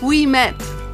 we 0.00 0.26
met. 0.26 0.87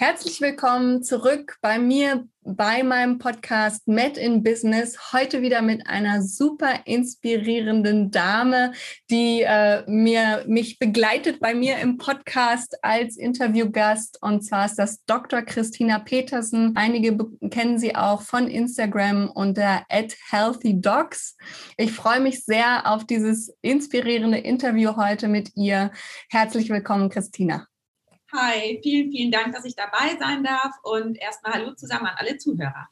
Herzlich 0.00 0.40
willkommen 0.40 1.02
zurück 1.02 1.58
bei 1.60 1.78
mir 1.78 2.26
bei 2.42 2.82
meinem 2.82 3.18
Podcast 3.18 3.86
Met 3.86 4.16
in 4.16 4.42
Business. 4.42 5.12
Heute 5.12 5.42
wieder 5.42 5.60
mit 5.60 5.86
einer 5.86 6.22
super 6.22 6.86
inspirierenden 6.86 8.10
Dame, 8.10 8.72
die 9.10 9.42
äh, 9.42 9.82
mir, 9.86 10.44
mich 10.46 10.78
begleitet 10.78 11.38
bei 11.38 11.54
mir 11.54 11.76
im 11.80 11.98
Podcast 11.98 12.82
als 12.82 13.18
Interviewgast. 13.18 14.16
Und 14.22 14.40
zwar 14.40 14.64
ist 14.64 14.76
das 14.76 15.04
Dr. 15.04 15.42
Christina 15.42 15.98
Petersen. 15.98 16.72
Einige 16.76 17.18
kennen 17.50 17.78
sie 17.78 17.94
auch 17.94 18.22
von 18.22 18.48
Instagram 18.48 19.30
unter 19.30 19.84
at 19.90 20.16
Healthy 20.30 20.80
Dogs. 20.80 21.36
Ich 21.76 21.92
freue 21.92 22.20
mich 22.20 22.46
sehr 22.46 22.90
auf 22.90 23.04
dieses 23.04 23.54
inspirierende 23.60 24.38
Interview 24.38 24.96
heute 24.96 25.28
mit 25.28 25.50
ihr. 25.56 25.90
Herzlich 26.30 26.70
willkommen, 26.70 27.10
Christina. 27.10 27.69
Hi, 28.32 28.78
vielen, 28.82 29.10
vielen 29.10 29.32
Dank, 29.32 29.52
dass 29.54 29.64
ich 29.64 29.74
dabei 29.74 30.16
sein 30.18 30.44
darf 30.44 30.72
und 30.84 31.18
erstmal 31.18 31.54
Hallo 31.54 31.74
zusammen 31.74 32.06
an 32.06 32.14
alle 32.16 32.36
Zuhörer. 32.36 32.88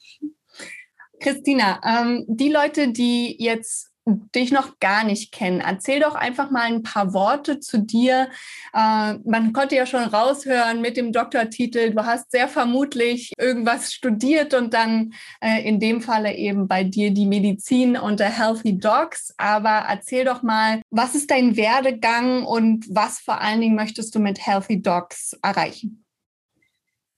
Christina, 1.20 1.80
ähm, 1.84 2.24
die 2.26 2.50
Leute, 2.50 2.88
die 2.90 3.36
jetzt 3.38 3.87
dich 4.34 4.52
noch 4.52 4.78
gar 4.78 5.04
nicht 5.04 5.32
kennen. 5.32 5.60
Erzähl 5.60 6.00
doch 6.00 6.14
einfach 6.14 6.50
mal 6.50 6.62
ein 6.62 6.82
paar 6.82 7.12
Worte 7.12 7.60
zu 7.60 7.78
dir. 7.78 8.28
Äh, 8.72 9.14
man 9.24 9.52
konnte 9.52 9.76
ja 9.76 9.86
schon 9.86 10.02
raushören 10.02 10.80
mit 10.80 10.96
dem 10.96 11.12
Doktortitel, 11.12 11.90
du 11.90 12.04
hast 12.04 12.30
sehr 12.30 12.48
vermutlich 12.48 13.32
irgendwas 13.38 13.92
studiert 13.92 14.54
und 14.54 14.74
dann 14.74 15.14
äh, 15.40 15.66
in 15.66 15.80
dem 15.80 16.00
Falle 16.00 16.34
eben 16.34 16.68
bei 16.68 16.84
dir 16.84 17.10
die 17.10 17.26
Medizin 17.26 17.96
unter 17.96 18.26
Healthy 18.26 18.78
Dogs. 18.78 19.34
Aber 19.36 19.84
erzähl 19.88 20.24
doch 20.24 20.42
mal, 20.42 20.80
was 20.90 21.14
ist 21.14 21.30
dein 21.30 21.56
Werdegang 21.56 22.44
und 22.44 22.86
was 22.88 23.18
vor 23.18 23.40
allen 23.40 23.60
Dingen 23.60 23.76
möchtest 23.76 24.14
du 24.14 24.18
mit 24.18 24.44
Healthy 24.44 24.82
Dogs 24.82 25.36
erreichen? 25.42 26.04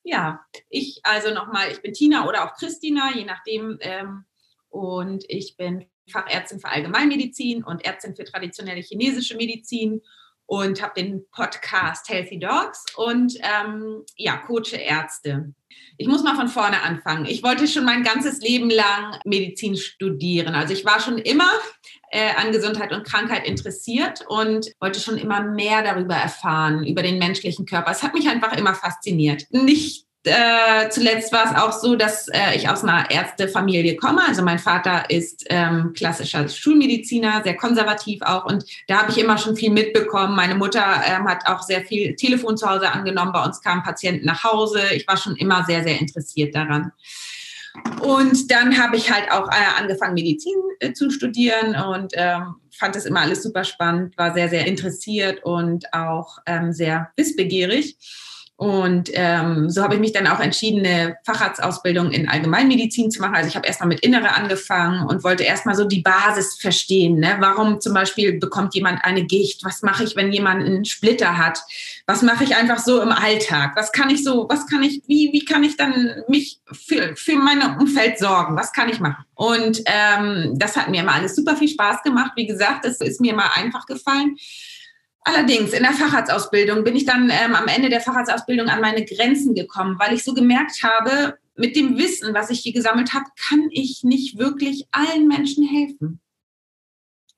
Ja, 0.03 0.41
ich 0.69 1.01
also 1.03 1.33
nochmal, 1.33 1.71
ich 1.71 1.83
bin 1.83 1.93
Tina 1.93 2.27
oder 2.27 2.45
auch 2.45 2.55
Christina, 2.57 3.11
je 3.15 3.25
nachdem. 3.25 3.79
Ähm, 3.81 4.25
und 4.71 5.25
ich 5.29 5.57
bin 5.57 5.87
Fachärztin 6.09 6.61
für 6.61 6.69
Allgemeinmedizin 6.69 7.65
und 7.65 7.85
Ärztin 7.85 8.15
für 8.15 8.25
traditionelle 8.25 8.81
chinesische 8.81 9.37
Medizin 9.37 10.01
und 10.51 10.83
habe 10.83 11.01
den 11.01 11.25
Podcast 11.31 12.09
Healthy 12.09 12.41
Dogs 12.41 12.85
und 12.97 13.35
ähm, 13.41 14.03
ja, 14.17 14.37
coache 14.39 14.77
Ärzte. 14.77 15.55
Ich 15.97 16.09
muss 16.09 16.25
mal 16.25 16.35
von 16.35 16.49
vorne 16.49 16.83
anfangen. 16.83 17.27
Ich 17.27 17.45
wollte 17.45 17.69
schon 17.69 17.85
mein 17.85 18.03
ganzes 18.03 18.41
Leben 18.41 18.69
lang 18.69 19.17
Medizin 19.25 19.77
studieren. 19.77 20.57
Also 20.57 20.75
ich 20.75 20.85
war 20.85 20.99
schon 20.99 21.19
immer 21.19 21.49
äh, 22.11 22.35
an 22.35 22.51
Gesundheit 22.51 22.93
und 22.93 23.07
Krankheit 23.07 23.47
interessiert 23.47 24.25
und 24.29 24.73
wollte 24.81 24.99
schon 24.99 25.19
immer 25.19 25.41
mehr 25.43 25.85
darüber 25.85 26.17
erfahren, 26.17 26.85
über 26.85 27.03
den 27.03 27.19
menschlichen 27.19 27.65
Körper. 27.65 27.93
Es 27.93 28.03
hat 28.03 28.15
mich 28.15 28.29
einfach 28.29 28.57
immer 28.57 28.75
fasziniert. 28.75 29.45
Nicht 29.51 30.07
äh, 30.25 30.91
zuletzt 30.91 31.33
war 31.33 31.47
es 31.47 31.57
auch 31.57 31.73
so, 31.73 31.97
dass 31.97 32.29
äh, 32.29 32.55
ich 32.55 32.69
aus 32.69 32.83
einer 32.83 33.11
Ärztefamilie 33.11 33.97
komme. 33.97 34.21
Also 34.27 34.43
mein 34.43 34.59
Vater 34.59 35.09
ist 35.09 35.47
ähm, 35.49 35.93
klassischer 35.97 36.47
Schulmediziner, 36.49 37.43
sehr 37.43 37.57
konservativ 37.57 38.21
auch. 38.23 38.45
Und 38.45 38.65
da 38.87 38.99
habe 38.99 39.11
ich 39.11 39.19
immer 39.19 39.39
schon 39.39 39.57
viel 39.57 39.71
mitbekommen. 39.71 40.37
Meine 40.37 40.55
Mutter 40.55 40.85
ähm, 41.07 41.27
hat 41.27 41.47
auch 41.47 41.63
sehr 41.63 41.83
viel 41.83 42.17
Telefon 42.17 42.59
zu 42.59 42.69
Hause 42.69 42.93
angenommen. 42.93 43.33
Bei 43.33 43.43
uns 43.43 43.63
kamen 43.63 43.83
Patienten 43.83 44.27
nach 44.27 44.45
Hause. 44.45 44.83
Ich 44.93 45.09
war 45.09 45.17
schon 45.17 45.37
immer 45.37 45.65
sehr, 45.65 45.83
sehr 45.83 45.99
interessiert 45.99 46.55
daran. 46.55 46.93
Und 48.03 48.51
dann 48.51 48.77
habe 48.79 48.97
ich 48.97 49.11
halt 49.11 49.31
auch 49.31 49.49
äh, 49.49 49.81
angefangen, 49.81 50.15
Medizin 50.15 50.55
äh, 50.81 50.93
zu 50.93 51.11
studieren 51.11 51.77
und 51.77 52.13
ähm, 52.15 52.57
fand 52.73 52.97
das 52.97 53.07
immer 53.07 53.21
alles 53.21 53.43
super 53.43 53.65
spannend, 53.65 54.19
war 54.19 54.35
sehr, 54.35 54.49
sehr 54.49 54.67
interessiert 54.67 55.45
und 55.45 55.93
auch 55.95 56.39
ähm, 56.47 56.73
sehr 56.73 57.11
wissbegierig. 57.17 57.97
Und 58.61 59.09
ähm, 59.15 59.71
so 59.71 59.83
habe 59.83 59.95
ich 59.95 60.01
mich 60.01 60.13
dann 60.13 60.27
auch 60.27 60.39
entschieden, 60.39 60.85
eine 60.85 61.17
Facharztausbildung 61.25 62.11
in 62.11 62.29
Allgemeinmedizin 62.29 63.11
zu 63.11 63.23
machen. 63.23 63.35
Also 63.35 63.49
ich 63.49 63.57
habe 63.57 63.67
erstmal 63.67 63.89
mit 63.89 64.01
Innere 64.01 64.35
angefangen 64.35 65.07
und 65.07 65.25
wollte 65.25 65.45
erstmal 65.45 65.75
so 65.75 65.87
die 65.87 66.03
Basis 66.03 66.59
verstehen. 66.61 67.21
Ne? 67.21 67.39
Warum 67.41 67.81
zum 67.81 67.95
Beispiel 67.95 68.39
bekommt 68.39 68.75
jemand 68.75 69.03
eine 69.03 69.25
Gicht? 69.25 69.65
Was 69.65 69.81
mache 69.81 70.05
ich, 70.05 70.15
wenn 70.15 70.31
jemand 70.31 70.63
einen 70.67 70.85
Splitter 70.85 71.39
hat? 71.39 71.63
Was 72.05 72.21
mache 72.21 72.45
ich 72.45 72.55
einfach 72.55 72.81
so 72.81 73.01
im 73.01 73.13
Alltag? 73.13 73.77
Was 73.77 73.93
kann 73.93 74.11
ich 74.11 74.23
so, 74.23 74.47
was 74.51 74.67
kann 74.67 74.83
ich, 74.83 75.01
wie, 75.07 75.31
wie 75.33 75.47
kann 75.47 75.65
ich 75.65 75.79
dann 75.79 76.23
mich 76.29 76.61
für, 76.71 77.17
für 77.17 77.37
mein 77.37 77.63
Umfeld 77.79 78.19
sorgen? 78.19 78.59
Was 78.59 78.75
kann 78.75 78.91
ich 78.91 79.01
machen? 79.01 79.25
Und 79.37 79.81
ähm, 79.87 80.53
das 80.59 80.77
hat 80.77 80.91
mir 80.91 81.01
immer 81.01 81.15
alles 81.15 81.35
super 81.35 81.57
viel 81.57 81.69
Spaß 81.69 82.03
gemacht. 82.03 82.33
Wie 82.37 82.47
gesagt, 82.47 82.85
es 82.85 83.01
ist 83.01 83.23
mir 83.23 83.33
mal 83.33 83.49
einfach 83.55 83.87
gefallen. 83.87 84.37
Allerdings 85.33 85.73
in 85.73 85.83
der 85.83 85.93
Facharztausbildung 85.93 86.83
bin 86.83 86.97
ich 86.97 87.05
dann 87.05 87.31
ähm, 87.31 87.55
am 87.55 87.69
Ende 87.69 87.89
der 87.89 88.01
Facharztausbildung 88.01 88.69
an 88.69 88.81
meine 88.81 89.05
Grenzen 89.05 89.55
gekommen, 89.55 89.97
weil 89.99 90.13
ich 90.15 90.25
so 90.25 90.35
gemerkt 90.35 90.83
habe, 90.83 91.39
mit 91.55 91.77
dem 91.77 91.99
Wissen, 91.99 92.35
was 92.35 92.51
ich 92.51 92.61
hier 92.61 92.73
gesammelt 92.73 93.15
habe, 93.15 93.27
kann 93.49 93.69
ich 93.71 94.03
nicht 94.03 94.39
wirklich 94.39 94.87
allen 94.91 95.29
Menschen 95.29 95.65
helfen. 95.65 96.21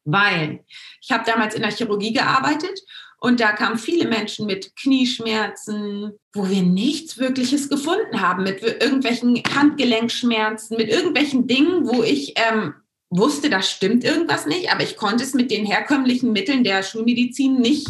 Weil 0.04 0.64
ich 1.02 1.12
habe 1.12 1.24
damals 1.26 1.54
in 1.54 1.62
der 1.62 1.70
Chirurgie 1.70 2.12
gearbeitet 2.12 2.80
und 3.18 3.40
da 3.40 3.52
kamen 3.52 3.78
viele 3.78 4.08
Menschen 4.08 4.46
mit 4.46 4.74
Knieschmerzen, 4.74 6.12
wo 6.32 6.48
wir 6.48 6.62
nichts 6.62 7.18
Wirkliches 7.18 7.68
gefunden 7.68 8.20
haben, 8.20 8.42
mit 8.42 8.62
irgendwelchen 8.62 9.42
Handgelenkschmerzen, 9.54 10.76
mit 10.76 10.88
irgendwelchen 10.88 11.46
Dingen, 11.46 11.86
wo 11.86 12.02
ich 12.02 12.34
ähm, 12.36 12.74
wusste, 13.16 13.50
da 13.50 13.62
stimmt 13.62 14.04
irgendwas 14.04 14.46
nicht, 14.46 14.72
aber 14.72 14.82
ich 14.82 14.96
konnte 14.96 15.22
es 15.22 15.34
mit 15.34 15.50
den 15.50 15.66
herkömmlichen 15.66 16.32
Mitteln 16.32 16.64
der 16.64 16.82
Schulmedizin 16.82 17.60
nicht 17.60 17.88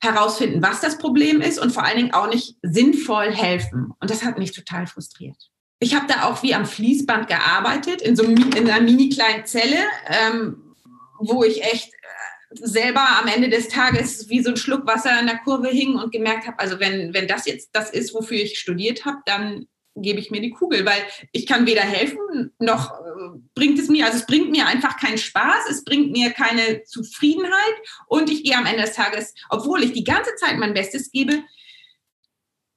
herausfinden, 0.00 0.62
was 0.62 0.80
das 0.80 0.98
Problem 0.98 1.40
ist 1.40 1.58
und 1.58 1.72
vor 1.72 1.84
allen 1.84 1.96
Dingen 1.96 2.14
auch 2.14 2.28
nicht 2.28 2.56
sinnvoll 2.62 3.32
helfen. 3.32 3.92
Und 4.00 4.10
das 4.10 4.24
hat 4.24 4.38
mich 4.38 4.52
total 4.52 4.86
frustriert. 4.86 5.36
Ich 5.78 5.94
habe 5.94 6.06
da 6.06 6.24
auch 6.24 6.42
wie 6.42 6.54
am 6.54 6.64
Fließband 6.64 7.28
gearbeitet, 7.28 8.00
in 8.00 8.16
so 8.16 8.22
in 8.22 8.56
einer 8.56 8.80
mini 8.80 9.08
kleinen 9.10 9.44
Zelle, 9.44 9.78
ähm, 10.06 10.74
wo 11.18 11.44
ich 11.44 11.62
echt 11.62 11.92
äh, 11.92 12.56
selber 12.66 13.02
am 13.20 13.28
Ende 13.28 13.50
des 13.50 13.68
Tages 13.68 14.28
wie 14.28 14.42
so 14.42 14.50
ein 14.50 14.56
Schluck 14.56 14.86
Wasser 14.86 15.18
in 15.20 15.26
der 15.26 15.38
Kurve 15.38 15.68
hing 15.68 15.96
und 15.96 16.12
gemerkt 16.12 16.46
habe, 16.46 16.58
also 16.58 16.80
wenn, 16.80 17.12
wenn 17.12 17.28
das 17.28 17.46
jetzt 17.46 17.70
das 17.72 17.90
ist, 17.90 18.14
wofür 18.14 18.38
ich 18.38 18.58
studiert 18.58 19.04
habe, 19.04 19.18
dann 19.26 19.66
gebe 19.96 20.20
ich 20.20 20.30
mir 20.30 20.40
die 20.40 20.50
Kugel, 20.50 20.84
weil 20.84 21.02
ich 21.32 21.46
kann 21.46 21.66
weder 21.66 21.82
helfen 21.82 22.52
noch 22.58 22.92
äh, 22.92 23.38
bringt 23.54 23.78
es 23.78 23.88
mir, 23.88 24.06
also 24.06 24.18
es 24.18 24.26
bringt 24.26 24.50
mir 24.50 24.66
einfach 24.66 24.98
keinen 24.98 25.18
Spaß, 25.18 25.70
es 25.70 25.84
bringt 25.84 26.12
mir 26.12 26.30
keine 26.30 26.84
Zufriedenheit 26.84 27.74
und 28.06 28.30
ich 28.30 28.44
gehe 28.44 28.56
am 28.56 28.66
Ende 28.66 28.82
des 28.82 28.94
Tages, 28.94 29.34
obwohl 29.48 29.82
ich 29.82 29.92
die 29.92 30.04
ganze 30.04 30.34
Zeit 30.36 30.58
mein 30.58 30.74
Bestes 30.74 31.10
gebe, 31.10 31.42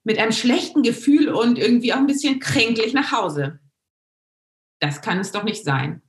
mit 0.03 0.18
einem 0.18 0.31
schlechten 0.31 0.81
Gefühl 0.81 1.30
und 1.30 1.59
irgendwie 1.59 1.94
auch 1.94 1.97
ein 1.97 2.07
bisschen 2.07 2.40
kränklich 2.40 2.94
nach 2.94 3.12
Hause. 3.12 3.59
Das 4.80 5.01
kann 5.01 5.19
es 5.19 5.31
doch 5.31 5.44
nicht 5.44 5.63
sein. 5.63 6.01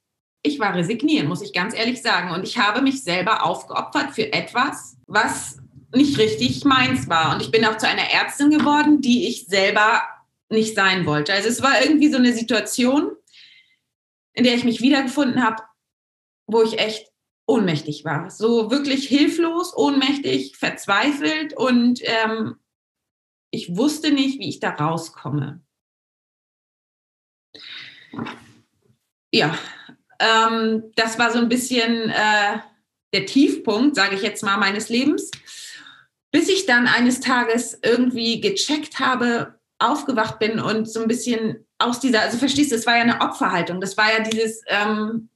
Ich 0.43 0.59
war 0.59 0.75
resigniert, 0.75 1.27
muss 1.27 1.43
ich 1.43 1.53
ganz 1.53 1.75
ehrlich 1.75 2.01
sagen. 2.01 2.31
Und 2.31 2.45
ich 2.45 2.57
habe 2.57 2.81
mich 2.81 3.03
selber 3.03 3.45
aufgeopfert 3.45 4.15
für 4.15 4.33
etwas, 4.33 4.97
was 5.07 5.59
nicht 5.95 6.19
richtig 6.19 6.65
meins 6.65 7.09
war. 7.09 7.35
Und 7.35 7.43
ich 7.43 7.51
bin 7.51 7.65
auch 7.65 7.77
zu 7.77 7.89
einer 7.89 8.11
Ärztin 8.11 8.51
geworden, 8.51 9.01
die 9.01 9.27
ich 9.27 9.47
selber 9.47 10.03
nicht 10.51 10.75
sein 10.75 11.07
wollte. 11.07 11.33
Also 11.33 11.49
es 11.49 11.63
war 11.63 11.83
irgendwie 11.83 12.11
so 12.11 12.19
eine 12.19 12.33
Situation, 12.33 13.13
in 14.35 14.45
der 14.45 14.55
ich 14.55 14.65
mich 14.65 14.81
wiedergefunden 14.81 15.43
habe, 15.43 15.63
wo 16.47 16.63
ich 16.63 16.79
echt 16.79 17.09
ohnmächtig 17.47 18.05
war. 18.05 18.31
So 18.31 18.71
wirklich 18.71 19.09
hilflos, 19.09 19.77
ohnmächtig, 19.77 20.57
verzweifelt 20.57 21.53
und 21.57 22.01
ähm, 22.03 22.57
ich 23.51 23.77
wusste 23.77 24.13
nicht, 24.13 24.39
wie 24.39 24.49
ich 24.49 24.61
da 24.61 24.71
rauskomme. 24.71 25.61
Ja, 29.33 29.59
ähm, 30.19 30.93
das 30.97 31.19
war 31.19 31.33
so 31.33 31.39
ein 31.39 31.49
bisschen 31.49 32.11
äh, 32.11 32.59
der 33.13 33.27
Tiefpunkt, 33.27 33.97
sage 33.97 34.15
ich 34.17 34.23
jetzt 34.23 34.43
mal, 34.43 34.57
meines 34.57 34.89
Lebens, 34.89 35.31
bis 36.33 36.49
ich 36.49 36.67
dann 36.67 36.87
eines 36.87 37.21
Tages 37.21 37.79
irgendwie 37.83 38.41
gecheckt 38.41 39.01
habe, 39.01 39.60
aufgewacht 39.81 40.39
bin 40.39 40.61
und 40.61 40.89
so 40.89 41.01
ein 41.01 41.09
bisschen 41.09 41.67
aus 41.79 41.99
dieser, 41.99 42.21
also 42.21 42.37
verstehst 42.37 42.71
du, 42.71 42.77
es 42.77 42.87
war 42.87 42.97
ja 42.97 43.03
eine 43.03 43.21
Opferhaltung. 43.21 43.81
Das 43.81 43.97
war 43.97 44.13
ja 44.13 44.21
dieses, 44.23 44.63
ähm, 44.67 45.31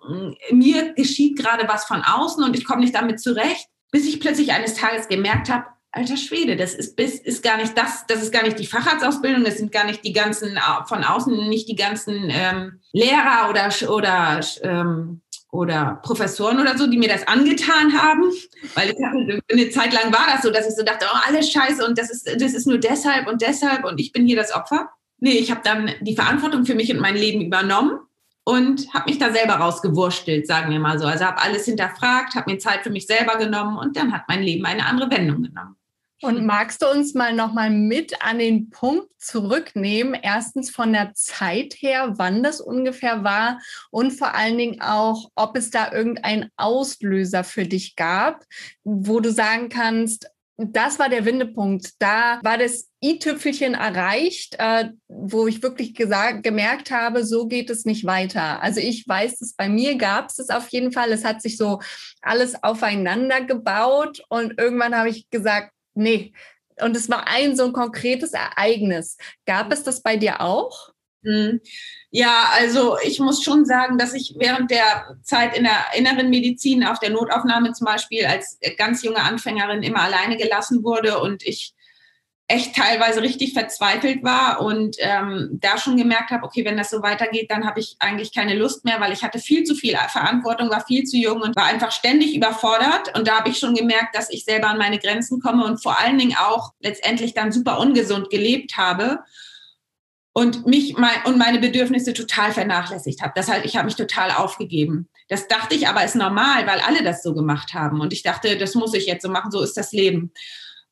mir 0.50 0.92
geschieht 0.92 1.38
gerade 1.38 1.66
was 1.66 1.86
von 1.86 2.02
außen 2.02 2.44
und 2.44 2.56
ich 2.56 2.64
komme 2.64 2.82
nicht 2.82 2.94
damit 2.94 3.20
zurecht. 3.20 3.68
bis 3.90 4.06
ich 4.06 4.18
plötzlich 4.18 4.52
eines 4.52 4.74
Tages 4.74 5.06
gemerkt 5.06 5.48
habe, 5.48 5.66
alter 5.92 6.16
Schwede, 6.16 6.56
das 6.56 6.74
ist, 6.74 6.98
ist 6.98 7.42
gar 7.44 7.56
nicht 7.56 7.78
das, 7.78 8.04
das 8.08 8.22
ist 8.22 8.32
gar 8.32 8.42
nicht 8.42 8.58
die 8.58 8.66
Facharztausbildung, 8.66 9.44
das 9.44 9.58
sind 9.58 9.70
gar 9.70 9.86
nicht 9.86 10.04
die 10.04 10.12
ganzen, 10.12 10.58
von 10.86 11.04
außen 11.04 11.48
nicht 11.48 11.68
die 11.68 11.76
ganzen 11.76 12.28
ähm, 12.30 12.80
Lehrer 12.92 13.48
oder, 13.48 13.70
oder, 13.88 14.40
ähm, 14.62 15.22
oder 15.54 16.00
Professoren 16.02 16.58
oder 16.58 16.76
so, 16.76 16.88
die 16.88 16.98
mir 16.98 17.08
das 17.08 17.28
angetan 17.28 17.96
haben, 17.96 18.24
weil 18.74 18.92
eine 19.52 19.70
Zeit 19.70 19.92
lang 19.92 20.12
war 20.12 20.26
das 20.32 20.42
so, 20.42 20.50
dass 20.50 20.68
ich 20.68 20.74
so 20.74 20.82
dachte, 20.82 21.06
oh, 21.08 21.18
alles 21.28 21.48
scheiße 21.50 21.86
und 21.86 21.96
das 21.96 22.10
ist, 22.10 22.26
das 22.26 22.54
ist 22.54 22.66
nur 22.66 22.78
deshalb 22.78 23.28
und 23.28 23.40
deshalb 23.40 23.84
und 23.84 24.00
ich 24.00 24.12
bin 24.12 24.26
hier 24.26 24.36
das 24.36 24.52
Opfer. 24.52 24.90
Nee, 25.20 25.38
ich 25.38 25.52
habe 25.52 25.60
dann 25.62 25.92
die 26.00 26.16
Verantwortung 26.16 26.64
für 26.66 26.74
mich 26.74 26.92
und 26.92 27.00
mein 27.00 27.14
Leben 27.14 27.40
übernommen 27.40 28.00
und 28.42 28.92
habe 28.92 29.08
mich 29.08 29.18
da 29.18 29.32
selber 29.32 29.54
rausgewurstelt, 29.54 30.48
sagen 30.48 30.72
wir 30.72 30.80
mal 30.80 30.98
so. 30.98 31.06
Also 31.06 31.24
habe 31.24 31.40
alles 31.40 31.66
hinterfragt, 31.66 32.34
habe 32.34 32.50
mir 32.50 32.58
Zeit 32.58 32.82
für 32.82 32.90
mich 32.90 33.06
selber 33.06 33.36
genommen 33.36 33.78
und 33.78 33.96
dann 33.96 34.12
hat 34.12 34.22
mein 34.26 34.42
Leben 34.42 34.66
eine 34.66 34.84
andere 34.86 35.08
Wendung 35.12 35.44
genommen. 35.44 35.76
Und 36.22 36.46
magst 36.46 36.80
du 36.80 36.86
uns 36.86 37.14
mal 37.14 37.34
nochmal 37.34 37.70
mit 37.70 38.22
an 38.22 38.38
den 38.38 38.70
Punkt 38.70 39.08
zurücknehmen? 39.18 40.14
Erstens 40.14 40.70
von 40.70 40.92
der 40.92 41.12
Zeit 41.14 41.74
her, 41.78 42.14
wann 42.16 42.42
das 42.42 42.60
ungefähr 42.60 43.24
war 43.24 43.60
und 43.90 44.12
vor 44.12 44.34
allen 44.34 44.56
Dingen 44.56 44.80
auch, 44.80 45.30
ob 45.34 45.56
es 45.56 45.70
da 45.70 45.92
irgendeinen 45.92 46.50
Auslöser 46.56 47.44
für 47.44 47.64
dich 47.64 47.96
gab, 47.96 48.44
wo 48.84 49.20
du 49.20 49.32
sagen 49.32 49.68
kannst, 49.68 50.30
das 50.56 50.98
war 50.98 51.08
der 51.08 51.24
Wendepunkt. 51.24 51.94
Da 51.98 52.40
war 52.42 52.58
das 52.58 52.88
i-Tüpfelchen 53.02 53.74
erreicht, 53.74 54.56
äh, 54.58 54.90
wo 55.08 55.48
ich 55.48 55.62
wirklich 55.62 55.94
gesagt, 55.94 56.44
gemerkt 56.44 56.90
habe, 56.90 57.24
so 57.24 57.48
geht 57.48 57.70
es 57.70 57.84
nicht 57.84 58.06
weiter. 58.06 58.62
Also 58.62 58.80
ich 58.80 59.06
weiß, 59.06 59.38
dass 59.38 59.54
bei 59.54 59.68
mir 59.68 59.96
gab 59.96 60.28
es 60.28 60.38
es 60.38 60.50
auf 60.50 60.68
jeden 60.68 60.92
Fall. 60.92 61.10
Es 61.10 61.24
hat 61.24 61.42
sich 61.42 61.56
so 61.56 61.80
alles 62.22 62.62
aufeinander 62.62 63.40
gebaut 63.40 64.22
und 64.28 64.58
irgendwann 64.58 64.96
habe 64.96 65.08
ich 65.08 65.28
gesagt, 65.28 65.73
nee. 65.94 66.32
Und 66.80 66.96
es 66.96 67.08
war 67.08 67.28
ein 67.28 67.56
so 67.56 67.64
ein 67.64 67.72
konkretes 67.72 68.32
Ereignis. 68.32 69.16
Gab 69.46 69.72
es 69.72 69.84
das 69.84 70.02
bei 70.02 70.16
dir 70.16 70.40
auch? 70.40 70.92
Mhm. 71.22 71.60
Ja, 72.10 72.50
also 72.52 72.96
ich 73.02 73.18
muss 73.18 73.42
schon 73.42 73.64
sagen, 73.64 73.98
dass 73.98 74.14
ich 74.14 74.34
während 74.38 74.70
der 74.70 75.16
Zeit 75.22 75.56
in 75.56 75.64
der 75.64 75.86
inneren 75.96 76.30
Medizin 76.30 76.84
auf 76.84 76.98
der 76.98 77.10
Notaufnahme 77.10 77.72
zum 77.72 77.86
Beispiel 77.86 78.26
als 78.26 78.58
ganz 78.76 79.02
junge 79.02 79.22
Anfängerin 79.22 79.82
immer 79.82 80.02
alleine 80.02 80.36
gelassen 80.36 80.84
wurde 80.84 81.18
und 81.20 81.42
ich 81.44 81.73
echt 82.46 82.76
teilweise 82.76 83.22
richtig 83.22 83.54
verzweifelt 83.54 84.22
war 84.22 84.60
und 84.60 84.96
ähm, 84.98 85.48
da 85.62 85.78
schon 85.78 85.96
gemerkt 85.96 86.30
habe, 86.30 86.44
okay, 86.44 86.64
wenn 86.64 86.76
das 86.76 86.90
so 86.90 87.02
weitergeht, 87.02 87.50
dann 87.50 87.66
habe 87.66 87.80
ich 87.80 87.96
eigentlich 88.00 88.34
keine 88.34 88.54
Lust 88.54 88.84
mehr, 88.84 89.00
weil 89.00 89.12
ich 89.12 89.22
hatte 89.22 89.38
viel 89.38 89.64
zu 89.64 89.74
viel 89.74 89.96
Verantwortung, 90.08 90.68
war 90.70 90.84
viel 90.84 91.04
zu 91.04 91.16
jung 91.16 91.40
und 91.40 91.56
war 91.56 91.64
einfach 91.64 91.90
ständig 91.90 92.36
überfordert. 92.36 93.16
Und 93.16 93.26
da 93.26 93.38
habe 93.38 93.48
ich 93.48 93.58
schon 93.58 93.74
gemerkt, 93.74 94.14
dass 94.14 94.28
ich 94.30 94.44
selber 94.44 94.68
an 94.68 94.78
meine 94.78 94.98
Grenzen 94.98 95.40
komme 95.40 95.64
und 95.64 95.82
vor 95.82 95.98
allen 95.98 96.18
Dingen 96.18 96.36
auch 96.38 96.74
letztendlich 96.80 97.32
dann 97.32 97.50
super 97.50 97.78
ungesund 97.78 98.28
gelebt 98.28 98.76
habe 98.76 99.20
und 100.34 100.66
mich 100.66 100.98
mein, 100.98 101.24
und 101.24 101.38
meine 101.38 101.60
Bedürfnisse 101.60 102.12
total 102.12 102.52
vernachlässigt 102.52 103.22
habe. 103.22 103.32
Das 103.36 103.48
heißt, 103.48 103.64
ich 103.64 103.76
habe 103.76 103.86
mich 103.86 103.96
total 103.96 104.32
aufgegeben. 104.32 105.08
Das 105.28 105.48
dachte 105.48 105.74
ich 105.74 105.88
aber 105.88 106.04
ist 106.04 106.16
normal, 106.16 106.66
weil 106.66 106.80
alle 106.80 107.02
das 107.02 107.22
so 107.22 107.34
gemacht 107.34 107.72
haben. 107.72 108.00
Und 108.00 108.12
ich 108.12 108.22
dachte, 108.22 108.58
das 108.58 108.74
muss 108.74 108.92
ich 108.92 109.06
jetzt 109.06 109.22
so 109.22 109.30
machen, 109.30 109.50
so 109.50 109.62
ist 109.62 109.76
das 109.76 109.92
Leben. 109.92 110.32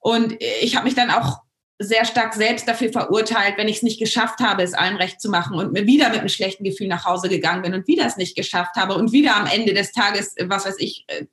Und 0.02 0.36
ich 0.60 0.74
habe 0.74 0.84
mich 0.84 0.94
dann 0.94 1.10
auch 1.10 1.42
sehr 1.78 2.04
stark 2.04 2.34
selbst 2.34 2.68
dafür 2.68 2.92
verurteilt, 2.92 3.56
wenn 3.56 3.68
ich 3.68 3.76
es 3.76 3.82
nicht 3.82 3.98
geschafft 3.98 4.40
habe, 4.40 4.62
es 4.62 4.74
allen 4.74 4.96
recht 4.96 5.20
zu 5.20 5.30
machen 5.30 5.56
und 5.56 5.72
mir 5.72 5.86
wieder 5.86 6.10
mit 6.10 6.18
einem 6.18 6.28
schlechten 6.28 6.64
Gefühl 6.64 6.88
nach 6.88 7.04
Hause 7.04 7.28
gegangen 7.28 7.62
bin 7.62 7.74
und 7.74 7.86
wieder 7.86 8.04
es 8.04 8.16
nicht 8.16 8.36
geschafft 8.36 8.76
habe 8.76 8.94
und 8.94 9.12
wieder 9.12 9.36
am 9.36 9.46
Ende 9.46 9.74
des 9.74 9.92
Tages, 9.92 10.34
was 10.46 10.66
weiß 10.66 10.76
ich, 10.78 11.04
äh, 11.08 11.24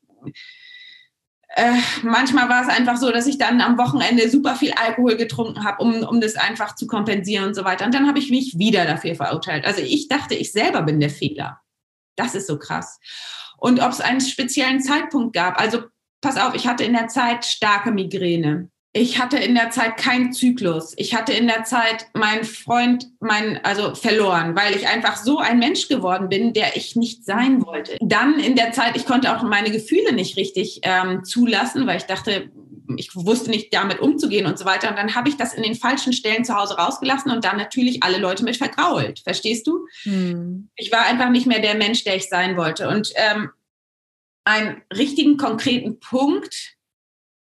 äh, 1.56 1.74
manchmal 2.04 2.48
war 2.48 2.62
es 2.62 2.70
einfach 2.70 2.98
so, 2.98 3.12
dass 3.12 3.26
ich 3.26 3.40
dann 3.40 3.60
am 3.62 3.78
Wochenende 3.78 4.30
super 4.30 4.56
viel 4.56 4.72
Alkohol 4.74 5.18
getrunken 5.18 5.64
habe, 5.64 5.82
um, 5.84 6.04
um 6.04 6.22
das 6.22 6.36
einfach 6.36 6.76
zu 6.76 6.86
kompensieren 6.86 7.46
und 7.46 7.56
so 7.56 7.66
weiter. 7.66 7.86
Und 7.86 7.94
dann 7.94 8.08
habe 8.08 8.20
ich 8.20 8.30
mich 8.30 8.60
wieder 8.60 8.86
dafür 8.86 9.16
verurteilt. 9.16 9.66
Also 9.66 9.82
ich 9.82 10.08
dachte, 10.08 10.36
ich 10.36 10.52
selber 10.52 10.84
bin 10.84 11.00
der 11.00 11.10
Fehler. 11.10 11.60
Das 12.16 12.36
ist 12.36 12.46
so 12.46 12.60
krass. 12.60 13.00
Und 13.58 13.82
ob 13.82 13.92
es 13.92 14.00
einen 14.00 14.22
speziellen 14.22 14.80
Zeitpunkt 14.80 15.34
gab, 15.34 15.60
also 15.60 15.84
pass 16.22 16.38
auf, 16.38 16.56
ich 16.56 16.68
hatte 16.68 16.84
in 16.84 16.94
der 16.94 17.08
Zeit 17.08 17.46
starke 17.46 17.92
Migräne. 17.92 18.70
Ich 18.92 19.20
hatte 19.20 19.38
in 19.38 19.54
der 19.54 19.70
Zeit 19.70 19.98
keinen 19.98 20.34
Zyklus. 20.34 20.94
Ich 20.98 21.14
hatte 21.14 21.32
in 21.32 21.46
der 21.46 21.64
Zeit 21.64 22.08
meinen 22.14 22.44
Freund, 22.44 23.08
mein, 23.20 23.64
also 23.64 23.94
verloren, 23.94 24.56
weil 24.56 24.76
ich 24.76 24.88
einfach 24.88 25.16
so 25.16 25.38
ein 25.38 25.60
Mensch 25.60 25.88
geworden 25.88 26.28
bin, 26.28 26.54
der 26.54 26.76
ich 26.76 26.96
nicht 26.96 27.24
sein 27.24 27.64
wollte. 27.64 27.98
Dann 28.02 28.40
in 28.40 28.56
der 28.56 28.72
Zeit, 28.72 28.98
ich 28.98 29.06
konnte 29.06 29.36
auch 29.36 29.44
meine 29.44 29.70
Gefühle 29.70 30.14
nicht 30.14 30.38
richtig 30.38 30.80
ähm, 30.82 31.24
zulassen, 31.24 31.86
weil 31.86 31.98
ich 31.98 32.06
dachte, 32.06 32.50
ich 32.98 33.16
wusste 33.16 33.52
nicht 33.52 33.72
damit 33.74 34.00
umzugehen 34.00 34.48
und 34.48 34.58
so 34.58 34.66
weiter. 34.66 34.90
Und 34.90 34.98
dann 34.98 35.14
habe 35.14 35.30
ich 35.30 35.38
das 35.38 35.54
in 35.54 35.62
den 35.62 35.76
falschen 35.76 36.12
Stellen 36.12 36.44
zu 36.44 36.56
Hause 36.56 36.76
rausgelassen 36.76 37.32
und 37.32 37.46
dann 37.46 37.58
natürlich 37.58 38.02
alle 38.02 38.18
Leute 38.18 38.44
mit 38.44 38.58
vergrault. 38.58 39.20
Verstehst 39.20 39.68
du? 39.68 39.86
Hm. 40.04 40.70
Ich 40.76 40.92
war 40.92 41.06
einfach 41.06 41.30
nicht 41.30 41.46
mehr 41.46 41.60
der 41.60 41.76
Mensch, 41.76 42.04
der 42.04 42.16
ich 42.16 42.28
sein 42.28 42.58
wollte. 42.58 42.90
Und 42.90 43.12
ähm, 43.16 43.52
einen 44.44 44.82
richtigen, 44.96 45.38
konkreten 45.38 46.00
Punkt, 46.00 46.78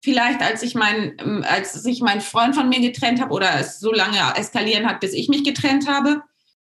vielleicht 0.06 0.40
als 0.40 0.62
ich 0.62 0.74
mein, 0.74 1.16
ähm, 1.18 1.44
als 1.48 1.72
sich 1.72 2.00
mein 2.00 2.20
Freund 2.20 2.54
von 2.54 2.68
mir 2.68 2.80
getrennt 2.80 3.20
habe 3.20 3.32
oder 3.32 3.58
es 3.58 3.80
so 3.80 3.92
lange 3.92 4.18
eskalieren 4.36 4.86
hat, 4.86 5.00
bis 5.00 5.12
ich 5.12 5.28
mich 5.28 5.42
getrennt 5.42 5.88
habe. 5.88 6.22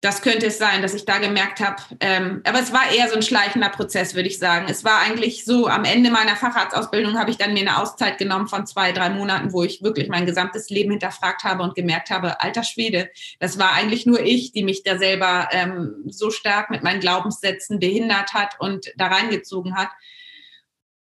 Das 0.03 0.21
könnte 0.21 0.47
es 0.47 0.59
sein, 0.59 0.83
dass 0.83 0.95
ich 0.95 1.05
da 1.05 1.19
gemerkt 1.19 1.61
habe. 1.61 1.77
Ähm, 2.01 2.43
aber 2.45 2.59
es 2.59 2.73
war 2.73 2.91
eher 2.91 3.09
so 3.09 3.15
ein 3.15 3.23
schleichender 3.23 3.69
Prozess, 3.69 4.17
würde 4.17 4.29
ich 4.29 4.39
sagen. 4.39 4.67
Es 4.69 4.85
war 4.85 5.01
eigentlich 5.01 5.45
so, 5.45 5.69
am 5.69 5.85
Ende 5.85 6.11
meiner 6.11 6.35
Facharztausbildung 6.35 7.17
habe 7.17 7.31
ich 7.31 7.39
dann 7.39 7.55
mir 7.55 7.61
eine 7.61 7.81
Auszeit 7.81 8.19
genommen 8.19 8.49
von 8.49 8.67
zwei, 8.67 8.91
drei 8.91 9.11
Monaten, 9.11 9.53
wo 9.53 9.63
ich 9.63 9.81
wirklich 9.81 10.09
mein 10.09 10.27
gesamtes 10.27 10.71
Leben 10.71 10.91
hinterfragt 10.91 11.45
habe 11.45 11.63
und 11.63 11.77
gemerkt 11.77 12.11
habe, 12.11 12.41
alter 12.41 12.65
Schwede, 12.65 13.11
das 13.39 13.61
war 13.61 13.75
eigentlich 13.75 14.05
nur 14.05 14.21
ich, 14.21 14.51
die 14.51 14.65
mich 14.65 14.83
da 14.83 14.99
selber 14.99 15.49
ähm, 15.53 16.03
so 16.09 16.31
stark 16.31 16.69
mit 16.71 16.83
meinen 16.83 17.01
Glaubenssätzen 17.01 17.79
behindert 17.79 18.35
hat 18.35 18.57
und 18.59 18.93
da 18.97 19.07
reingezogen 19.07 19.77
hat. 19.77 19.91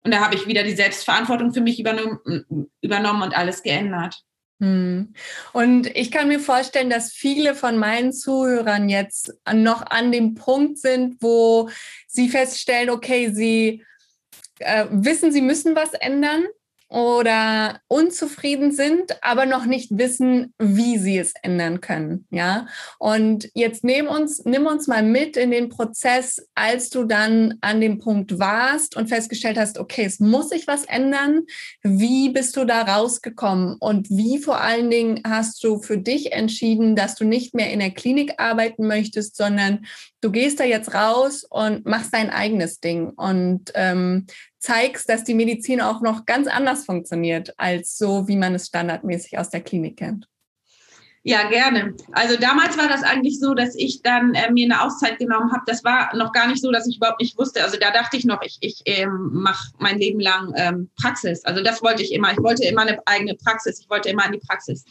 Und 0.04 0.12
da 0.12 0.20
habe 0.20 0.36
ich 0.36 0.48
wieder 0.48 0.64
die 0.64 0.76
Selbstverantwortung 0.76 1.54
für 1.54 1.62
mich 1.62 1.80
übernommen, 1.80 2.70
übernommen 2.82 3.22
und 3.22 3.38
alles 3.38 3.62
geändert. 3.62 4.24
Hm. 4.60 5.14
Und 5.54 5.88
ich 5.96 6.12
kann 6.12 6.28
mir 6.28 6.40
vorstellen, 6.40 6.90
dass 6.90 7.12
viele 7.12 7.56
von 7.56 7.78
meinen 7.78 8.14
Zuhörern 8.14 8.90
jetzt 8.90 9.34
noch 9.52 9.86
an 9.90 10.12
dem 10.12 10.36
Punkt 10.36 10.78
sind, 10.78 11.18
wo 11.20 11.70
sie 12.08 12.30
feststellen, 12.30 12.92
okay, 12.92 13.32
sie 13.32 13.84
äh, 14.60 14.86
wissen, 14.92 15.32
sie 15.32 15.42
müssen 15.42 15.76
was 15.76 15.94
ändern, 15.94 16.46
oder 16.92 17.80
unzufrieden 17.88 18.74
sind, 18.74 19.24
aber 19.24 19.46
noch 19.46 19.66
nicht 19.66 19.98
wissen, 19.98 20.54
wie 20.60 20.98
sie 20.98 21.18
es 21.18 21.34
ändern 21.42 21.80
können. 21.80 22.26
Ja. 22.32 22.68
Und 23.00 23.50
jetzt 23.54 23.86
nimm 23.86 24.08
uns, 24.08 24.44
nimm 24.44 24.66
uns 24.66 24.88
mal 24.88 25.02
mit 25.02 25.38
in 25.38 25.52
den 25.52 25.70
Prozess, 25.70 26.46
als 26.54 26.90
du 26.90 27.06
dann 27.06 27.56
an 27.62 27.80
dem 27.80 27.98
Punkt 27.98 28.40
warst 28.40 28.98
und 28.98 29.08
festgestellt 29.08 29.58
hast, 29.58 29.80
okay, 29.80 30.04
es 30.04 30.20
muss 30.20 30.50
sich 30.50 30.68
was 30.68 30.84
ändern. 30.84 31.44
Wie 31.82 32.28
bist 32.28 32.58
du 32.58 32.66
da 32.66 32.82
rausgekommen? 32.82 33.78
Und 33.80 34.10
wie 34.10 34.38
vor 34.38 34.60
allen 34.60 34.90
Dingen 34.90 35.22
hast 35.26 35.64
du 35.64 35.82
für 35.82 35.98
dich 35.98 36.34
entschieden, 36.34 36.98
dass 36.98 37.16
du 37.16 37.24
nicht 37.24 37.56
mehr 37.56 37.72
in 37.72 37.80
der 37.80 37.92
Klinik 37.92 38.34
arbeiten 38.38 38.86
möchtest, 38.86 39.38
sondern 39.38 39.86
du 40.20 40.30
gehst 40.30 40.60
da 40.60 40.66
jetzt 40.66 40.94
raus 40.94 41.46
und 41.50 41.86
machst 41.86 42.14
dein 42.14 42.30
eigenes 42.30 42.82
Ding 42.82 43.12
und 43.12 43.72
ähm, 43.76 44.28
zeigst, 44.62 45.10
dass 45.10 45.24
die 45.24 45.34
Medizin 45.34 45.82
auch 45.82 46.02
noch 46.02 46.26
ganz 46.26 46.48
anders 46.48 46.86
funktioniert 46.86 47.54
als 47.58 47.98
so, 47.98 48.28
wie 48.28 48.38
man 48.38 48.56
es 48.56 48.68
standardmäßig 48.68 49.38
aus 49.38 49.50
der 49.50 49.62
Klinik 49.62 49.98
kennt. 49.98 50.28
Ja, 51.24 51.48
gerne. 51.50 51.94
Also 52.14 52.36
damals 52.36 52.80
war 52.80 52.88
das 52.88 53.04
eigentlich 53.04 53.40
so, 53.40 53.54
dass 53.54 53.76
ich 53.76 54.02
dann 54.02 54.34
äh, 54.34 54.52
mir 54.52 54.66
eine 54.66 54.82
Auszeit 54.82 55.20
genommen 55.20 55.52
habe. 55.52 55.62
Das 55.68 55.84
war 55.84 56.16
noch 56.16 56.32
gar 56.32 56.48
nicht 56.48 56.62
so, 56.62 56.72
dass 56.72 56.88
ich 56.88 56.98
überhaupt 56.98 57.22
nicht 57.22 57.38
wusste. 57.38 57.64
Also 57.64 57.78
da 57.80 57.92
dachte 57.92 58.18
ich 58.18 58.26
noch, 58.26 58.42
ich, 58.42 58.58
ich 58.62 58.82
ähm, 58.86 59.30
mache 59.32 59.72
mein 59.78 60.00
Leben 60.00 60.20
lang 60.20 60.52
ähm, 60.56 60.90
Praxis. 61.00 61.46
Also 61.46 61.62
das 61.64 61.84
wollte 61.84 62.02
ich 62.02 62.12
immer. 62.12 62.32
Ich 62.32 62.40
wollte 62.40 62.66
immer 62.66 62.82
eine 62.82 63.00
eigene 63.06 63.36
Praxis. 63.36 63.82
Ich 63.82 63.90
wollte 63.90 64.10
immer 64.10 64.26
in 64.26 64.32
die 64.32 64.40
Praxis. 64.40 64.84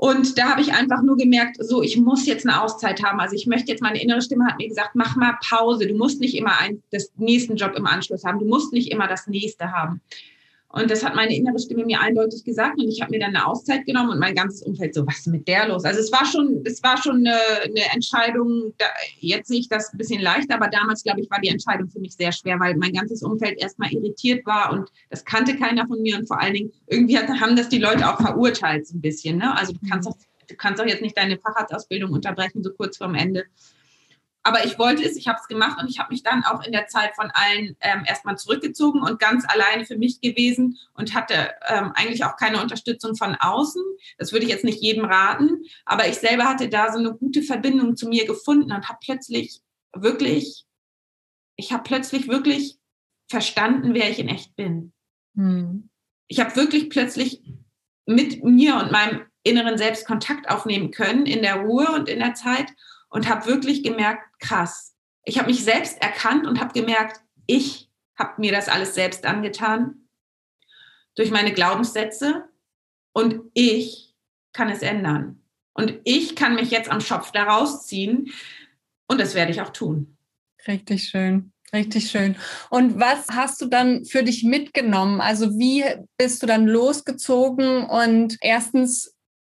Und 0.00 0.38
da 0.38 0.50
habe 0.50 0.60
ich 0.60 0.72
einfach 0.72 1.02
nur 1.02 1.16
gemerkt, 1.16 1.56
so, 1.58 1.82
ich 1.82 1.96
muss 1.96 2.24
jetzt 2.24 2.46
eine 2.46 2.62
Auszeit 2.62 3.02
haben. 3.02 3.18
Also 3.18 3.34
ich 3.34 3.48
möchte 3.48 3.72
jetzt, 3.72 3.82
meine 3.82 4.00
innere 4.00 4.22
Stimme 4.22 4.46
hat 4.46 4.56
mir 4.56 4.68
gesagt, 4.68 4.90
mach 4.94 5.16
mal 5.16 5.36
Pause. 5.44 5.88
Du 5.88 5.96
musst 5.96 6.20
nicht 6.20 6.36
immer 6.36 6.56
einen, 6.60 6.84
das 6.92 7.10
nächsten 7.16 7.56
Job 7.56 7.74
im 7.74 7.84
Anschluss 7.84 8.22
haben. 8.24 8.38
Du 8.38 8.46
musst 8.46 8.72
nicht 8.72 8.92
immer 8.92 9.08
das 9.08 9.26
nächste 9.26 9.72
haben. 9.72 10.00
Und 10.70 10.90
das 10.90 11.02
hat 11.02 11.14
meine 11.14 11.34
innere 11.34 11.58
Stimme 11.58 11.86
mir 11.86 12.00
eindeutig 12.00 12.44
gesagt. 12.44 12.78
Und 12.78 12.88
ich 12.88 13.00
habe 13.00 13.10
mir 13.10 13.20
dann 13.20 13.34
eine 13.34 13.46
Auszeit 13.46 13.86
genommen 13.86 14.10
und 14.10 14.18
mein 14.18 14.34
ganzes 14.34 14.62
Umfeld 14.62 14.94
so, 14.94 15.06
was 15.06 15.20
ist 15.20 15.26
mit 15.28 15.48
der 15.48 15.66
los? 15.66 15.84
Also 15.84 16.00
es 16.00 16.12
war 16.12 16.26
schon, 16.26 16.62
es 16.64 16.82
war 16.82 17.02
schon 17.02 17.26
eine, 17.26 17.38
eine 17.64 17.94
Entscheidung. 17.94 18.74
Da, 18.76 18.84
jetzt 19.18 19.48
sehe 19.48 19.60
ich 19.60 19.68
das 19.68 19.92
ein 19.92 19.98
bisschen 19.98 20.20
leichter, 20.20 20.56
aber 20.56 20.68
damals, 20.68 21.02
glaube 21.02 21.20
ich, 21.20 21.30
war 21.30 21.40
die 21.40 21.48
Entscheidung 21.48 21.88
für 21.88 22.00
mich 22.00 22.14
sehr 22.14 22.32
schwer, 22.32 22.60
weil 22.60 22.76
mein 22.76 22.92
ganzes 22.92 23.22
Umfeld 23.22 23.58
erstmal 23.58 23.90
irritiert 23.92 24.44
war 24.44 24.72
und 24.72 24.90
das 25.08 25.24
kannte 25.24 25.56
keiner 25.56 25.86
von 25.86 26.02
mir. 26.02 26.18
Und 26.18 26.28
vor 26.28 26.38
allen 26.38 26.52
Dingen, 26.52 26.72
irgendwie 26.86 27.16
hat, 27.16 27.28
haben 27.28 27.56
das 27.56 27.70
die 27.70 27.78
Leute 27.78 28.06
auch 28.06 28.20
verurteilt 28.20 28.86
so 28.86 28.96
ein 28.96 29.00
bisschen. 29.00 29.38
Ne? 29.38 29.56
Also 29.56 29.72
du 29.72 29.78
kannst, 29.88 30.06
auch, 30.06 30.16
du 30.48 30.54
kannst 30.54 30.82
auch 30.82 30.86
jetzt 30.86 31.00
nicht 31.00 31.16
deine 31.16 31.38
Facharztausbildung 31.38 32.12
unterbrechen, 32.12 32.62
so 32.62 32.72
kurz 32.74 32.98
vorm 32.98 33.14
Ende. 33.14 33.44
Aber 34.48 34.64
ich 34.64 34.78
wollte 34.78 35.04
es, 35.04 35.14
ich 35.16 35.28
habe 35.28 35.38
es 35.38 35.46
gemacht 35.46 35.78
und 35.78 35.90
ich 35.90 35.98
habe 35.98 36.10
mich 36.10 36.22
dann 36.22 36.42
auch 36.42 36.64
in 36.64 36.72
der 36.72 36.86
Zeit 36.86 37.14
von 37.14 37.30
allen 37.34 37.76
ähm, 37.80 38.04
erstmal 38.06 38.38
zurückgezogen 38.38 39.02
und 39.02 39.18
ganz 39.18 39.44
alleine 39.46 39.84
für 39.84 39.98
mich 39.98 40.22
gewesen 40.22 40.78
und 40.94 41.14
hatte 41.14 41.50
ähm, 41.68 41.92
eigentlich 41.94 42.24
auch 42.24 42.36
keine 42.36 42.62
Unterstützung 42.62 43.14
von 43.14 43.34
außen. 43.34 43.82
Das 44.16 44.32
würde 44.32 44.46
ich 44.46 44.50
jetzt 44.50 44.64
nicht 44.64 44.80
jedem 44.80 45.04
raten, 45.04 45.64
aber 45.84 46.08
ich 46.08 46.16
selber 46.16 46.44
hatte 46.44 46.70
da 46.70 46.90
so 46.90 46.98
eine 46.98 47.12
gute 47.14 47.42
Verbindung 47.42 47.94
zu 47.94 48.08
mir 48.08 48.26
gefunden 48.26 48.72
und 48.72 48.88
habe 48.88 48.98
plötzlich 49.04 49.60
wirklich, 49.94 50.64
ich 51.56 51.70
habe 51.70 51.82
plötzlich 51.82 52.26
wirklich 52.26 52.78
verstanden, 53.28 53.92
wer 53.92 54.10
ich 54.10 54.18
in 54.18 54.28
echt 54.28 54.56
bin. 54.56 54.94
Hm. 55.36 55.90
Ich 56.26 56.40
habe 56.40 56.56
wirklich 56.56 56.88
plötzlich 56.88 57.42
mit 58.06 58.42
mir 58.42 58.76
und 58.76 58.92
meinem 58.92 59.26
inneren 59.42 59.76
Selbst 59.76 60.06
Kontakt 60.06 60.48
aufnehmen 60.48 60.90
können 60.90 61.26
in 61.26 61.42
der 61.42 61.56
Ruhe 61.56 61.92
und 61.92 62.08
in 62.08 62.20
der 62.20 62.32
Zeit 62.32 62.72
und 63.08 63.28
habe 63.28 63.46
wirklich 63.46 63.82
gemerkt, 63.82 64.22
krass. 64.40 64.94
Ich 65.24 65.38
habe 65.38 65.48
mich 65.48 65.64
selbst 65.64 66.00
erkannt 66.00 66.46
und 66.46 66.60
habe 66.60 66.72
gemerkt, 66.72 67.20
ich 67.46 67.90
habe 68.16 68.40
mir 68.40 68.52
das 68.52 68.68
alles 68.68 68.94
selbst 68.94 69.24
angetan 69.24 70.08
durch 71.14 71.30
meine 71.30 71.52
Glaubenssätze 71.52 72.48
und 73.12 73.40
ich 73.54 74.14
kann 74.52 74.68
es 74.68 74.82
ändern. 74.82 75.42
Und 75.74 76.00
ich 76.04 76.34
kann 76.34 76.54
mich 76.54 76.70
jetzt 76.70 76.90
am 76.90 77.00
Schopf 77.00 77.30
da 77.30 77.44
rausziehen 77.44 78.32
und 79.06 79.20
das 79.20 79.34
werde 79.34 79.52
ich 79.52 79.60
auch 79.60 79.70
tun. 79.70 80.16
Richtig 80.66 81.08
schön. 81.08 81.52
Richtig 81.72 82.10
schön. 82.10 82.36
Und 82.70 82.98
was 82.98 83.28
hast 83.28 83.60
du 83.60 83.66
dann 83.66 84.04
für 84.04 84.22
dich 84.22 84.42
mitgenommen? 84.42 85.20
Also 85.20 85.58
wie 85.58 85.84
bist 86.16 86.42
du 86.42 86.46
dann 86.46 86.66
losgezogen 86.66 87.84
und 87.84 88.38
erstens 88.40 89.14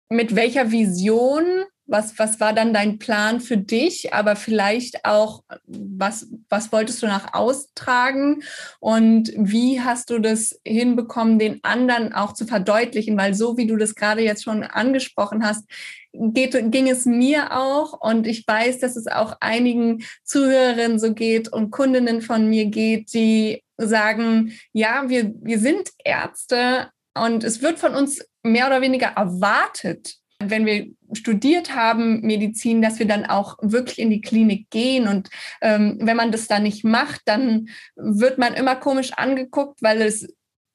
mit 0.09 0.35
welcher 0.35 0.73
Vision? 0.73 1.64
Was, 1.90 2.18
was 2.18 2.40
war 2.40 2.52
dann 2.52 2.73
dein 2.73 2.99
Plan 2.99 3.40
für 3.40 3.56
dich? 3.56 4.14
Aber 4.14 4.37
vielleicht 4.37 5.04
auch, 5.04 5.42
was, 5.66 6.28
was 6.49 6.73
wolltest 6.73 7.02
du 7.02 7.06
nach 7.06 7.35
austragen? 7.35 8.42
Und 8.78 9.32
wie 9.37 9.80
hast 9.80 10.11
du 10.11 10.20
das 10.20 10.61
hinbekommen, 10.64 11.38
den 11.38 11.59
anderen 11.62 12.12
auch 12.12 12.32
zu 12.32 12.47
verdeutlichen? 12.47 13.18
Weil 13.18 13.35
so 13.35 13.56
wie 13.56 13.66
du 13.66 13.76
das 13.76 13.94
gerade 13.94 14.23
jetzt 14.23 14.44
schon 14.44 14.62
angesprochen 14.62 15.44
hast, 15.44 15.64
geht, 16.12 16.52
ging 16.70 16.88
es 16.88 17.06
mir 17.06 17.56
auch 17.56 18.00
und 18.00 18.26
ich 18.26 18.47
weiß, 18.47 18.80
dass 18.80 18.97
es 18.97 19.06
auch 19.06 19.37
einigen 19.40 20.04
Zuhörerinnen 20.25 20.99
so 20.99 21.14
geht 21.14 21.52
und 21.52 21.70
Kundinnen 21.70 22.23
von 22.23 22.49
mir 22.49 22.66
geht, 22.66 23.12
die 23.14 23.62
sagen, 23.76 24.52
ja, 24.73 25.09
wir, 25.09 25.32
wir 25.40 25.59
sind 25.59 25.90
Ärzte 26.04 26.90
und 27.14 27.44
es 27.44 27.62
wird 27.62 27.78
von 27.78 27.94
uns 27.94 28.25
mehr 28.42 28.66
oder 28.66 28.80
weniger 28.80 29.09
erwartet, 29.09 30.20
wenn 30.42 30.66
wir 30.66 30.88
studiert 31.12 31.75
haben, 31.75 32.20
Medizin, 32.23 32.82
dass 32.82 32.99
wir 32.99 33.06
dann 33.06 33.26
auch 33.26 33.59
wirklich 33.61 33.99
in 33.99 34.11
die 34.11 34.20
Klinik 34.20 34.70
gehen. 34.70 35.06
Und 35.06 35.28
ähm, 35.61 35.99
wenn 36.00 36.16
man 36.16 36.32
das 36.32 36.49
dann 36.49 36.62
nicht 36.62 36.85
macht, 36.85 37.23
dann 37.26 37.68
wird 37.97 38.38
man 38.38 38.54
immer 38.54 38.76
komisch 38.76 39.12
angeguckt, 39.12 39.82
weil 39.82 40.00
es 40.02 40.26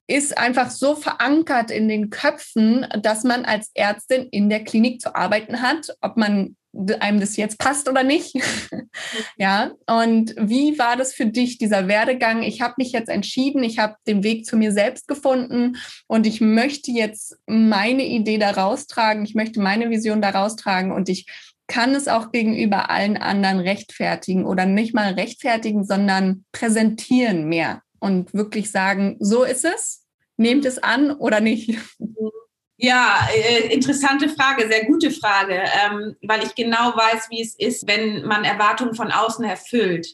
ist 0.07 0.38
einfach 0.38 0.69
so 0.69 0.95
verankert 0.95 1.72
in 1.72 1.88
den 1.88 2.12
Köpfen, 2.12 2.86
dass 3.01 3.24
man 3.24 3.43
als 3.43 3.72
Ärztin 3.74 4.27
in 4.29 4.50
der 4.50 4.63
Klinik 4.63 5.01
zu 5.01 5.15
arbeiten 5.15 5.62
hat, 5.62 5.95
ob 6.01 6.15
man 6.15 6.55
einem 7.00 7.20
das 7.20 7.38
jetzt 7.38 7.58
passt 7.58 7.89
oder 7.89 8.03
nicht. 8.03 8.36
ja, 9.38 9.72
und 9.88 10.36
wie 10.38 10.77
war 10.77 10.96
das 10.96 11.13
für 11.13 11.25
dich, 11.25 11.58
dieser 11.58 11.88
Werdegang? 11.88 12.44
Ich 12.44 12.62
habe 12.62 12.75
mich 12.77 12.91
jetzt 12.91 13.10
entschieden, 13.10 13.63
ich 13.63 13.79
habe 13.79 13.96
den 14.08 14.24
Weg 14.24 14.46
zu 14.46 14.58
mir 14.58 14.72
selbst 14.72 15.08
gefunden 15.08 15.77
und 16.08 16.27
ich 16.27 16.41
möchte 16.41 16.91
jetzt 16.91 17.38
meine 17.48 18.05
Idee 18.05 18.38
daraus 18.38 18.88
tragen, 18.88 19.24
ich 19.24 19.36
möchte 19.36 19.60
meine 19.60 19.89
Vision 19.89 20.22
daraus 20.22 20.55
tragen 20.55 20.91
und 20.91 21.10
ich 21.10 21.25
kann 21.67 21.96
es 21.96 22.08
auch 22.08 22.32
gegenüber 22.32 22.89
allen 22.89 23.17
anderen 23.17 23.60
rechtfertigen 23.60 24.46
oder 24.46 24.65
nicht 24.65 24.94
mal 24.94 25.13
rechtfertigen, 25.13 25.84
sondern 25.84 26.46
präsentieren 26.51 27.48
mehr 27.48 27.82
und 28.00 28.34
wirklich 28.34 28.72
sagen, 28.72 29.17
so 29.20 29.44
ist 29.44 29.65
es, 29.65 30.05
nehmt 30.38 30.65
es 30.65 30.77
an 30.77 31.12
oder 31.12 31.39
nicht. 31.39 31.77
Ja, 32.77 33.29
äh, 33.34 33.74
interessante 33.74 34.27
Frage, 34.27 34.67
sehr 34.67 34.86
gute 34.86 35.10
Frage, 35.10 35.63
ähm, 35.86 36.15
weil 36.24 36.44
ich 36.44 36.55
genau 36.55 36.96
weiß, 36.96 37.29
wie 37.29 37.41
es 37.41 37.55
ist, 37.58 37.88
wenn 37.88 38.25
man 38.25 38.44
Erwartungen 38.44 38.96
von 38.96 39.12
außen 39.12 39.46
erfüllt. 39.46 40.08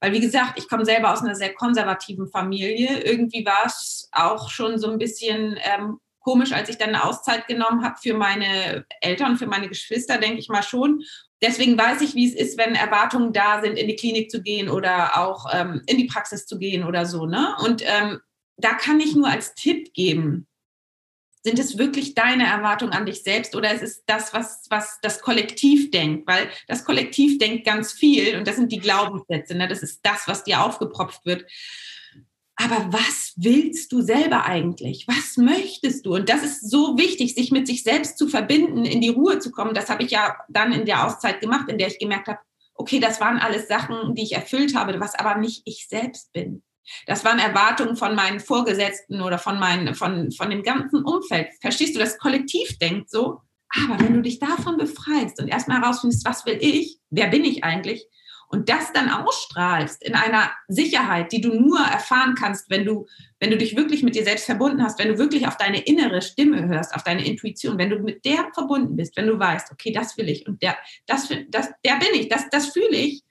Weil, 0.00 0.12
wie 0.12 0.20
gesagt, 0.20 0.58
ich 0.58 0.68
komme 0.68 0.84
selber 0.84 1.12
aus 1.12 1.20
einer 1.20 1.36
sehr 1.36 1.54
konservativen 1.54 2.26
Familie. 2.26 3.04
Irgendwie 3.04 3.46
war 3.46 3.66
es 3.66 4.08
auch 4.10 4.50
schon 4.50 4.80
so 4.80 4.90
ein 4.90 4.98
bisschen 4.98 5.56
ähm, 5.62 5.98
komisch, 6.18 6.50
als 6.50 6.68
ich 6.68 6.76
dann 6.76 6.88
eine 6.88 7.04
Auszeit 7.04 7.46
genommen 7.46 7.84
habe 7.84 7.96
für 8.02 8.14
meine 8.14 8.84
Eltern, 9.00 9.36
für 9.36 9.46
meine 9.46 9.68
Geschwister, 9.68 10.18
denke 10.18 10.40
ich 10.40 10.48
mal 10.48 10.64
schon. 10.64 11.04
Deswegen 11.40 11.78
weiß 11.78 12.00
ich, 12.00 12.16
wie 12.16 12.26
es 12.26 12.34
ist, 12.34 12.58
wenn 12.58 12.74
Erwartungen 12.74 13.32
da 13.32 13.60
sind, 13.62 13.76
in 13.76 13.86
die 13.86 13.96
Klinik 13.96 14.28
zu 14.28 14.42
gehen 14.42 14.68
oder 14.68 15.18
auch 15.18 15.46
ähm, 15.52 15.82
in 15.86 15.98
die 15.98 16.06
Praxis 16.06 16.46
zu 16.46 16.58
gehen 16.58 16.82
oder 16.82 17.06
so. 17.06 17.26
Ne? 17.26 17.54
Und 17.64 17.82
ähm, 17.86 18.20
da 18.56 18.74
kann 18.74 18.98
ich 18.98 19.14
nur 19.14 19.28
als 19.28 19.54
Tipp 19.54 19.92
geben, 19.94 20.48
sind 21.44 21.58
es 21.58 21.76
wirklich 21.76 22.14
deine 22.14 22.46
Erwartungen 22.46 22.92
an 22.92 23.06
dich 23.06 23.22
selbst 23.22 23.56
oder 23.56 23.72
ist 23.72 23.82
es 23.82 24.04
das, 24.06 24.32
was, 24.32 24.66
was 24.70 24.98
das 25.02 25.20
Kollektiv 25.20 25.90
denkt? 25.90 26.26
Weil 26.26 26.48
das 26.68 26.84
Kollektiv 26.84 27.38
denkt 27.38 27.66
ganz 27.66 27.92
viel 27.92 28.36
und 28.36 28.46
das 28.46 28.56
sind 28.56 28.70
die 28.70 28.78
Glaubenssätze. 28.78 29.54
Ne? 29.54 29.66
Das 29.66 29.82
ist 29.82 30.00
das, 30.02 30.28
was 30.28 30.44
dir 30.44 30.64
aufgepropft 30.64 31.26
wird. 31.26 31.44
Aber 32.56 32.92
was 32.92 33.32
willst 33.36 33.90
du 33.90 34.02
selber 34.02 34.44
eigentlich? 34.44 35.06
Was 35.08 35.36
möchtest 35.36 36.06
du? 36.06 36.14
Und 36.14 36.28
das 36.28 36.44
ist 36.44 36.70
so 36.70 36.96
wichtig, 36.96 37.34
sich 37.34 37.50
mit 37.50 37.66
sich 37.66 37.82
selbst 37.82 38.18
zu 38.18 38.28
verbinden, 38.28 38.84
in 38.84 39.00
die 39.00 39.08
Ruhe 39.08 39.40
zu 39.40 39.50
kommen. 39.50 39.74
Das 39.74 39.88
habe 39.88 40.04
ich 40.04 40.12
ja 40.12 40.36
dann 40.48 40.72
in 40.72 40.86
der 40.86 41.06
Auszeit 41.06 41.40
gemacht, 41.40 41.68
in 41.68 41.78
der 41.78 41.88
ich 41.88 41.98
gemerkt 41.98 42.28
habe, 42.28 42.38
okay, 42.74 43.00
das 43.00 43.20
waren 43.20 43.38
alles 43.38 43.68
Sachen, 43.68 44.14
die 44.14 44.22
ich 44.22 44.32
erfüllt 44.32 44.76
habe, 44.76 45.00
was 45.00 45.14
aber 45.14 45.36
nicht 45.36 45.62
ich 45.64 45.88
selbst 45.88 46.32
bin. 46.32 46.62
Das 47.06 47.24
waren 47.24 47.38
Erwartungen 47.38 47.96
von 47.96 48.14
meinen 48.14 48.40
Vorgesetzten 48.40 49.22
oder 49.22 49.38
von, 49.38 49.58
meinen, 49.58 49.94
von, 49.94 50.30
von 50.32 50.50
dem 50.50 50.62
ganzen 50.62 51.04
Umfeld. 51.04 51.48
Verstehst 51.60 51.94
du, 51.94 51.98
das 51.98 52.18
Kollektiv 52.18 52.78
denkt 52.78 53.10
so. 53.10 53.40
Aber 53.74 53.98
wenn 54.00 54.14
du 54.14 54.20
dich 54.20 54.38
davon 54.38 54.76
befreist 54.76 55.40
und 55.40 55.48
erstmal 55.48 55.80
herausfindest, 55.80 56.26
was 56.26 56.44
will 56.44 56.58
ich, 56.60 56.98
wer 57.10 57.28
bin 57.28 57.44
ich 57.44 57.64
eigentlich, 57.64 58.06
und 58.52 58.68
das 58.68 58.92
dann 58.92 59.08
ausstrahlst 59.08 60.04
in 60.04 60.14
einer 60.14 60.52
Sicherheit, 60.68 61.32
die 61.32 61.40
du 61.40 61.54
nur 61.54 61.80
erfahren 61.80 62.34
kannst, 62.38 62.68
wenn 62.68 62.84
du, 62.84 63.06
wenn 63.40 63.50
du 63.50 63.56
dich 63.56 63.76
wirklich 63.76 64.02
mit 64.02 64.14
dir 64.14 64.24
selbst 64.24 64.44
verbunden 64.44 64.82
hast, 64.84 64.98
wenn 64.98 65.08
du 65.08 65.16
wirklich 65.16 65.46
auf 65.48 65.56
deine 65.56 65.80
innere 65.80 66.20
Stimme 66.20 66.68
hörst, 66.68 66.94
auf 66.94 67.02
deine 67.02 67.24
Intuition, 67.24 67.78
wenn 67.78 67.88
du 67.88 67.98
mit 67.98 68.26
der 68.26 68.50
verbunden 68.52 68.94
bist, 68.94 69.16
wenn 69.16 69.26
du 69.26 69.38
weißt, 69.38 69.72
okay, 69.72 69.90
das 69.90 70.18
will 70.18 70.28
ich 70.28 70.46
und 70.46 70.62
der, 70.62 70.76
das, 71.06 71.30
das, 71.48 71.70
der 71.82 71.96
bin 71.96 72.10
ich, 72.12 72.28
das, 72.28 72.50
das 72.50 72.66
fühle 72.66 72.94
ich, 72.94 73.22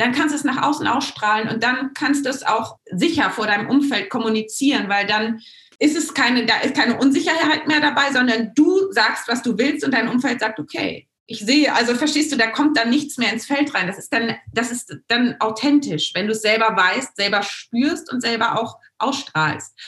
dann 0.00 0.12
kannst 0.12 0.32
du 0.32 0.36
es 0.36 0.44
nach 0.44 0.62
außen 0.62 0.86
ausstrahlen 0.86 1.48
und 1.48 1.62
dann 1.62 1.92
kannst 1.92 2.24
du 2.24 2.30
es 2.30 2.42
auch 2.42 2.78
sicher 2.90 3.30
vor 3.30 3.46
deinem 3.46 3.68
Umfeld 3.68 4.08
kommunizieren, 4.08 4.88
weil 4.88 5.06
dann 5.06 5.40
ist 5.78 5.96
es 5.96 6.14
keine, 6.14 6.46
da 6.46 6.60
ist 6.60 6.74
keine 6.74 6.98
Unsicherheit 6.98 7.66
mehr 7.66 7.80
dabei, 7.80 8.10
sondern 8.12 8.52
du 8.54 8.90
sagst, 8.92 9.28
was 9.28 9.42
du 9.42 9.58
willst 9.58 9.84
und 9.84 9.92
dein 9.92 10.08
Umfeld 10.08 10.40
sagt, 10.40 10.58
okay, 10.58 11.06
ich 11.26 11.40
sehe, 11.40 11.72
also 11.74 11.94
verstehst 11.94 12.32
du, 12.32 12.36
da 12.36 12.48
kommt 12.48 12.76
dann 12.76 12.90
nichts 12.90 13.18
mehr 13.18 13.32
ins 13.32 13.46
Feld 13.46 13.74
rein. 13.74 13.86
Das 13.86 13.98
ist 13.98 14.12
dann, 14.12 14.36
das 14.52 14.72
ist 14.72 14.96
dann 15.08 15.36
authentisch, 15.38 16.12
wenn 16.14 16.26
du 16.26 16.32
es 16.32 16.42
selber 16.42 16.74
weißt, 16.76 17.16
selber 17.16 17.42
spürst 17.42 18.12
und 18.12 18.20
selber 18.20 18.60
auch 18.60 18.78
ausstrahlst. 18.98 19.78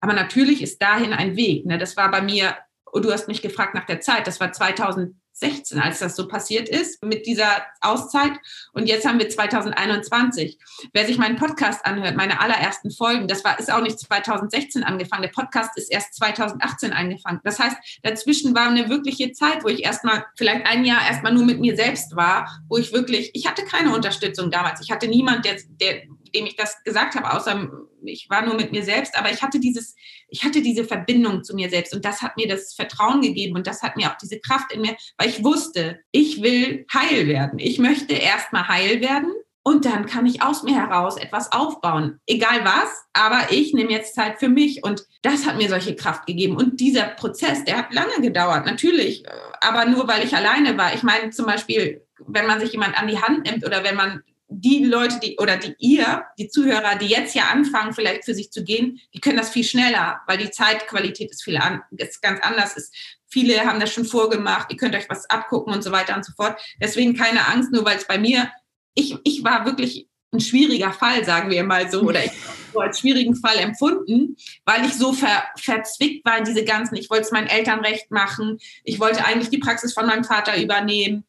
Aber 0.00 0.12
natürlich 0.12 0.60
ist 0.60 0.82
dahin 0.82 1.12
ein 1.12 1.36
Weg. 1.36 1.64
Ne? 1.66 1.78
Das 1.78 1.96
war 1.96 2.10
bei 2.10 2.20
mir, 2.20 2.56
und 2.84 3.04
du 3.04 3.12
hast 3.12 3.28
mich 3.28 3.42
gefragt 3.42 3.74
nach 3.74 3.86
der 3.86 4.00
Zeit, 4.00 4.26
das 4.26 4.38
war 4.38 4.52
2000 4.52 5.14
16, 5.32 5.80
als 5.80 5.98
das 5.98 6.16
so 6.16 6.28
passiert 6.28 6.68
ist 6.68 7.02
mit 7.04 7.26
dieser 7.26 7.62
Auszeit. 7.80 8.32
Und 8.72 8.86
jetzt 8.86 9.06
haben 9.06 9.18
wir 9.18 9.28
2021. 9.28 10.58
Wer 10.92 11.06
sich 11.06 11.18
meinen 11.18 11.36
Podcast 11.36 11.84
anhört, 11.84 12.16
meine 12.16 12.40
allerersten 12.40 12.90
Folgen, 12.90 13.28
das 13.28 13.44
war, 13.44 13.58
ist 13.58 13.72
auch 13.72 13.82
nicht 13.82 13.98
2016 13.98 14.84
angefangen. 14.84 15.22
Der 15.22 15.30
Podcast 15.30 15.76
ist 15.76 15.90
erst 15.90 16.14
2018 16.14 16.92
angefangen. 16.92 17.40
Das 17.44 17.58
heißt, 17.58 17.76
dazwischen 18.02 18.54
war 18.54 18.68
eine 18.68 18.88
wirkliche 18.88 19.32
Zeit, 19.32 19.64
wo 19.64 19.68
ich 19.68 19.84
erstmal, 19.84 20.24
vielleicht 20.36 20.66
ein 20.66 20.84
Jahr 20.84 21.06
erstmal 21.06 21.32
nur 21.32 21.44
mit 21.44 21.60
mir 21.60 21.76
selbst 21.76 22.14
war, 22.16 22.62
wo 22.68 22.76
ich 22.76 22.92
wirklich, 22.92 23.30
ich 23.34 23.46
hatte 23.46 23.64
keine 23.64 23.94
Unterstützung 23.94 24.50
damals. 24.50 24.80
Ich 24.80 24.90
hatte 24.90 25.08
niemand, 25.08 25.44
der, 25.44 25.56
der 25.80 26.02
dem 26.34 26.46
ich 26.46 26.56
das 26.56 26.82
gesagt 26.84 27.14
habe, 27.14 27.32
außer 27.32 27.70
ich 28.04 28.28
war 28.30 28.44
nur 28.44 28.54
mit 28.54 28.72
mir 28.72 28.82
selbst, 28.82 29.16
aber 29.16 29.30
ich 29.30 29.42
hatte 29.42 29.60
dieses, 29.60 29.94
ich 30.28 30.44
hatte 30.44 30.62
diese 30.62 30.84
Verbindung 30.84 31.44
zu 31.44 31.54
mir 31.54 31.70
selbst 31.70 31.94
und 31.94 32.04
das 32.04 32.22
hat 32.22 32.36
mir 32.36 32.48
das 32.48 32.74
Vertrauen 32.74 33.20
gegeben 33.20 33.56
und 33.56 33.66
das 33.66 33.82
hat 33.82 33.96
mir 33.96 34.10
auch 34.10 34.16
diese 34.16 34.40
Kraft 34.40 34.72
in 34.72 34.80
mir, 34.80 34.96
weil 35.18 35.28
ich 35.28 35.44
wusste, 35.44 36.00
ich 36.10 36.42
will 36.42 36.86
heil 36.92 37.26
werden. 37.26 37.58
Ich 37.58 37.78
möchte 37.78 38.14
erstmal 38.14 38.68
heil 38.68 39.00
werden 39.00 39.32
und 39.64 39.84
dann 39.84 40.06
kann 40.06 40.26
ich 40.26 40.42
aus 40.42 40.64
mir 40.64 40.74
heraus 40.74 41.16
etwas 41.16 41.52
aufbauen. 41.52 42.18
Egal 42.26 42.64
was, 42.64 43.04
aber 43.12 43.52
ich 43.52 43.72
nehme 43.72 43.92
jetzt 43.92 44.14
Zeit 44.14 44.38
für 44.40 44.48
mich 44.48 44.82
und 44.82 45.04
das 45.22 45.46
hat 45.46 45.56
mir 45.56 45.68
solche 45.68 45.94
Kraft 45.94 46.26
gegeben. 46.26 46.56
Und 46.56 46.80
dieser 46.80 47.04
Prozess, 47.04 47.64
der 47.64 47.78
hat 47.78 47.94
lange 47.94 48.20
gedauert, 48.20 48.66
natürlich, 48.66 49.24
aber 49.60 49.84
nur 49.86 50.08
weil 50.08 50.24
ich 50.24 50.34
alleine 50.34 50.76
war. 50.76 50.94
Ich 50.94 51.04
meine 51.04 51.30
zum 51.30 51.46
Beispiel, 51.46 52.04
wenn 52.26 52.46
man 52.46 52.60
sich 52.60 52.72
jemand 52.72 53.00
an 53.00 53.06
die 53.06 53.20
Hand 53.20 53.44
nimmt 53.44 53.64
oder 53.64 53.84
wenn 53.84 53.94
man 53.94 54.22
die 54.60 54.84
Leute, 54.84 55.20
die 55.20 55.36
oder 55.38 55.56
die 55.56 55.74
ihr, 55.78 56.24
die 56.38 56.48
Zuhörer, 56.48 56.96
die 56.96 57.06
jetzt 57.06 57.34
ja 57.34 57.44
anfangen, 57.50 57.94
vielleicht 57.94 58.24
für 58.24 58.34
sich 58.34 58.50
zu 58.50 58.64
gehen, 58.64 59.00
die 59.14 59.20
können 59.20 59.36
das 59.36 59.50
viel 59.50 59.64
schneller, 59.64 60.20
weil 60.26 60.38
die 60.38 60.50
Zeitqualität 60.50 61.30
ist 61.30 61.44
viel 61.44 61.56
an, 61.56 61.82
ist 61.90 62.22
ganz 62.22 62.40
anders 62.42 62.76
ist. 62.76 62.94
Viele 63.28 63.60
haben 63.64 63.80
das 63.80 63.92
schon 63.92 64.04
vorgemacht, 64.04 64.70
ihr 64.70 64.76
könnt 64.76 64.94
euch 64.94 65.08
was 65.08 65.28
abgucken 65.30 65.72
und 65.72 65.82
so 65.82 65.90
weiter 65.90 66.14
und 66.14 66.24
so 66.24 66.32
fort. 66.34 66.60
Deswegen 66.80 67.14
keine 67.14 67.48
Angst, 67.48 67.72
nur 67.72 67.84
weil 67.84 67.96
es 67.96 68.06
bei 68.06 68.18
mir 68.18 68.50
ich, 68.94 69.16
ich 69.24 69.44
war 69.44 69.64
wirklich 69.64 70.08
ein 70.32 70.40
schwieriger 70.40 70.92
Fall, 70.92 71.24
sagen 71.24 71.50
wir 71.50 71.62
mal 71.62 71.90
so, 71.90 72.02
oder 72.02 72.24
ich 72.24 72.32
so 72.72 72.80
als 72.80 73.00
schwierigen 73.00 73.36
Fall 73.36 73.58
empfunden, 73.58 74.36
weil 74.64 74.86
ich 74.86 74.94
so 74.94 75.12
ver, 75.12 75.44
verzwickt 75.56 76.24
war 76.24 76.38
in 76.38 76.44
diese 76.44 76.64
ganzen, 76.64 76.96
ich 76.96 77.10
wollte 77.10 77.24
es 77.24 77.32
meinen 77.32 77.48
Eltern 77.48 77.80
recht 77.80 78.10
machen, 78.10 78.58
ich 78.82 78.98
wollte 78.98 79.24
eigentlich 79.26 79.50
die 79.50 79.58
Praxis 79.58 79.92
von 79.92 80.06
meinem 80.06 80.24
Vater 80.24 80.60
übernehmen. 80.60 81.24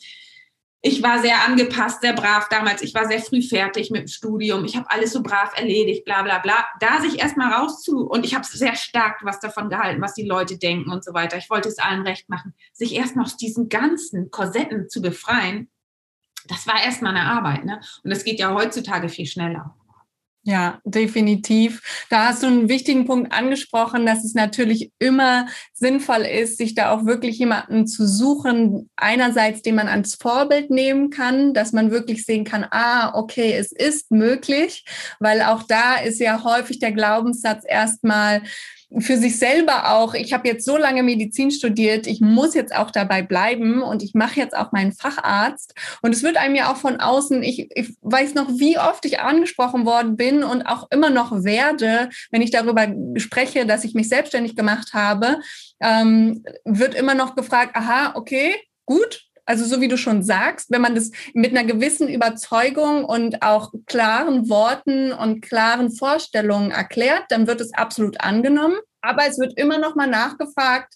Ich 0.85 1.01
war 1.01 1.19
sehr 1.19 1.45
angepasst, 1.45 2.01
sehr 2.01 2.11
brav 2.11 2.49
damals. 2.49 2.81
Ich 2.81 2.93
war 2.93 3.07
sehr 3.07 3.21
früh 3.21 3.41
fertig 3.41 3.89
mit 3.89 4.01
dem 4.01 4.07
Studium. 4.09 4.65
Ich 4.65 4.75
habe 4.75 4.91
alles 4.91 5.13
so 5.13 5.23
brav 5.23 5.57
erledigt, 5.57 6.03
bla 6.03 6.23
bla 6.23 6.39
bla. 6.39 6.65
Da 6.81 6.99
sich 6.99 7.19
erstmal 7.19 7.53
rauszu 7.53 8.05
und 8.05 8.25
ich 8.25 8.35
habe 8.35 8.45
sehr 8.45 8.75
stark 8.75 9.21
was 9.23 9.39
davon 9.39 9.69
gehalten, 9.69 10.01
was 10.01 10.13
die 10.13 10.27
Leute 10.27 10.57
denken 10.57 10.91
und 10.91 11.05
so 11.05 11.13
weiter. 11.13 11.37
Ich 11.37 11.49
wollte 11.49 11.69
es 11.69 11.79
allen 11.79 12.01
recht 12.01 12.27
machen. 12.27 12.53
Sich 12.73 12.95
erstmal 12.95 13.23
aus 13.23 13.37
diesen 13.37 13.69
ganzen 13.69 14.29
Korsetten 14.29 14.89
zu 14.89 15.01
befreien, 15.01 15.69
das 16.49 16.67
war 16.67 16.83
erstmal 16.83 17.15
eine 17.15 17.27
Arbeit. 17.27 17.63
Ne? 17.63 17.79
Und 18.03 18.09
das 18.09 18.25
geht 18.25 18.39
ja 18.39 18.53
heutzutage 18.53 19.07
viel 19.07 19.25
schneller. 19.25 19.73
Ja, 20.45 20.81
definitiv. 20.83 21.81
Da 22.09 22.27
hast 22.27 22.43
du 22.43 22.47
einen 22.47 22.67
wichtigen 22.67 23.05
Punkt 23.05 23.31
angesprochen, 23.31 24.05
dass 24.05 24.25
es 24.25 24.33
natürlich 24.33 24.91
immer 24.99 25.47
sinnvoll 25.73 26.23
ist, 26.23 26.57
sich 26.57 26.75
da 26.75 26.91
auch 26.91 27.05
wirklich 27.05 27.37
jemanden 27.37 27.87
zu 27.87 28.05
suchen. 28.05 28.89
Einerseits, 28.97 29.61
den 29.61 29.75
man 29.75 29.87
als 29.87 30.15
Vorbild 30.15 30.69
nehmen 30.69 31.11
kann, 31.11 31.53
dass 31.53 31.71
man 31.71 31.91
wirklich 31.91 32.25
sehen 32.25 32.43
kann, 32.43 32.65
ah, 32.71 33.13
okay, 33.15 33.53
es 33.53 33.71
ist 33.71 34.11
möglich, 34.11 34.83
weil 35.21 35.41
auch 35.43 35.63
da 35.63 35.95
ist 35.95 36.19
ja 36.19 36.43
häufig 36.43 36.79
der 36.79 36.91
Glaubenssatz 36.91 37.63
erstmal, 37.65 38.43
für 38.99 39.17
sich 39.17 39.39
selber 39.39 39.91
auch, 39.91 40.13
ich 40.13 40.33
habe 40.33 40.47
jetzt 40.47 40.65
so 40.65 40.77
lange 40.77 41.03
Medizin 41.03 41.51
studiert, 41.51 42.07
ich 42.07 42.21
muss 42.21 42.53
jetzt 42.53 42.75
auch 42.75 42.91
dabei 42.91 43.21
bleiben 43.21 43.81
und 43.81 44.03
ich 44.03 44.13
mache 44.13 44.39
jetzt 44.39 44.55
auch 44.55 44.71
meinen 44.71 44.91
Facharzt. 44.91 45.73
Und 46.01 46.13
es 46.13 46.23
wird 46.23 46.37
einem 46.37 46.55
ja 46.55 46.71
auch 46.71 46.77
von 46.77 46.99
außen, 46.99 47.41
ich, 47.43 47.69
ich 47.75 47.95
weiß 48.01 48.35
noch, 48.35 48.49
wie 48.49 48.77
oft 48.77 49.05
ich 49.05 49.19
angesprochen 49.19 49.85
worden 49.85 50.15
bin 50.15 50.43
und 50.43 50.63
auch 50.63 50.87
immer 50.91 51.09
noch 51.09 51.43
werde, 51.43 52.09
wenn 52.31 52.41
ich 52.41 52.51
darüber 52.51 52.87
spreche, 53.17 53.65
dass 53.65 53.83
ich 53.83 53.93
mich 53.93 54.09
selbstständig 54.09 54.55
gemacht 54.55 54.93
habe, 54.93 55.39
ähm, 55.81 56.43
wird 56.65 56.95
immer 56.95 57.15
noch 57.15 57.35
gefragt, 57.35 57.75
aha, 57.75 58.13
okay, 58.15 58.55
gut, 58.85 59.23
also 59.45 59.65
so 59.65 59.81
wie 59.81 59.87
du 59.87 59.97
schon 59.97 60.23
sagst, 60.23 60.71
wenn 60.71 60.81
man 60.81 60.95
das 60.95 61.11
mit 61.33 61.51
einer 61.51 61.65
gewissen 61.65 62.07
Überzeugung 62.07 63.05
und 63.05 63.41
auch 63.41 63.73
klaren 63.85 64.49
Worten 64.49 65.11
und 65.11 65.41
klaren 65.41 65.91
Vorstellungen 65.91 66.71
erklärt, 66.71 67.25
dann 67.29 67.47
wird 67.47 67.61
es 67.61 67.73
absolut 67.73 68.21
angenommen. 68.21 68.77
Aber 69.01 69.27
es 69.27 69.37
wird 69.37 69.57
immer 69.57 69.77
noch 69.77 69.95
mal 69.95 70.07
nachgefragt, 70.07 70.93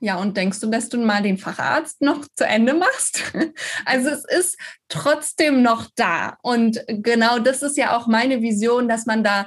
ja, 0.00 0.16
und 0.16 0.36
denkst 0.36 0.58
du, 0.58 0.66
dass 0.66 0.88
du 0.88 0.98
mal 0.98 1.22
den 1.22 1.38
Facharzt 1.38 2.02
noch 2.02 2.26
zu 2.34 2.44
Ende 2.44 2.74
machst? 2.74 3.22
Also 3.84 4.08
es 4.08 4.24
ist 4.24 4.58
trotzdem 4.88 5.62
noch 5.62 5.88
da. 5.94 6.38
Und 6.42 6.82
genau 6.88 7.38
das 7.38 7.62
ist 7.62 7.76
ja 7.76 7.96
auch 7.96 8.08
meine 8.08 8.42
Vision, 8.42 8.88
dass 8.88 9.06
man 9.06 9.22
da 9.22 9.46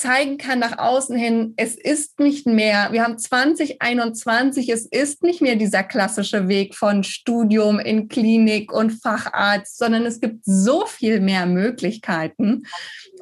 zeigen 0.00 0.38
kann 0.38 0.58
nach 0.58 0.78
außen 0.78 1.16
hin, 1.16 1.54
es 1.56 1.76
ist 1.76 2.18
nicht 2.18 2.46
mehr, 2.46 2.88
wir 2.92 3.04
haben 3.04 3.18
2021, 3.18 4.68
es 4.70 4.86
ist 4.86 5.22
nicht 5.22 5.42
mehr 5.42 5.56
dieser 5.56 5.82
klassische 5.82 6.48
Weg 6.48 6.74
von 6.74 7.04
Studium 7.04 7.78
in 7.78 8.08
Klinik 8.08 8.72
und 8.72 8.92
Facharzt, 8.92 9.78
sondern 9.78 10.06
es 10.06 10.20
gibt 10.20 10.44
so 10.44 10.86
viel 10.86 11.20
mehr 11.20 11.46
Möglichkeiten. 11.46 12.62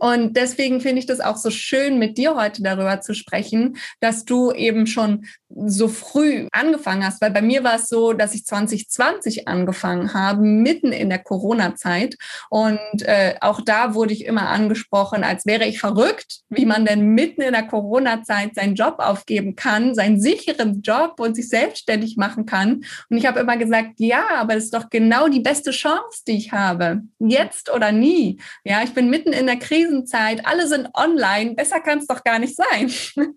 Und 0.00 0.36
deswegen 0.36 0.80
finde 0.80 1.00
ich 1.00 1.06
das 1.06 1.20
auch 1.20 1.36
so 1.36 1.50
schön, 1.50 1.98
mit 1.98 2.18
dir 2.18 2.34
heute 2.36 2.62
darüber 2.62 3.00
zu 3.00 3.14
sprechen, 3.14 3.76
dass 4.00 4.24
du 4.24 4.52
eben 4.52 4.86
schon 4.86 5.26
so 5.48 5.88
früh 5.88 6.46
angefangen 6.52 7.04
hast, 7.04 7.20
weil 7.20 7.30
bei 7.30 7.42
mir 7.42 7.64
war 7.64 7.76
es 7.76 7.88
so, 7.88 8.12
dass 8.12 8.34
ich 8.34 8.44
2020 8.44 9.48
angefangen 9.48 10.12
habe, 10.12 10.42
mitten 10.42 10.92
in 10.92 11.08
der 11.08 11.18
Corona-Zeit. 11.18 12.16
Und 12.50 12.78
äh, 13.02 13.36
auch 13.40 13.60
da 13.62 13.94
wurde 13.94 14.12
ich 14.12 14.26
immer 14.26 14.48
angesprochen, 14.48 15.24
als 15.24 15.46
wäre 15.46 15.66
ich 15.66 15.80
verrückt, 15.80 16.40
wie 16.50 16.66
man 16.66 16.84
denn 16.84 17.14
mitten 17.14 17.40
in 17.40 17.52
der 17.52 17.66
Corona-Zeit 17.66 18.54
seinen 18.54 18.74
Job 18.74 18.96
aufgeben 18.98 19.56
kann, 19.56 19.94
seinen 19.94 20.20
sicheren 20.20 20.82
Job 20.82 21.14
und 21.18 21.34
sich 21.34 21.48
selbstständig 21.48 22.16
machen 22.16 22.46
kann. 22.46 22.84
Und 23.08 23.16
ich 23.16 23.26
habe 23.26 23.40
immer 23.40 23.56
gesagt, 23.56 23.94
ja, 23.96 24.26
aber 24.36 24.54
das 24.54 24.64
ist 24.64 24.74
doch 24.74 24.90
genau 24.90 25.28
die 25.28 25.40
beste 25.40 25.70
Chance, 25.70 26.22
die 26.26 26.36
ich 26.36 26.52
habe. 26.52 27.02
Jetzt 27.18 27.72
oder 27.72 27.90
nie. 27.92 28.38
Ja, 28.64 28.82
ich 28.82 28.92
bin 28.92 29.10
mitten 29.10 29.32
in 29.32 29.46
der 29.46 29.58
Krisenzeit, 29.88 30.46
alle 30.46 30.68
sind 30.68 30.88
online, 30.94 31.54
besser 31.54 31.80
kann 31.80 31.98
es 31.98 32.06
doch 32.06 32.22
gar 32.22 32.38
nicht 32.38 32.56
sein. 32.56 32.92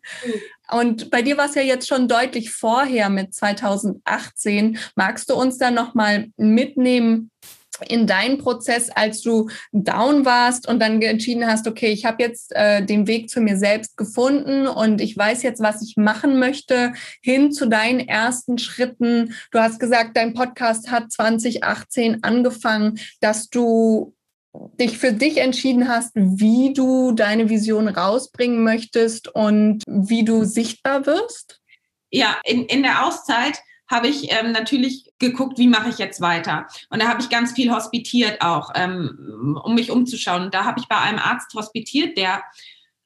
Und 0.72 1.10
bei 1.10 1.22
dir 1.22 1.38
war 1.38 1.46
es 1.46 1.56
ja 1.56 1.62
jetzt 1.62 1.88
schon 1.88 2.08
deutlich 2.08 2.52
vorher 2.52 3.10
mit 3.10 3.34
2018. 3.34 4.78
Magst 4.96 5.30
du 5.30 5.36
uns 5.36 5.58
da 5.58 5.72
nochmal 5.72 6.28
mitnehmen? 6.38 7.32
in 7.88 8.06
deinen 8.06 8.38
Prozess, 8.38 8.92
als 8.92 9.22
du 9.22 9.50
down 9.72 10.24
warst 10.24 10.68
und 10.68 10.80
dann 10.80 11.02
entschieden 11.02 11.48
hast, 11.48 11.68
okay, 11.68 11.88
ich 11.88 12.06
habe 12.06 12.22
jetzt 12.22 12.56
äh, 12.56 12.86
den 12.86 13.08
Weg 13.08 13.32
zu 13.32 13.42
mir 13.42 13.58
selbst 13.58 13.98
gefunden 13.98 14.68
und 14.68 15.02
ich 15.02 15.18
weiß 15.18 15.42
jetzt, 15.42 15.64
was 15.64 15.82
ich 15.82 15.98
machen 15.98 16.38
möchte, 16.38 16.94
hin 17.24 17.52
zu 17.52 17.68
deinen 17.68 18.00
ersten 18.02 18.60
Schritten. 18.60 19.34
Du 19.50 19.58
hast 19.58 19.80
gesagt, 19.80 20.16
dein 20.16 20.36
Podcast 20.36 20.92
hat 20.92 21.12
2018 21.12 22.22
angefangen, 22.22 23.00
dass 23.20 23.50
du 23.50 24.14
dich 24.54 24.98
für 24.98 25.14
dich 25.14 25.38
entschieden 25.38 25.88
hast, 25.88 26.12
wie 26.16 26.74
du 26.74 27.14
deine 27.14 27.50
Vision 27.50 27.88
rausbringen 27.88 28.64
möchtest 28.64 29.34
und 29.34 29.84
wie 29.88 30.26
du 30.26 30.44
sichtbar 30.44 31.06
wirst? 31.06 31.62
Ja, 32.10 32.38
in, 32.44 32.66
in 32.66 32.84
der 32.84 33.06
Auszeit 33.06 33.62
habe 33.92 34.08
ich 34.08 34.32
ähm, 34.32 34.52
natürlich 34.52 35.12
geguckt, 35.20 35.58
wie 35.58 35.68
mache 35.68 35.90
ich 35.90 35.98
jetzt 35.98 36.22
weiter. 36.22 36.68
Und 36.90 37.02
da 37.02 37.10
habe 37.10 37.22
ich 37.22 37.30
ganz 37.30 37.52
viel 37.52 37.74
hospitiert 37.74 38.42
auch, 38.42 38.72
ähm, 38.74 39.60
um 39.64 39.76
mich 39.76 39.92
umzuschauen. 39.92 40.50
Da 40.50 40.66
habe 40.66 40.80
ich 40.80 40.88
bei 40.88 40.98
einem 40.98 41.20
Arzt 41.20 41.54
hospitiert, 41.54 42.18
der 42.18 42.42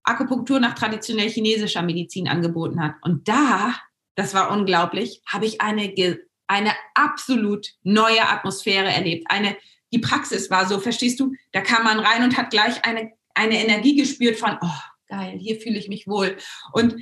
Akupunktur 0.04 0.60
nach 0.60 0.76
traditionell 0.76 1.30
chinesischer 1.30 1.82
Medizin 1.82 2.28
angeboten 2.28 2.82
hat. 2.82 2.94
Und 3.02 3.28
da, 3.28 3.74
das 4.16 4.36
war 4.36 4.52
unglaublich, 4.52 5.22
habe 5.28 5.46
ich 5.48 5.62
eine, 5.62 5.94
eine 6.48 6.72
absolut 6.94 7.68
neue 7.82 8.22
Atmosphäre 8.30 8.92
erlebt, 8.92 9.26
eine 9.30 9.58
die 9.96 10.02
Praxis 10.02 10.52
war 10.52 10.68
so, 10.68 10.80
verstehst 10.82 11.22
du? 11.22 11.34
Da 11.54 11.62
kam 11.62 11.86
man 11.86 12.00
rein 12.00 12.22
und 12.22 12.36
hat 12.36 12.50
gleich 12.50 12.84
eine, 12.84 13.14
eine 13.34 13.64
Energie 13.64 13.96
gespürt 13.96 14.38
von, 14.38 14.58
oh, 14.62 14.80
geil, 15.08 15.38
hier 15.40 15.58
fühle 15.62 15.80
ich 15.80 15.88
mich 15.88 16.06
wohl. 16.06 16.36
Und, 16.74 16.96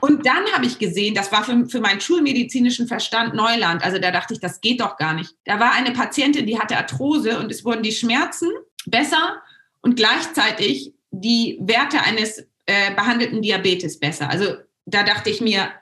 und 0.00 0.24
dann 0.24 0.44
habe 0.52 0.64
ich 0.64 0.78
gesehen, 0.78 1.16
das 1.16 1.32
war 1.32 1.42
für, 1.42 1.66
für 1.66 1.80
meinen 1.80 2.00
schulmedizinischen 2.00 2.86
Verstand 2.86 3.34
Neuland. 3.34 3.84
Also 3.84 3.98
da 3.98 4.12
dachte 4.12 4.34
ich, 4.34 4.40
das 4.40 4.60
geht 4.60 4.80
doch 4.80 4.96
gar 4.96 5.12
nicht. 5.12 5.34
Da 5.44 5.58
war 5.58 5.72
eine 5.72 5.90
Patientin, 5.90 6.46
die 6.46 6.56
hatte 6.56 6.76
Arthrose 6.76 7.40
und 7.40 7.50
es 7.50 7.64
wurden 7.64 7.82
die 7.82 7.90
Schmerzen 7.90 8.48
besser 8.86 9.42
und 9.80 9.96
gleichzeitig 9.96 10.94
die 11.10 11.58
Werte 11.60 12.00
eines 12.02 12.46
äh, 12.66 12.94
behandelten 12.94 13.42
Diabetes 13.42 13.98
besser. 13.98 14.30
Also 14.30 14.54
da 14.84 15.02
dachte 15.02 15.30
ich 15.30 15.40
mir, 15.40 15.72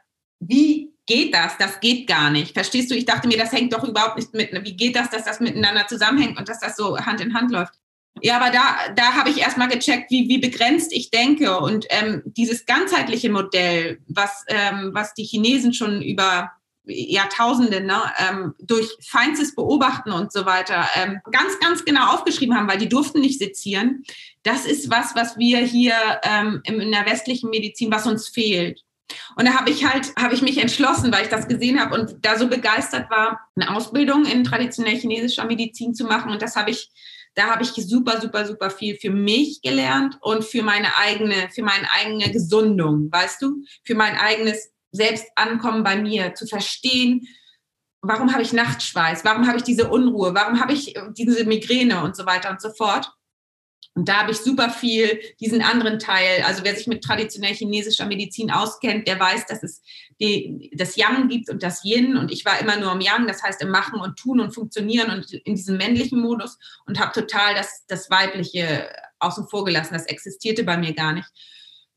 wie 0.40 0.83
geht 1.06 1.34
das? 1.34 1.56
Das 1.58 1.80
geht 1.80 2.06
gar 2.06 2.30
nicht. 2.30 2.54
Verstehst 2.54 2.90
du? 2.90 2.94
Ich 2.94 3.04
dachte 3.04 3.28
mir, 3.28 3.38
das 3.38 3.52
hängt 3.52 3.72
doch 3.72 3.84
überhaupt 3.84 4.16
nicht 4.16 4.34
mit. 4.34 4.52
Wie 4.64 4.76
geht 4.76 4.96
das, 4.96 5.10
dass 5.10 5.24
das 5.24 5.40
miteinander 5.40 5.86
zusammenhängt 5.86 6.38
und 6.38 6.48
dass 6.48 6.60
das 6.60 6.76
so 6.76 6.98
Hand 6.98 7.20
in 7.20 7.34
Hand 7.34 7.50
läuft? 7.50 7.74
Ja, 8.22 8.36
aber 8.36 8.50
da, 8.50 8.92
da 8.94 9.14
habe 9.14 9.30
ich 9.30 9.38
erstmal 9.38 9.68
gecheckt, 9.68 10.10
wie, 10.10 10.28
wie 10.28 10.38
begrenzt 10.38 10.92
ich 10.92 11.10
denke. 11.10 11.58
Und 11.58 11.86
ähm, 11.90 12.22
dieses 12.24 12.64
ganzheitliche 12.64 13.30
Modell, 13.30 13.98
was, 14.06 14.44
ähm, 14.48 14.90
was 14.92 15.14
die 15.14 15.24
Chinesen 15.24 15.74
schon 15.74 16.00
über 16.00 16.52
Jahrtausende 16.86 17.80
ne, 17.80 18.00
ähm, 18.18 18.54
durch 18.60 18.86
feinstes 19.00 19.54
Beobachten 19.54 20.12
und 20.12 20.32
so 20.32 20.44
weiter 20.44 20.86
ähm, 20.96 21.20
ganz, 21.32 21.58
ganz 21.58 21.84
genau 21.84 22.12
aufgeschrieben 22.12 22.56
haben, 22.56 22.68
weil 22.68 22.78
die 22.78 22.88
durften 22.88 23.20
nicht 23.20 23.38
sezieren. 23.38 24.04
Das 24.42 24.66
ist 24.66 24.90
was, 24.90 25.14
was 25.14 25.38
wir 25.38 25.58
hier 25.60 25.94
ähm, 26.22 26.60
in 26.64 26.92
der 26.92 27.06
westlichen 27.06 27.48
Medizin, 27.50 27.90
was 27.90 28.06
uns 28.06 28.28
fehlt. 28.28 28.83
Und 29.36 29.46
da 29.46 29.54
habe 29.54 29.70
ich 29.70 29.84
halt, 29.84 30.14
habe 30.16 30.34
ich 30.34 30.42
mich 30.42 30.58
entschlossen, 30.58 31.12
weil 31.12 31.24
ich 31.24 31.28
das 31.28 31.48
gesehen 31.48 31.80
habe 31.80 31.94
und 31.94 32.24
da 32.24 32.38
so 32.38 32.48
begeistert 32.48 33.10
war, 33.10 33.40
eine 33.56 33.74
Ausbildung 33.74 34.24
in 34.24 34.44
traditionell 34.44 34.96
chinesischer 34.96 35.44
Medizin 35.44 35.94
zu 35.94 36.04
machen. 36.04 36.30
Und 36.30 36.42
das 36.42 36.56
habe 36.56 36.70
ich, 36.70 36.90
da 37.34 37.50
habe 37.50 37.62
ich 37.62 37.70
super, 37.72 38.20
super, 38.20 38.46
super 38.46 38.70
viel 38.70 38.96
für 38.96 39.10
mich 39.10 39.60
gelernt 39.62 40.18
und 40.20 40.44
für 40.44 40.62
meine 40.62 40.96
eigene, 40.98 41.48
für 41.50 41.62
meine 41.62 41.86
eigene 41.92 42.30
Gesundung, 42.30 43.08
weißt 43.10 43.42
du, 43.42 43.64
für 43.84 43.94
mein 43.94 44.16
eigenes 44.16 44.70
Selbstankommen 44.92 45.82
bei 45.82 45.96
mir, 45.96 46.34
zu 46.34 46.46
verstehen, 46.46 47.26
warum 48.00 48.32
habe 48.32 48.42
ich 48.42 48.52
Nachtschweiß, 48.52 49.24
warum 49.24 49.46
habe 49.46 49.56
ich 49.58 49.64
diese 49.64 49.90
Unruhe, 49.90 50.34
warum 50.34 50.60
habe 50.60 50.72
ich 50.72 50.94
diese 51.16 51.44
Migräne 51.44 52.02
und 52.04 52.16
so 52.16 52.26
weiter 52.26 52.50
und 52.50 52.60
so 52.60 52.70
fort. 52.70 53.10
Und 53.96 54.08
da 54.08 54.22
habe 54.22 54.32
ich 54.32 54.38
super 54.38 54.70
viel 54.70 55.20
diesen 55.38 55.62
anderen 55.62 56.00
Teil. 56.00 56.42
Also 56.44 56.64
wer 56.64 56.74
sich 56.74 56.88
mit 56.88 57.04
traditionell 57.04 57.54
chinesischer 57.54 58.06
Medizin 58.06 58.50
auskennt, 58.50 59.06
der 59.06 59.20
weiß, 59.20 59.46
dass 59.46 59.62
es 59.62 59.82
die, 60.20 60.70
das 60.74 60.96
Yang 60.96 61.28
gibt 61.28 61.48
und 61.48 61.62
das 61.62 61.84
Yin. 61.84 62.16
Und 62.16 62.32
ich 62.32 62.44
war 62.44 62.58
immer 62.60 62.76
nur 62.76 62.92
im 62.92 63.00
Yang, 63.00 63.28
das 63.28 63.44
heißt 63.44 63.62
im 63.62 63.70
Machen 63.70 64.00
und 64.00 64.18
Tun 64.18 64.40
und 64.40 64.52
Funktionieren 64.52 65.10
und 65.10 65.32
in 65.32 65.54
diesem 65.54 65.76
männlichen 65.76 66.20
Modus 66.20 66.58
und 66.86 66.98
habe 66.98 67.12
total 67.12 67.54
das, 67.54 67.84
das 67.86 68.10
Weibliche 68.10 68.88
außen 69.20 69.46
vor 69.48 69.64
gelassen. 69.64 69.94
Das 69.94 70.06
existierte 70.06 70.64
bei 70.64 70.76
mir 70.76 70.92
gar 70.92 71.12
nicht. 71.12 71.28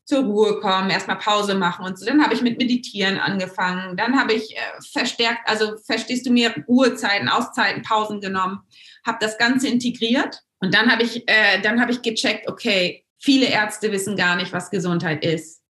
Zur 0.04 0.20
Ruhe 0.20 0.60
kommen, 0.60 0.88
erstmal 0.90 1.18
Pause 1.18 1.56
machen 1.56 1.84
und 1.84 1.98
so. 1.98 2.06
Dann 2.06 2.22
habe 2.22 2.32
ich 2.32 2.42
mit 2.42 2.58
Meditieren 2.58 3.18
angefangen. 3.18 3.96
Dann 3.96 4.18
habe 4.18 4.34
ich 4.34 4.56
äh, 4.56 4.60
verstärkt, 4.92 5.40
also 5.46 5.76
verstehst 5.84 6.26
du 6.26 6.30
mir, 6.30 6.54
Ruhezeiten, 6.68 7.28
Auszeiten, 7.28 7.82
Pausen 7.82 8.20
genommen, 8.20 8.60
habe 9.04 9.18
das 9.20 9.36
Ganze 9.36 9.68
integriert 9.68 10.44
Und 10.60 10.74
dann 10.74 10.90
habe 10.90 11.02
ich, 11.02 11.28
äh, 11.28 11.60
dann 11.62 11.80
habe 11.80 11.92
ich 11.92 12.02
gecheckt, 12.02 12.48
okay, 12.48 13.04
viele 13.18 13.46
Ärzte 13.46 13.92
wissen 13.92 14.16
gar 14.16 14.36
nicht, 14.36 14.52
was 14.52 14.70
Gesundheit 14.70 15.24
ist. 15.24 15.62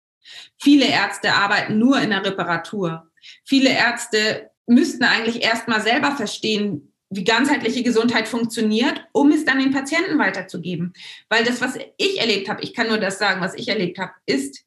Viele 0.59 0.85
Ärzte 0.85 1.33
arbeiten 1.33 1.77
nur 1.77 1.99
in 1.99 2.09
der 2.09 2.25
Reparatur. 2.25 3.09
Viele 3.45 3.69
Ärzte 3.69 4.49
müssten 4.65 5.03
eigentlich 5.03 5.43
erstmal 5.43 5.81
selber 5.81 6.11
verstehen, 6.11 6.93
wie 7.09 7.23
ganzheitliche 7.23 7.83
Gesundheit 7.83 8.27
funktioniert, 8.27 9.05
um 9.13 9.31
es 9.31 9.45
dann 9.45 9.59
den 9.59 9.71
Patienten 9.71 10.19
weiterzugeben. 10.19 10.93
Weil 11.29 11.45
das, 11.45 11.61
was 11.61 11.77
ich 11.97 12.19
erlebt 12.19 12.49
habe, 12.49 12.61
ich 12.61 12.73
kann 12.73 12.87
nur 12.87 12.97
das 12.97 13.17
sagen, 13.17 13.39
was 13.39 13.55
ich 13.55 13.69
erlebt 13.69 13.97
habe, 13.97 14.11
ist, 14.25 14.65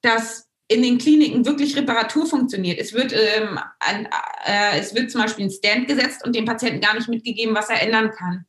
dass 0.00 0.48
in 0.68 0.82
den 0.82 0.96
Kliniken 0.96 1.44
wirklich 1.44 1.76
Reparatur 1.76 2.26
funktioniert. 2.26 2.78
Es 2.78 2.94
wird, 2.94 3.12
ähm, 3.12 3.58
ein, 3.80 4.08
äh, 4.46 4.78
es 4.78 4.94
wird 4.94 5.10
zum 5.10 5.20
Beispiel 5.20 5.44
ein 5.44 5.50
Stand 5.50 5.88
gesetzt 5.88 6.24
und 6.24 6.34
dem 6.34 6.46
Patienten 6.46 6.80
gar 6.80 6.94
nicht 6.94 7.08
mitgegeben, 7.08 7.54
was 7.54 7.68
er 7.68 7.82
ändern 7.82 8.10
kann. 8.12 8.46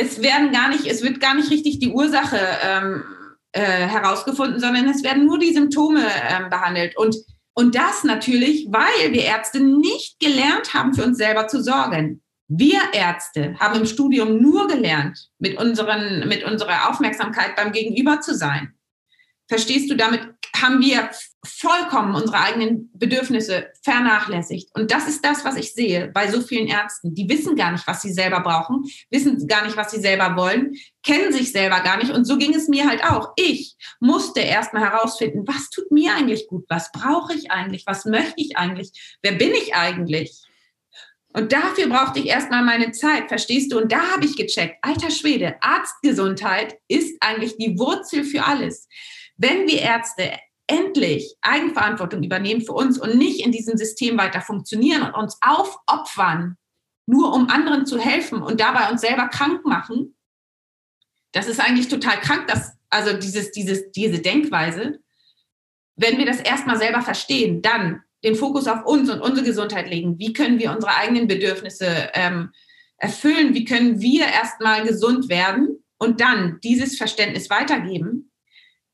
Es 0.00 0.22
werden 0.22 0.52
gar 0.52 0.68
nicht, 0.68 0.86
es 0.86 1.02
wird 1.02 1.20
gar 1.20 1.34
nicht 1.34 1.50
richtig 1.50 1.80
die 1.80 1.90
Ursache 1.90 2.38
ähm, 2.62 3.02
äh, 3.52 3.60
herausgefunden, 3.60 4.60
sondern 4.60 4.88
es 4.88 5.02
werden 5.02 5.26
nur 5.26 5.38
die 5.38 5.52
Symptome 5.52 6.04
ähm, 6.30 6.50
behandelt. 6.50 6.96
Und, 6.96 7.16
und 7.54 7.74
das 7.74 8.04
natürlich, 8.04 8.68
weil 8.70 9.12
wir 9.12 9.24
Ärzte 9.24 9.58
nicht 9.58 10.20
gelernt 10.20 10.72
haben, 10.72 10.94
für 10.94 11.04
uns 11.04 11.18
selber 11.18 11.48
zu 11.48 11.60
sorgen. 11.60 12.22
Wir 12.46 12.80
Ärzte 12.92 13.56
haben 13.58 13.80
im 13.80 13.86
Studium 13.86 14.40
nur 14.40 14.68
gelernt, 14.68 15.18
mit, 15.38 15.58
unseren, 15.58 16.28
mit 16.28 16.44
unserer 16.44 16.88
Aufmerksamkeit 16.88 17.56
beim 17.56 17.72
Gegenüber 17.72 18.20
zu 18.20 18.34
sein. 18.34 18.74
Verstehst 19.48 19.90
du, 19.90 19.96
damit 19.96 20.20
haben 20.54 20.80
wir 20.80 21.10
vollkommen 21.44 22.14
unsere 22.14 22.38
eigenen 22.38 22.90
Bedürfnisse 22.94 23.68
vernachlässigt. 23.82 24.70
Und 24.74 24.90
das 24.90 25.06
ist 25.08 25.24
das, 25.24 25.44
was 25.44 25.56
ich 25.56 25.72
sehe 25.72 26.08
bei 26.08 26.30
so 26.30 26.40
vielen 26.40 26.66
Ärzten. 26.66 27.14
Die 27.14 27.28
wissen 27.28 27.54
gar 27.54 27.72
nicht, 27.72 27.86
was 27.86 28.02
sie 28.02 28.12
selber 28.12 28.40
brauchen, 28.40 28.84
wissen 29.10 29.46
gar 29.46 29.64
nicht, 29.64 29.76
was 29.76 29.92
sie 29.92 30.00
selber 30.00 30.36
wollen, 30.36 30.74
kennen 31.04 31.32
sich 31.32 31.52
selber 31.52 31.80
gar 31.80 31.96
nicht. 31.98 32.10
Und 32.10 32.24
so 32.24 32.38
ging 32.38 32.54
es 32.54 32.68
mir 32.68 32.88
halt 32.88 33.04
auch. 33.04 33.32
Ich 33.36 33.76
musste 34.00 34.40
erstmal 34.40 34.82
herausfinden, 34.82 35.44
was 35.46 35.70
tut 35.70 35.90
mir 35.92 36.14
eigentlich 36.14 36.48
gut? 36.48 36.64
Was 36.68 36.90
brauche 36.90 37.34
ich 37.34 37.50
eigentlich? 37.50 37.84
Was 37.86 38.04
möchte 38.04 38.34
ich 38.36 38.56
eigentlich? 38.56 39.18
Wer 39.22 39.32
bin 39.32 39.52
ich 39.52 39.74
eigentlich? 39.74 40.42
Und 41.34 41.52
dafür 41.52 41.88
brauchte 41.88 42.18
ich 42.18 42.26
erstmal 42.26 42.64
meine 42.64 42.90
Zeit, 42.90 43.28
verstehst 43.28 43.70
du? 43.70 43.78
Und 43.78 43.92
da 43.92 44.00
habe 44.12 44.24
ich 44.24 44.36
gecheckt, 44.36 44.78
alter 44.82 45.10
Schwede, 45.10 45.56
Arztgesundheit 45.60 46.76
ist 46.88 47.16
eigentlich 47.20 47.56
die 47.58 47.78
Wurzel 47.78 48.24
für 48.24 48.44
alles. 48.44 48.88
Wenn 49.36 49.68
wir 49.68 49.80
Ärzte 49.80 50.32
endlich 50.68 51.34
Eigenverantwortung 51.40 52.22
übernehmen 52.22 52.60
für 52.60 52.72
uns 52.72 52.98
und 52.98 53.16
nicht 53.16 53.44
in 53.44 53.50
diesem 53.50 53.76
System 53.76 54.16
weiter 54.16 54.40
funktionieren 54.40 55.02
und 55.02 55.14
uns 55.14 55.38
aufopfern, 55.40 56.56
nur 57.06 57.34
um 57.34 57.48
anderen 57.48 57.86
zu 57.86 57.98
helfen 57.98 58.42
und 58.42 58.60
dabei 58.60 58.90
uns 58.90 59.00
selber 59.00 59.28
krank 59.28 59.64
machen, 59.64 60.14
das 61.32 61.48
ist 61.48 61.60
eigentlich 61.60 61.88
total 61.88 62.20
krank, 62.20 62.46
dass, 62.46 62.76
also 62.90 63.14
dieses, 63.14 63.50
dieses, 63.50 63.90
diese 63.92 64.20
Denkweise. 64.20 65.00
Wenn 65.96 66.18
wir 66.18 66.26
das 66.26 66.40
erstmal 66.40 66.78
selber 66.78 67.02
verstehen, 67.02 67.62
dann 67.62 68.02
den 68.24 68.34
Fokus 68.34 68.66
auf 68.66 68.84
uns 68.84 69.10
und 69.10 69.20
unsere 69.20 69.46
Gesundheit 69.46 69.88
legen. 69.88 70.18
Wie 70.18 70.32
können 70.32 70.58
wir 70.58 70.72
unsere 70.72 70.94
eigenen 70.96 71.28
Bedürfnisse 71.28 72.10
ähm, 72.14 72.50
erfüllen? 72.96 73.54
Wie 73.54 73.64
können 73.64 74.00
wir 74.00 74.26
erstmal 74.26 74.84
gesund 74.84 75.28
werden 75.28 75.82
und 75.98 76.20
dann 76.20 76.58
dieses 76.62 76.96
Verständnis 76.96 77.50
weitergeben? 77.50 78.27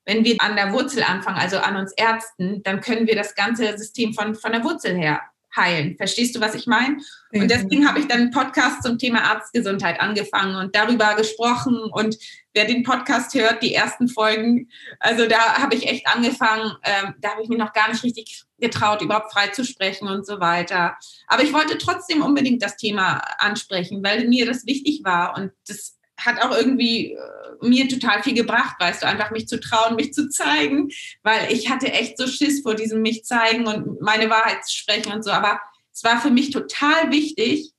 Wenn 0.05 0.25
wir 0.25 0.37
an 0.41 0.57
der 0.57 0.73
Wurzel 0.73 1.03
anfangen, 1.03 1.39
also 1.39 1.59
an 1.59 1.77
uns 1.77 1.93
Ärzten, 1.93 2.63
dann 2.63 2.81
können 2.81 3.07
wir 3.07 3.17
das 3.17 3.35
ganze 3.35 3.77
System 3.77 4.15
von, 4.15 4.35
von 4.35 4.53
der 4.53 4.65
Wurzel 4.65 4.97
her 4.97 5.21
heilen. 5.57 5.97
Verstehst 5.97 6.35
du, 6.35 6.41
was 6.41 6.55
ich 6.55 6.67
meine? 6.67 6.97
Und 7.33 7.51
deswegen 7.51 7.89
habe 7.89 8.01
ich 8.01 8.09
dann 8.09 8.23
einen 8.23 8.31
Podcast 8.31 8.83
zum 8.83 8.99
Thema 8.99 9.23
Arztgesundheit 9.23 10.01
angefangen 10.01 10.57
und 10.57 10.75
darüber 10.75 11.15
gesprochen. 11.15 11.77
Und 11.93 12.17
wer 12.55 12.65
den 12.65 12.83
Podcast 12.83 13.35
hört, 13.35 13.63
die 13.63 13.75
ersten 13.75 14.09
Folgen, 14.09 14.69
also 15.01 15.27
da 15.27 15.59
habe 15.59 15.75
ich 15.75 15.89
echt 15.89 16.07
angefangen, 16.07 16.73
ähm, 16.83 17.15
da 17.21 17.31
habe 17.31 17.43
ich 17.43 17.49
mir 17.49 17.59
noch 17.59 17.73
gar 17.73 17.91
nicht 17.91 18.03
richtig 18.03 18.45
getraut, 18.59 19.03
überhaupt 19.03 19.33
frei 19.33 19.49
zu 19.49 19.65
sprechen 19.65 20.09
und 20.09 20.27
so 20.27 20.41
weiter. 20.41 20.97
Aber 21.27 21.43
ich 21.43 21.53
wollte 21.53 21.79
trotzdem 21.79 22.23
unbedingt 22.23 22.63
das 22.63 22.77
Thema 22.77 23.19
ansprechen, 23.39 24.03
weil 24.03 24.29
mir 24.29 24.47
das 24.47 24.67
wichtig 24.67 25.03
war 25.05 25.37
und 25.37 25.53
das 25.67 25.97
hat 26.19 26.41
auch 26.43 26.57
irgendwie 26.57 27.13
äh, 27.13 27.19
mir 27.61 27.89
total 27.89 28.23
viel 28.23 28.35
gebracht, 28.35 28.77
weißt 28.79 29.03
du, 29.03 29.07
einfach 29.07 29.31
mich 29.31 29.49
zu 29.49 29.59
trauen, 29.61 29.97
mich 29.97 30.13
zu 30.13 30.29
zeigen, 30.29 30.91
weil 31.23 31.53
ich 31.53 31.71
hatte 31.71 31.93
echt 31.93 32.19
so 32.19 32.27
Schiss 32.27 32.63
vor 32.63 32.75
diesem 32.75 33.03
mich 33.03 33.25
zeigen 33.25 33.67
und 33.67 34.01
meine 34.01 34.31
Wahrheit 34.31 34.71
sprechen 34.71 35.13
und 35.13 35.25
so. 35.25 35.31
Aber 35.31 35.61
es 35.93 36.05
war 36.05 36.21
für 36.21 36.31
mich 36.31 36.51
total 36.51 37.11
wichtig, 37.11 37.73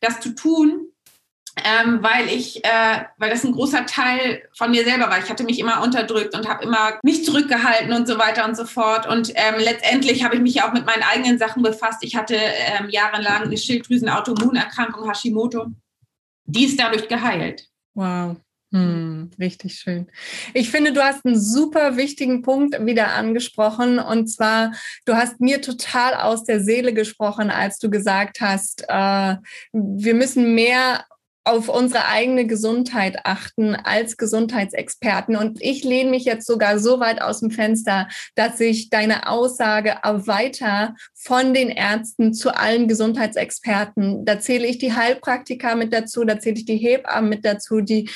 das 0.00 0.20
zu 0.20 0.34
tun, 0.34 0.90
ähm, 1.64 1.98
weil 2.02 2.28
ich, 2.28 2.64
äh, 2.64 3.04
weil 3.18 3.30
das 3.30 3.44
ein 3.44 3.52
großer 3.52 3.84
Teil 3.86 4.42
von 4.56 4.70
mir 4.70 4.84
selber 4.84 5.10
war. 5.10 5.18
Ich 5.18 5.28
hatte 5.28 5.44
mich 5.44 5.58
immer 5.58 5.82
unterdrückt 5.82 6.34
und 6.34 6.48
habe 6.48 6.64
immer 6.64 6.98
mich 7.02 7.24
zurückgehalten 7.24 7.92
und 7.92 8.06
so 8.06 8.18
weiter 8.18 8.44
und 8.46 8.56
so 8.56 8.64
fort. 8.64 9.06
Und 9.06 9.32
ähm, 9.34 9.56
letztendlich 9.58 10.24
habe 10.24 10.36
ich 10.36 10.40
mich 10.40 10.62
auch 10.62 10.72
mit 10.72 10.86
meinen 10.86 11.02
eigenen 11.02 11.38
Sachen 11.38 11.62
befasst. 11.62 12.02
Ich 12.02 12.16
hatte 12.16 12.36
ähm, 12.36 12.88
jahrelang 12.88 13.42
eine 13.42 13.58
Schilddrüsenautoimmunerkrankung 13.58 15.08
Hashimoto. 15.08 15.66
Die 16.50 16.64
ist 16.64 16.78
dadurch 16.80 17.08
geheilt. 17.08 17.66
Wow. 17.94 18.36
Hm, 18.72 19.30
richtig 19.40 19.74
schön. 19.74 20.06
Ich 20.54 20.70
finde, 20.70 20.92
du 20.92 21.02
hast 21.02 21.26
einen 21.26 21.40
super 21.40 21.96
wichtigen 21.96 22.42
Punkt 22.42 22.78
wieder 22.86 23.14
angesprochen. 23.14 23.98
Und 23.98 24.28
zwar, 24.28 24.72
du 25.06 25.14
hast 25.14 25.40
mir 25.40 25.60
total 25.60 26.14
aus 26.14 26.44
der 26.44 26.60
Seele 26.60 26.94
gesprochen, 26.94 27.50
als 27.50 27.78
du 27.78 27.90
gesagt 27.90 28.40
hast, 28.40 28.84
äh, 28.88 29.36
wir 29.72 30.14
müssen 30.14 30.54
mehr 30.54 31.04
auf 31.42 31.68
unsere 31.68 32.06
eigene 32.06 32.46
Gesundheit 32.46 33.24
achten 33.24 33.74
als 33.74 34.16
Gesundheitsexperten. 34.16 35.34
Und 35.36 35.60
ich 35.60 35.82
lehne 35.82 36.10
mich 36.10 36.24
jetzt 36.24 36.46
sogar 36.46 36.78
so 36.78 37.00
weit 37.00 37.20
aus 37.22 37.40
dem 37.40 37.50
Fenster, 37.50 38.08
dass 38.36 38.60
ich 38.60 38.90
deine 38.90 39.28
Aussage 39.28 39.96
weiter 40.02 40.94
von 41.22 41.52
den 41.52 41.68
Ärzten 41.68 42.32
zu 42.32 42.56
allen 42.56 42.88
Gesundheitsexperten, 42.88 44.24
da 44.24 44.40
zähle 44.40 44.66
ich 44.66 44.78
die 44.78 44.94
Heilpraktiker 44.94 45.76
mit 45.76 45.92
dazu, 45.92 46.24
da 46.24 46.40
zähle 46.40 46.56
ich 46.56 46.64
die 46.64 46.78
Hebammen 46.78 47.28
mit 47.28 47.44
dazu, 47.44 47.82
die 47.82 48.08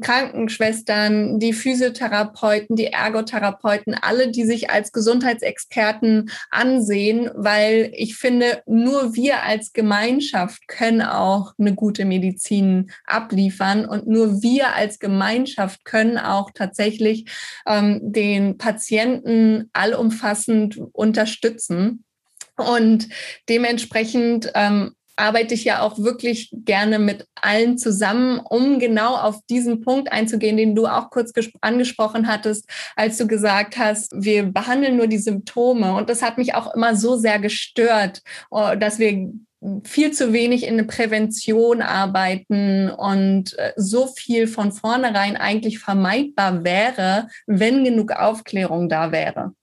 Krankenschwestern, 0.00 1.40
die 1.40 1.54
Physiotherapeuten, 1.54 2.76
die 2.76 2.86
Ergotherapeuten, 2.86 3.94
alle, 4.00 4.30
die 4.30 4.44
sich 4.44 4.70
als 4.70 4.92
Gesundheitsexperten 4.92 6.30
ansehen, 6.50 7.30
weil 7.34 7.90
ich 7.94 8.14
finde, 8.14 8.62
nur 8.66 9.16
wir 9.16 9.42
als 9.42 9.72
Gemeinschaft 9.72 10.68
können 10.68 11.02
auch 11.02 11.54
eine 11.58 11.74
gute 11.74 12.04
Medizin 12.04 12.92
abliefern. 13.06 13.86
Und 13.86 14.06
nur 14.06 14.40
wir 14.40 14.74
als 14.74 15.00
Gemeinschaft 15.00 15.84
können 15.84 16.16
auch 16.16 16.52
tatsächlich 16.54 17.24
ähm, 17.66 17.98
den 18.02 18.56
Patienten 18.56 19.68
allumfassend 19.72 20.78
unterstützen. 20.92 22.04
Und 22.62 23.08
dementsprechend 23.48 24.50
ähm, 24.54 24.92
arbeite 25.16 25.54
ich 25.54 25.64
ja 25.64 25.82
auch 25.82 25.98
wirklich 25.98 26.50
gerne 26.52 26.98
mit 26.98 27.26
allen 27.34 27.78
zusammen, 27.78 28.40
um 28.40 28.78
genau 28.78 29.14
auf 29.16 29.40
diesen 29.48 29.80
Punkt 29.82 30.10
einzugehen, 30.10 30.56
den 30.56 30.74
du 30.74 30.86
auch 30.86 31.10
kurz 31.10 31.32
angesprochen 31.60 32.26
hattest, 32.26 32.68
als 32.96 33.18
du 33.18 33.26
gesagt 33.26 33.78
hast, 33.78 34.12
wir 34.14 34.44
behandeln 34.44 34.96
nur 34.96 35.06
die 35.06 35.18
Symptome. 35.18 35.94
Und 35.94 36.08
das 36.08 36.22
hat 36.22 36.38
mich 36.38 36.54
auch 36.54 36.74
immer 36.74 36.96
so 36.96 37.16
sehr 37.16 37.38
gestört, 37.38 38.22
oh, 38.50 38.74
dass 38.78 38.98
wir 38.98 39.32
viel 39.84 40.10
zu 40.10 40.32
wenig 40.32 40.66
in 40.66 40.76
der 40.76 40.84
Prävention 40.84 41.82
arbeiten 41.82 42.90
und 42.90 43.56
äh, 43.58 43.72
so 43.76 44.08
viel 44.08 44.48
von 44.48 44.72
vornherein 44.72 45.36
eigentlich 45.36 45.78
vermeidbar 45.78 46.64
wäre, 46.64 47.28
wenn 47.46 47.84
genug 47.84 48.10
Aufklärung 48.10 48.88
da 48.88 49.12
wäre. 49.12 49.54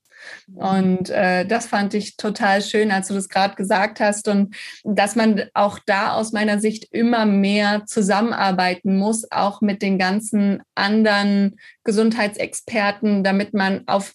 Und 0.54 1.10
äh, 1.10 1.46
das 1.46 1.66
fand 1.66 1.94
ich 1.94 2.16
total 2.16 2.62
schön, 2.62 2.90
als 2.90 3.08
du 3.08 3.14
das 3.14 3.28
gerade 3.28 3.54
gesagt 3.54 4.00
hast 4.00 4.28
und 4.28 4.54
dass 4.84 5.16
man 5.16 5.44
auch 5.54 5.78
da 5.86 6.14
aus 6.14 6.32
meiner 6.32 6.60
Sicht 6.60 6.88
immer 6.90 7.26
mehr 7.26 7.84
zusammenarbeiten 7.86 8.96
muss, 8.98 9.30
auch 9.30 9.60
mit 9.60 9.82
den 9.82 9.98
ganzen 9.98 10.62
anderen 10.74 11.58
Gesundheitsexperten, 11.84 13.24
damit 13.24 13.54
man 13.54 13.86
auf 13.86 14.14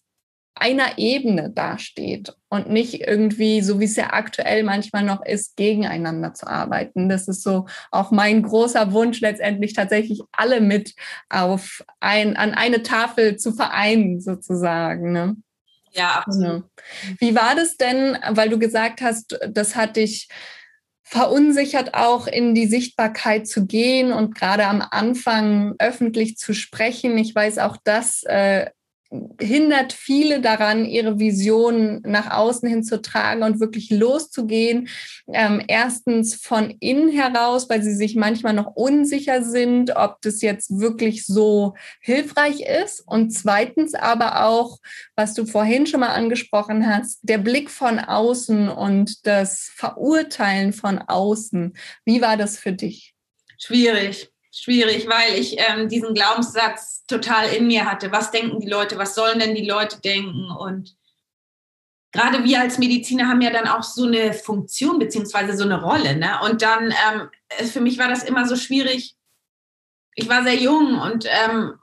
einer 0.56 0.98
Ebene 0.98 1.50
dasteht 1.50 2.34
und 2.50 2.70
nicht 2.70 3.02
irgendwie, 3.02 3.62
so 3.62 3.80
wie 3.82 3.86
es 3.86 3.98
ja 3.98 4.14
aktuell 4.14 4.64
manchmal 4.64 5.04
noch 5.04 5.24
ist, 5.26 5.58
gegeneinander 5.58 6.34
zu 6.34 6.48
arbeiten. 6.48 7.10
Das 7.10 7.28
ist 7.28 7.44
so 7.44 7.66
auch 7.92 8.12
mein 8.12 8.42
großer 8.42 8.94
Wunsch, 8.94 9.20
letztendlich 9.20 9.74
tatsächlich 9.74 10.22
alle 10.32 10.62
mit 10.62 10.96
auf 11.30 11.84
ein, 12.00 12.38
an 12.38 12.54
eine 12.54 12.84
Tafel 12.84 13.36
zu 13.36 13.52
vereinen, 13.52 14.22
sozusagen. 14.22 15.12
Ne? 15.12 15.36
Ja, 15.96 16.24
absolut. 16.26 16.64
Genau. 17.02 17.16
Wie 17.20 17.36
war 17.36 17.56
das 17.56 17.78
denn, 17.78 18.18
weil 18.30 18.50
du 18.50 18.60
gesagt 18.60 19.02
hast, 19.02 19.40
das 19.50 19.76
hat 19.76 19.96
dich 19.96 20.28
verunsichert 21.04 21.94
auch 21.94 22.26
in 22.28 22.56
die 22.56 22.66
Sichtbarkeit 22.66 23.48
zu 23.48 23.68
gehen 23.68 24.12
und 24.12 24.36
gerade 24.36 24.66
am 24.66 24.82
Anfang 24.82 25.76
öffentlich 25.78 26.38
zu 26.38 26.54
sprechen. 26.54 27.18
Ich 27.18 27.34
weiß 27.34 27.60
auch, 27.60 27.78
das 27.84 28.24
äh, 28.24 28.72
hindert 29.40 29.94
viele 29.94 30.42
daran, 30.42 30.86
ihre 30.86 31.20
Vision 31.20 32.02
nach 32.06 32.32
außen 32.32 32.68
hin 32.68 32.84
zu 32.84 33.02
tragen 33.02 33.44
und 33.44 33.60
wirklich 33.60 33.90
loszugehen. 33.90 34.88
Ähm, 35.32 35.62
erstens 35.68 36.36
von 36.36 36.72
innen 36.80 37.10
heraus, 37.10 37.70
weil 37.70 37.82
sie 37.82 37.96
sich 37.96 38.16
manchmal 38.16 38.54
noch 38.54 38.76
unsicher 38.76 39.44
sind, 39.44 39.96
ob 39.96 40.22
das 40.22 40.42
jetzt 40.42 40.80
wirklich 40.80 41.26
so 41.26 41.76
hilfreich 42.00 42.62
ist. 42.62 43.02
Und 43.06 43.32
zweitens 43.32 43.94
aber 43.94 44.46
auch, 44.46 44.80
was 45.16 45.34
du 45.34 45.46
vorhin 45.46 45.88
schon 45.88 46.02
mal 46.02 46.14
angesprochen 46.14 46.88
hast, 46.88 47.20
der 47.24 47.38
Blick 47.38 47.70
von 47.70 48.00
außen 48.00 48.70
und 48.70 49.26
das 49.26 49.72
Verurteilen 49.76 50.74
von 50.74 51.00
außen. 51.00 51.74
Wie 52.06 52.22
war 52.22 52.38
das 52.38 52.58
für 52.58 52.74
dich? 52.74 53.14
Schwierig 53.58 54.30
schwierig, 54.56 55.08
weil 55.08 55.38
ich 55.40 55.58
ähm, 55.60 55.90
diesen 55.90 56.14
Glaubenssatz 56.14 57.06
total 57.08 57.50
in 57.50 57.68
mir 57.68 57.86
hatte. 57.86 58.12
Was 58.12 58.32
denken 58.32 58.60
die 58.60 58.70
Leute? 58.70 58.98
Was 58.98 59.16
sollen 59.16 59.40
denn 59.40 59.54
die 59.54 59.68
Leute 59.68 60.00
denken? 60.00 60.50
Und 60.52 60.96
gerade 62.12 62.44
wir 62.44 62.62
als 62.62 62.78
Mediziner 62.78 63.28
haben 63.28 63.42
ja 63.42 63.52
dann 63.52 63.68
auch 63.68 63.84
so 63.84 64.06
eine 64.06 64.34
Funktion 64.34 64.98
beziehungsweise 64.98 65.58
so 65.58 65.66
eine 65.66 65.82
Rolle. 65.82 66.16
Ne? 66.16 66.40
Und 66.44 66.62
dann, 66.62 66.92
ähm, 66.92 67.30
für 67.68 67.82
mich 67.82 67.98
war 67.98 68.08
das 68.08 68.24
immer 68.24 68.48
so 68.48 68.56
schwierig. 68.56 69.16
Ich 70.16 70.30
war 70.30 70.44
sehr 70.44 70.56
jung 70.56 71.00
und, 71.00 71.26
ähm, 71.28 71.74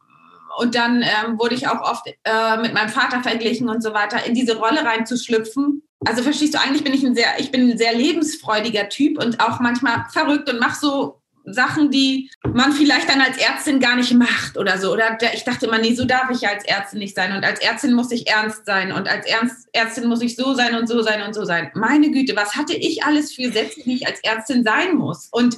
und 0.59 0.75
dann 0.75 1.03
ähm, 1.03 1.39
wurde 1.39 1.55
ich 1.55 1.69
auch 1.69 1.81
oft 1.83 2.07
äh, 2.07 2.57
mit 2.57 2.73
meinem 2.73 2.89
Vater 2.89 3.23
verglichen 3.23 3.69
und 3.69 3.83
so 3.83 3.93
weiter, 3.93 4.25
in 4.25 4.35
diese 4.35 4.57
Rolle 4.57 4.85
reinzuschlüpfen. 4.85 5.83
Also 6.05 6.23
verstehst 6.23 6.55
du, 6.55 6.61
eigentlich 6.61 6.83
bin 6.83 6.95
ich 6.95 7.05
ein 7.05 7.15
sehr, 7.15 7.39
ich 7.39 7.51
bin 7.51 7.71
ein 7.71 7.79
sehr 7.79 7.95
lebensfreudiger 7.95 8.89
Typ 8.89 9.23
und 9.23 9.41
auch 9.41 9.61
manchmal 9.61 10.07
verrückt 10.11 10.51
und 10.51 10.59
mache 10.59 10.79
so 10.81 11.22
Sachen, 11.45 11.91
die 11.91 12.31
man 12.47 12.73
vielleicht 12.73 13.09
dann 13.09 13.21
als 13.21 13.37
Ärztin 13.37 13.81
gar 13.81 13.97
nicht 13.97 14.15
macht 14.15 14.57
oder 14.57 14.79
so. 14.79 14.93
Oder 14.93 15.19
ich 15.35 15.45
dachte 15.45 15.67
immer, 15.67 15.79
nee, 15.79 15.95
so 15.95 16.05
darf 16.05 16.31
ich 16.31 16.47
als 16.49 16.65
Ärztin 16.65 16.99
nicht 16.99 17.17
sein. 17.17 17.37
Und 17.37 17.45
als 17.45 17.61
Ärztin 17.61 17.95
muss 17.95 18.11
ich 18.11 18.29
ernst 18.29 18.67
sein. 18.67 18.93
Und 18.93 19.09
als 19.09 19.27
Ärztin 19.73 20.07
muss 20.07 20.23
ich 20.23 20.37
so 20.37 20.55
sein 20.55 20.75
und 20.77 20.89
so 20.89 21.03
sein 21.03 21.23
und 21.23 21.35
so 21.35 21.45
sein. 21.45 21.71
Meine 21.75 22.11
Güte, 22.11 22.37
was 22.37 22.57
hatte 22.57 22.75
ich 22.75 23.05
alles 23.05 23.33
für 23.33 23.51
Sätze, 23.51 23.83
die 23.85 23.95
ich 23.95 24.07
als 24.07 24.21
Ärztin 24.23 24.65
sein 24.65 24.95
muss? 24.95 25.29
Und 25.31 25.57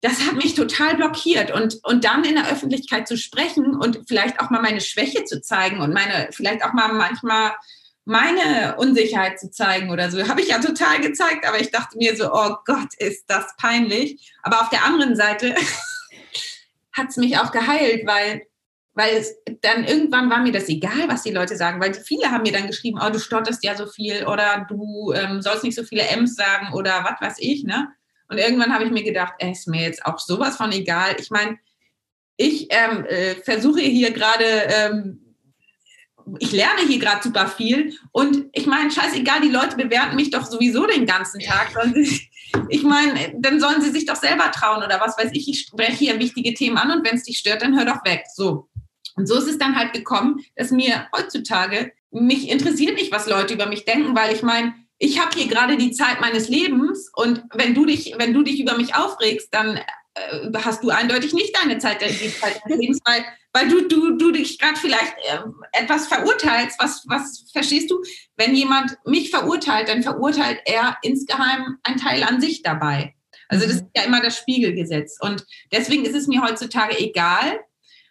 das 0.00 0.26
hat 0.26 0.36
mich 0.36 0.54
total 0.54 0.96
blockiert. 0.96 1.50
Und, 1.50 1.78
und 1.82 2.04
dann 2.04 2.24
in 2.24 2.36
der 2.36 2.50
Öffentlichkeit 2.50 3.06
zu 3.06 3.16
sprechen 3.16 3.74
und 3.74 4.00
vielleicht 4.08 4.40
auch 4.40 4.50
mal 4.50 4.62
meine 4.62 4.80
Schwäche 4.80 5.24
zu 5.24 5.40
zeigen 5.42 5.80
und 5.80 5.92
meine, 5.92 6.28
vielleicht 6.32 6.64
auch 6.64 6.72
mal 6.72 6.92
manchmal 6.92 7.52
meine 8.04 8.76
Unsicherheit 8.76 9.38
zu 9.38 9.50
zeigen 9.50 9.90
oder 9.90 10.10
so. 10.10 10.26
Habe 10.26 10.40
ich 10.40 10.48
ja 10.48 10.58
total 10.58 11.00
gezeigt, 11.00 11.46
aber 11.46 11.60
ich 11.60 11.70
dachte 11.70 11.96
mir 11.98 12.16
so, 12.16 12.32
oh 12.32 12.56
Gott, 12.64 12.94
ist 12.98 13.24
das 13.28 13.54
peinlich. 13.56 14.32
Aber 14.42 14.62
auf 14.62 14.70
der 14.70 14.84
anderen 14.84 15.16
Seite 15.16 15.54
hat 16.92 17.08
es 17.08 17.16
mich 17.16 17.38
auch 17.38 17.52
geheilt, 17.52 18.06
weil, 18.06 18.42
weil 18.94 19.16
es 19.16 19.34
dann 19.60 19.84
irgendwann 19.84 20.30
war 20.30 20.40
mir 20.40 20.52
das 20.52 20.68
egal, 20.68 21.08
was 21.08 21.22
die 21.22 21.30
Leute 21.30 21.56
sagen, 21.56 21.80
weil 21.80 21.94
viele 21.94 22.30
haben 22.30 22.42
mir 22.42 22.52
dann 22.52 22.66
geschrieben, 22.66 22.98
oh, 23.00 23.10
du 23.10 23.20
stotterst 23.20 23.62
ja 23.64 23.76
so 23.76 23.86
viel 23.86 24.26
oder 24.26 24.66
du 24.68 25.12
ähm, 25.12 25.42
sollst 25.42 25.64
nicht 25.64 25.76
so 25.76 25.84
viele 25.84 26.02
M's 26.08 26.34
sagen 26.34 26.72
oder 26.72 27.04
was 27.04 27.20
weiß 27.20 27.36
ich, 27.38 27.64
ne? 27.64 27.88
Und 28.28 28.38
irgendwann 28.38 28.72
habe 28.72 28.84
ich 28.84 28.92
mir 28.92 29.02
gedacht, 29.02 29.34
ey, 29.38 29.50
ist 29.50 29.66
mir 29.66 29.82
jetzt 29.82 30.06
auch 30.06 30.20
sowas 30.20 30.56
von 30.56 30.70
egal. 30.70 31.16
Ich 31.18 31.30
meine, 31.30 31.58
ich 32.36 32.68
ähm, 32.70 33.04
äh, 33.06 33.34
versuche 33.34 33.80
hier 33.80 34.12
gerade 34.12 34.44
ähm, 34.44 35.19
ich 36.38 36.52
lerne 36.52 36.82
hier 36.86 36.98
gerade 36.98 37.22
super 37.22 37.46
viel 37.46 37.96
und 38.12 38.46
ich 38.52 38.66
meine, 38.66 38.90
scheißegal, 38.90 39.40
die 39.40 39.48
Leute 39.48 39.76
bewerten 39.76 40.16
mich 40.16 40.30
doch 40.30 40.46
sowieso 40.46 40.86
den 40.86 41.06
ganzen 41.06 41.40
Tag. 41.40 41.72
Ich 42.68 42.82
meine, 42.82 43.32
dann 43.38 43.60
sollen 43.60 43.80
sie 43.80 43.90
sich 43.90 44.06
doch 44.06 44.16
selber 44.16 44.50
trauen 44.50 44.82
oder 44.82 45.00
was 45.00 45.16
weiß 45.16 45.30
ich. 45.32 45.48
Ich 45.48 45.60
spreche 45.60 45.92
hier 45.92 46.18
wichtige 46.18 46.52
Themen 46.52 46.78
an 46.78 46.90
und 46.90 47.06
wenn 47.06 47.16
es 47.16 47.22
dich 47.22 47.38
stört, 47.38 47.62
dann 47.62 47.78
hör 47.78 47.84
doch 47.84 48.04
weg. 48.04 48.24
So. 48.34 48.68
Und 49.14 49.26
so 49.26 49.36
ist 49.36 49.48
es 49.48 49.58
dann 49.58 49.76
halt 49.76 49.92
gekommen, 49.92 50.44
dass 50.56 50.70
mir 50.70 51.06
heutzutage, 51.16 51.92
mich 52.10 52.48
interessiert 52.48 52.96
nicht, 52.96 53.12
was 53.12 53.28
Leute 53.28 53.54
über 53.54 53.66
mich 53.66 53.84
denken, 53.84 54.16
weil 54.16 54.34
ich 54.34 54.42
meine, 54.42 54.74
ich 54.98 55.20
habe 55.20 55.30
hier 55.36 55.46
gerade 55.46 55.76
die 55.76 55.92
Zeit 55.92 56.20
meines 56.20 56.48
Lebens 56.48 57.10
und 57.14 57.44
wenn 57.54 57.74
du 57.74 57.86
dich, 57.86 58.14
wenn 58.18 58.34
du 58.34 58.42
dich 58.42 58.60
über 58.60 58.76
mich 58.76 58.94
aufregst, 58.94 59.48
dann 59.52 59.76
äh, 60.14 60.50
hast 60.64 60.82
du 60.82 60.90
eindeutig 60.90 61.32
nicht 61.32 61.56
deine 61.56 61.78
Zeit, 61.78 62.02
die 62.02 62.34
Zeit 62.34 62.60
deines 62.64 62.78
Lebens, 62.80 62.98
weil 63.04 63.24
weil 63.52 63.68
du, 63.68 63.88
du, 63.88 64.16
du 64.16 64.30
dich 64.30 64.58
gerade 64.58 64.76
vielleicht 64.78 65.14
äh, 65.24 65.40
etwas 65.72 66.06
verurteilst. 66.06 66.78
Was, 66.78 67.04
was 67.06 67.44
verstehst 67.52 67.90
du? 67.90 68.02
Wenn 68.36 68.54
jemand 68.54 68.96
mich 69.04 69.30
verurteilt, 69.30 69.88
dann 69.88 70.02
verurteilt 70.02 70.60
er 70.66 70.96
insgeheim 71.02 71.78
einen 71.82 71.96
Teil 71.96 72.22
an 72.22 72.40
sich 72.40 72.62
dabei. 72.62 73.14
Also 73.48 73.66
das 73.66 73.76
mhm. 73.76 73.80
ist 73.80 73.90
ja 73.96 74.02
immer 74.04 74.20
das 74.20 74.36
Spiegelgesetz. 74.36 75.18
Und 75.20 75.44
deswegen 75.72 76.04
ist 76.04 76.14
es 76.14 76.28
mir 76.28 76.42
heutzutage 76.42 76.98
egal, 76.98 77.60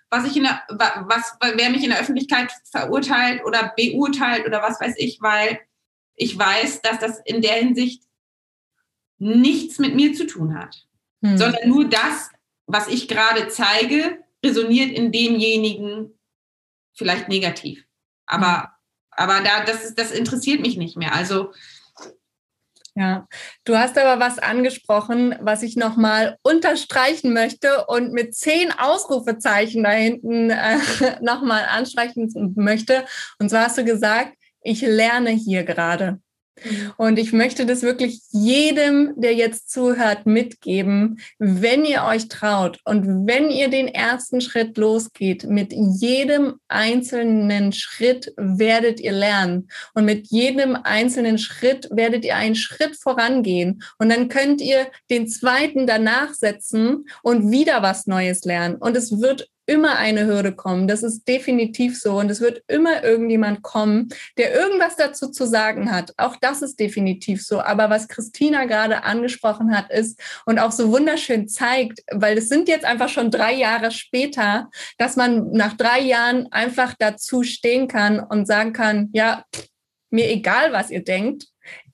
was 0.10 0.25
ich 0.25 0.36
in 0.36 0.43
der, 0.43 0.62
was, 0.69 1.36
wer 1.56 1.69
mich 1.69 1.84
in 1.84 1.91
der 1.91 1.99
Öffentlichkeit 1.99 2.52
verurteilt 2.71 3.43
oder 3.45 3.73
beurteilt 3.75 4.45
oder 4.45 4.62
was 4.62 4.82
weiß 4.82 4.95
ich, 4.97 5.19
weil 5.21 5.60
ich 6.15 6.38
weiß, 6.38 6.82
dass 6.82 6.99
das 6.99 7.21
in 7.25 7.41
der 7.41 7.54
Hinsicht 7.54 8.04
nichts 9.19 9.80
mit 9.80 9.95
mir 9.95 10.13
zu 10.13 10.25
tun 10.25 10.58
hat, 10.58 10.88
hm. 11.23 11.38
sondern 11.38 11.69
nur 11.69 11.86
das, 11.86 12.30
was 12.65 12.88
ich 12.88 13.08
gerade 13.08 13.47
zeige, 13.47 14.23
resoniert 14.43 14.91
in 14.91 15.12
demjenigen 15.12 16.19
vielleicht 16.95 17.30
negativ. 17.30 17.84
Aber, 18.25 18.58
mhm. 18.58 18.67
aber 19.12 19.41
da, 19.41 19.63
das, 19.65 19.95
das 19.95 20.12
interessiert 20.12 20.62
mich 20.62 20.78
nicht 20.78 20.97
mehr. 20.97 21.13
Also 21.13 21.52
ja, 22.95 23.28
du 23.63 23.78
hast 23.78 23.97
aber 23.97 24.19
was 24.19 24.39
angesprochen, 24.39 25.34
was 25.39 25.63
ich 25.63 25.78
nochmal 25.78 26.38
unterstreichen 26.41 27.34
möchte 27.34 27.86
und 27.86 28.12
mit 28.12 28.36
zehn 28.36 28.71
Ausrufezeichen 28.78 29.84
da 29.84 29.91
hinten 29.91 30.49
äh, 30.49 30.78
nochmal 31.21 31.65
anstreichen 31.69 32.54
möchte. 32.58 33.06
Und 33.39 33.49
zwar 33.49 33.65
hast 33.65 33.78
du 33.78 33.86
gesagt, 33.86 34.36
ich 34.62 34.82
lerne 34.82 35.30
hier 35.30 35.63
gerade. 35.63 36.19
Mhm. 36.63 36.93
Und 36.98 37.19
ich 37.19 37.34
möchte 37.34 37.65
das 37.65 37.82
wirklich 37.82 38.22
jedem, 38.32 39.13
der 39.17 39.34
jetzt 39.34 39.72
zuhört, 39.72 40.26
mitgeben. 40.26 41.19
Wenn 41.38 41.86
ihr 41.86 42.04
euch 42.04 42.28
traut 42.28 42.80
und 42.86 43.28
wenn 43.28 43.50
ihr 43.50 43.69
den 43.69 43.88
ersten 43.88 44.41
Schritt 44.41 44.78
losgeht, 44.78 45.45
mit 45.45 45.74
jedem 45.74 46.56
einzelnen 46.67 47.72
Schritt 47.72 48.34
werdet 48.38 49.00
ihr 49.00 49.12
lernen. 49.12 49.69
Und 49.93 50.06
mit 50.06 50.28
jedem 50.28 50.76
einzelnen 50.76 51.38
Schritt 51.38 51.88
werdet 51.91 52.26
ihr 52.26 52.36
einen 52.36 52.56
Schritt 52.56 52.95
vorangehen. 52.98 53.84
Und 53.98 54.10
dann 54.10 54.30
könnt 54.30 54.62
ihr 54.62 54.88
den 55.10 55.28
zweiten 55.28 55.88
danach 55.88 56.34
setzen 56.34 57.06
und 57.24 57.52
wieder 57.52 57.82
was 57.82 58.08
Neues 58.08 58.43
lernen. 58.45 58.76
Und 58.76 58.95
es 58.95 59.22
wird 59.22 59.50
immer 59.69 59.97
eine 59.97 60.25
Hürde 60.25 60.51
kommen. 60.51 60.88
Das 60.88 61.03
ist 61.03 61.27
definitiv 61.27 61.99
so. 62.01 62.17
Und 62.17 62.32
es 62.32 62.41
wird 62.41 62.63
immer 62.67 63.03
irgendjemand 63.03 63.62
kommen, 63.62 64.10
der 64.38 64.53
irgendwas 64.53 64.95
dazu 64.95 65.29
zu 65.29 65.45
sagen 65.45 65.91
hat. 65.91 66.12
Auch 66.17 66.36
das 66.36 66.63
ist 66.63 66.79
definitiv 66.79 67.45
so. 67.45 67.62
Aber 67.62 67.91
was 67.91 68.08
Christina 68.08 68.65
gerade 68.65 69.03
angesprochen 69.03 69.75
hat, 69.75 69.91
ist 69.91 70.19
und 70.47 70.58
auch 70.58 70.71
so 70.71 70.91
wunderschön 70.91 71.47
zeigt, 71.47 72.01
weil 72.12 72.39
es 72.39 72.49
sind 72.49 72.67
jetzt 72.67 72.84
einfach 72.84 73.10
schon 73.10 73.29
drei 73.29 73.53
Jahre 73.53 73.91
später, 73.91 74.71
dass 74.97 75.15
man 75.15 75.51
nach 75.51 75.77
drei 75.77 75.99
Jahren 75.99 76.47
einfach 76.51 76.95
dazu 76.97 77.43
stehen 77.43 77.88
kann 77.88 78.19
und 78.19 78.47
sagen 78.47 78.73
kann, 78.73 79.10
ja, 79.13 79.45
mir 80.10 80.32
egal, 80.32 80.73
was 80.73 80.89
ihr 80.89 81.03
denkt 81.03 81.45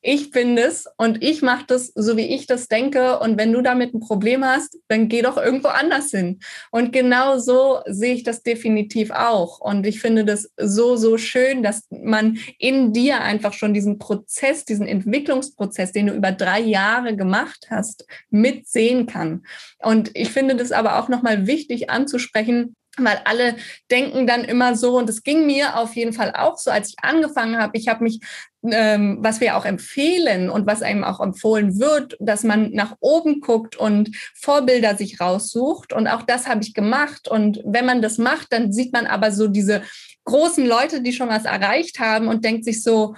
ich 0.05 0.29
bin 0.29 0.55
es 0.55 0.85
und 0.97 1.23
ich 1.23 1.41
mache 1.41 1.65
das 1.65 1.87
so, 1.95 2.15
wie 2.15 2.35
ich 2.35 2.45
das 2.45 2.67
denke. 2.67 3.17
Und 3.19 3.39
wenn 3.39 3.51
du 3.51 3.63
damit 3.63 3.91
ein 3.95 4.01
Problem 4.01 4.45
hast, 4.45 4.77
dann 4.87 5.09
geh 5.09 5.23
doch 5.23 5.35
irgendwo 5.35 5.69
anders 5.69 6.11
hin. 6.11 6.39
Und 6.69 6.93
genau 6.93 7.39
so 7.39 7.79
sehe 7.87 8.13
ich 8.13 8.21
das 8.21 8.43
definitiv 8.43 9.09
auch. 9.09 9.59
Und 9.59 9.87
ich 9.87 9.99
finde 9.99 10.23
das 10.23 10.51
so, 10.57 10.95
so 10.95 11.17
schön, 11.17 11.63
dass 11.63 11.87
man 11.89 12.37
in 12.59 12.93
dir 12.93 13.21
einfach 13.21 13.53
schon 13.53 13.73
diesen 13.73 13.97
Prozess, 13.97 14.63
diesen 14.63 14.85
Entwicklungsprozess, 14.85 15.91
den 15.91 16.05
du 16.05 16.13
über 16.13 16.31
drei 16.31 16.59
Jahre 16.59 17.15
gemacht 17.15 17.67
hast, 17.71 18.05
mitsehen 18.29 19.07
kann. 19.07 19.43
Und 19.79 20.11
ich 20.13 20.29
finde 20.29 20.55
das 20.55 20.71
aber 20.71 20.99
auch 20.99 21.09
nochmal 21.09 21.47
wichtig 21.47 21.89
anzusprechen, 21.89 22.75
weil 22.97 23.19
alle 23.25 23.55
denken 23.91 24.27
dann 24.27 24.43
immer 24.43 24.75
so, 24.75 24.97
und 24.97 25.09
es 25.09 25.23
ging 25.23 25.45
mir 25.45 25.77
auf 25.77 25.95
jeden 25.95 26.13
Fall 26.13 26.33
auch 26.35 26.57
so, 26.57 26.71
als 26.71 26.89
ich 26.89 26.95
angefangen 27.01 27.57
habe, 27.57 27.77
ich 27.77 27.87
habe 27.87 28.03
mich, 28.03 28.19
ähm, 28.63 29.17
was 29.21 29.41
wir 29.41 29.57
auch 29.57 29.65
empfehlen 29.65 30.49
und 30.49 30.65
was 30.65 30.81
einem 30.81 31.03
auch 31.03 31.19
empfohlen 31.19 31.79
wird, 31.79 32.17
dass 32.19 32.43
man 32.43 32.71
nach 32.71 32.95
oben 32.99 33.41
guckt 33.41 33.75
und 33.75 34.15
Vorbilder 34.33 34.95
sich 34.95 35.19
raussucht. 35.19 35.93
Und 35.93 36.07
auch 36.07 36.23
das 36.23 36.47
habe 36.47 36.63
ich 36.63 36.73
gemacht. 36.73 37.27
Und 37.27 37.61
wenn 37.65 37.85
man 37.85 38.01
das 38.01 38.17
macht, 38.17 38.51
dann 38.51 38.71
sieht 38.71 38.93
man 38.93 39.05
aber 39.05 39.31
so 39.31 39.47
diese 39.47 39.83
großen 40.23 40.65
Leute, 40.65 41.01
die 41.01 41.13
schon 41.13 41.29
was 41.29 41.45
erreicht 41.45 41.99
haben 41.99 42.27
und 42.27 42.43
denkt 42.43 42.65
sich 42.65 42.81
so, 42.81 43.15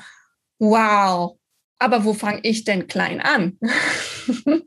wow, 0.59 1.36
aber 1.79 2.05
wo 2.05 2.13
fange 2.13 2.39
ich 2.43 2.63
denn 2.63 2.87
klein 2.87 3.21
an? 3.21 3.57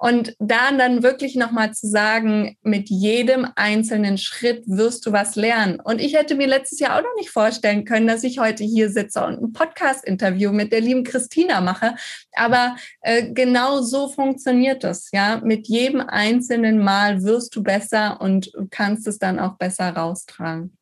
und 0.00 0.34
da 0.38 0.72
dann 0.72 1.02
wirklich 1.02 1.36
nochmal 1.36 1.72
zu 1.72 1.88
sagen, 1.88 2.56
mit 2.62 2.88
jedem 2.88 3.46
einzelnen 3.56 4.18
Schritt 4.18 4.64
wirst 4.66 5.06
du 5.06 5.12
was 5.12 5.36
lernen. 5.36 5.80
Und 5.80 6.00
ich 6.00 6.14
hätte 6.14 6.34
mir 6.34 6.46
letztes 6.46 6.78
Jahr 6.78 6.98
auch 6.98 7.02
noch 7.02 7.14
nicht 7.16 7.30
vorstellen 7.30 7.84
können, 7.84 8.06
dass 8.06 8.24
ich 8.24 8.38
heute 8.38 8.64
hier 8.64 8.90
sitze 8.90 9.24
und 9.24 9.42
ein 9.42 9.52
Podcast-Interview 9.52 10.52
mit 10.52 10.72
der 10.72 10.80
lieben 10.80 11.04
Christina 11.04 11.60
mache. 11.60 11.94
Aber 12.32 12.76
äh, 13.00 13.32
genau 13.32 13.82
so 13.82 14.08
funktioniert 14.08 14.84
das. 14.84 15.10
Ja, 15.12 15.40
mit 15.42 15.68
jedem 15.68 16.00
einzelnen 16.00 16.82
Mal 16.82 17.22
wirst 17.22 17.54
du 17.54 17.62
besser 17.62 18.20
und 18.20 18.50
kannst 18.70 19.06
es 19.06 19.18
dann 19.18 19.38
auch 19.38 19.56
besser 19.56 19.90
raustragen. 19.90 20.76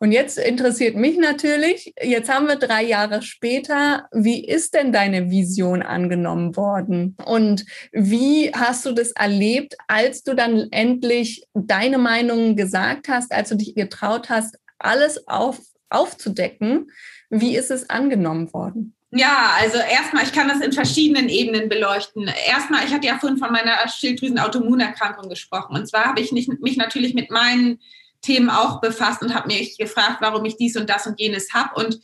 Und 0.00 0.12
jetzt 0.12 0.38
interessiert 0.38 0.96
mich 0.96 1.16
natürlich, 1.16 1.94
jetzt 2.02 2.32
haben 2.32 2.46
wir 2.46 2.56
drei 2.56 2.84
Jahre 2.84 3.22
später, 3.22 4.08
wie 4.12 4.44
ist 4.44 4.74
denn 4.74 4.92
deine 4.92 5.30
Vision 5.30 5.82
angenommen 5.82 6.56
worden? 6.56 7.16
Und 7.24 7.64
wie 7.92 8.50
hast 8.52 8.84
du 8.86 8.92
das 8.92 9.12
erlebt, 9.12 9.76
als 9.88 10.22
du 10.22 10.34
dann 10.34 10.68
endlich 10.70 11.46
deine 11.54 11.98
Meinung 11.98 12.56
gesagt 12.56 13.08
hast, 13.08 13.32
als 13.32 13.48
du 13.48 13.56
dich 13.56 13.74
getraut 13.74 14.28
hast, 14.28 14.58
alles 14.78 15.26
auf, 15.28 15.58
aufzudecken? 15.88 16.90
Wie 17.30 17.56
ist 17.56 17.70
es 17.70 17.88
angenommen 17.90 18.52
worden? 18.52 18.94
Ja, 19.16 19.52
also 19.60 19.78
erstmal, 19.78 20.24
ich 20.24 20.32
kann 20.32 20.48
das 20.48 20.60
in 20.60 20.72
verschiedenen 20.72 21.28
Ebenen 21.28 21.68
beleuchten. 21.68 22.28
Erstmal, 22.48 22.84
ich 22.84 22.92
hatte 22.92 23.06
ja 23.06 23.16
vorhin 23.16 23.38
von 23.38 23.52
meiner 23.52 23.76
Schilddrüsenautoimmunerkrankung 23.88 25.28
gesprochen. 25.28 25.76
Und 25.76 25.86
zwar 25.86 26.06
habe 26.06 26.20
ich 26.20 26.32
nicht, 26.32 26.48
mich 26.60 26.76
natürlich 26.76 27.14
mit 27.14 27.30
meinen 27.30 27.78
Themen 28.24 28.50
auch 28.50 28.80
befasst 28.80 29.22
und 29.22 29.34
habe 29.34 29.48
mich 29.48 29.76
gefragt, 29.78 30.18
warum 30.20 30.44
ich 30.44 30.56
dies 30.56 30.76
und 30.76 30.88
das 30.88 31.06
und 31.06 31.20
jenes 31.20 31.52
habe. 31.52 31.74
Und 31.74 32.00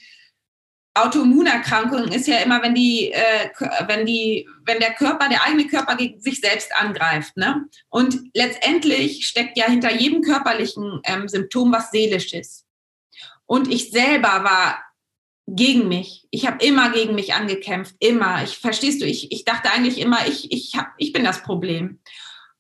Autoimmunerkrankung 0.95 2.09
ist 2.09 2.27
ja 2.27 2.39
immer, 2.39 2.63
wenn 2.63 2.75
die, 2.75 3.13
äh, 3.13 3.51
wenn 3.87 4.07
die, 4.07 4.49
wenn 4.65 4.81
der 4.81 4.93
Körper, 4.93 5.29
der 5.29 5.45
eigene 5.45 5.67
Körper 5.67 5.97
gegen 5.97 6.21
sich 6.21 6.41
selbst 6.41 6.71
angreift. 6.77 7.37
Ne? 7.37 7.67
Und 7.89 8.19
letztendlich 8.35 9.27
steckt 9.27 9.57
ja 9.57 9.67
hinter 9.67 9.95
jedem 9.95 10.23
körperlichen 10.23 11.01
ähm, 11.05 11.29
Symptom 11.29 11.73
was 11.73 11.91
Seelisches. 11.91 12.67
Und 13.47 13.73
ich 13.73 13.91
selber 13.91 14.45
war 14.45 14.83
gegen 15.47 15.89
mich. 15.89 16.27
Ich 16.31 16.47
habe 16.47 16.65
immer 16.65 16.91
gegen 16.91 17.15
mich 17.15 17.35
angekämpft, 17.35 17.97
immer. 17.99 18.43
Ich 18.43 18.59
verstehst 18.59 19.01
du, 19.01 19.07
ich, 19.07 19.33
ich 19.33 19.45
dachte 19.45 19.71
eigentlich 19.71 19.99
immer, 19.99 20.27
ich, 20.27 20.53
ich, 20.53 20.77
hab, 20.77 20.93
ich 20.99 21.13
bin 21.13 21.25
das 21.25 21.43
Problem. 21.43 22.01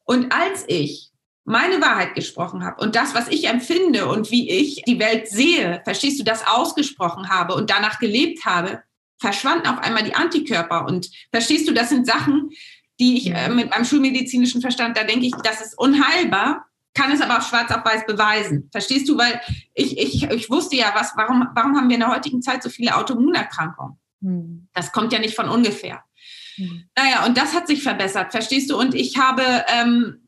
Und 0.04 0.32
als 0.32 0.64
ich 0.66 1.09
meine 1.44 1.80
Wahrheit 1.80 2.14
gesprochen 2.14 2.64
habe 2.64 2.82
und 2.82 2.94
das, 2.94 3.14
was 3.14 3.28
ich 3.28 3.48
empfinde 3.48 4.06
und 4.06 4.30
wie 4.30 4.50
ich 4.50 4.82
die 4.86 4.98
Welt 4.98 5.28
sehe, 5.28 5.80
verstehst 5.84 6.20
du, 6.20 6.24
das 6.24 6.46
ausgesprochen 6.46 7.28
habe 7.28 7.54
und 7.54 7.70
danach 7.70 7.98
gelebt 7.98 8.44
habe, 8.44 8.82
verschwanden 9.20 9.66
auf 9.68 9.78
einmal 9.78 10.02
die 10.02 10.14
Antikörper. 10.14 10.86
Und 10.86 11.10
verstehst 11.30 11.68
du, 11.68 11.72
das 11.72 11.90
sind 11.90 12.06
Sachen, 12.06 12.50
die 12.98 13.16
ich 13.16 13.30
äh, 13.30 13.48
mit 13.48 13.70
meinem 13.70 13.84
schulmedizinischen 13.84 14.60
Verstand, 14.60 14.96
da 14.96 15.04
denke 15.04 15.26
ich, 15.26 15.34
das 15.42 15.60
ist 15.60 15.78
unheilbar, 15.78 16.66
kann 16.94 17.12
es 17.12 17.20
aber 17.20 17.38
auf 17.38 17.46
schwarz 17.46 17.70
auf 17.70 17.84
weiß 17.84 18.06
beweisen. 18.06 18.68
Verstehst 18.72 19.08
du? 19.08 19.16
Weil 19.16 19.40
ich, 19.74 19.96
ich, 19.96 20.24
ich 20.24 20.50
wusste 20.50 20.76
ja, 20.76 20.92
was, 20.94 21.12
warum, 21.16 21.48
warum 21.54 21.76
haben 21.76 21.88
wir 21.88 21.94
in 21.94 22.00
der 22.00 22.10
heutigen 22.10 22.42
Zeit 22.42 22.62
so 22.62 22.68
viele 22.68 22.96
Autoimmunerkrankungen? 22.96 23.98
Hm. 24.22 24.68
Das 24.74 24.92
kommt 24.92 25.12
ja 25.12 25.18
nicht 25.18 25.36
von 25.36 25.48
ungefähr. 25.48 26.02
Hm. 26.56 26.84
Naja, 26.96 27.24
und 27.26 27.36
das 27.36 27.54
hat 27.54 27.68
sich 27.68 27.82
verbessert, 27.82 28.32
verstehst 28.32 28.70
du? 28.70 28.78
Und 28.78 28.94
ich 28.94 29.16
habe 29.16 29.42
ähm, 29.68 30.19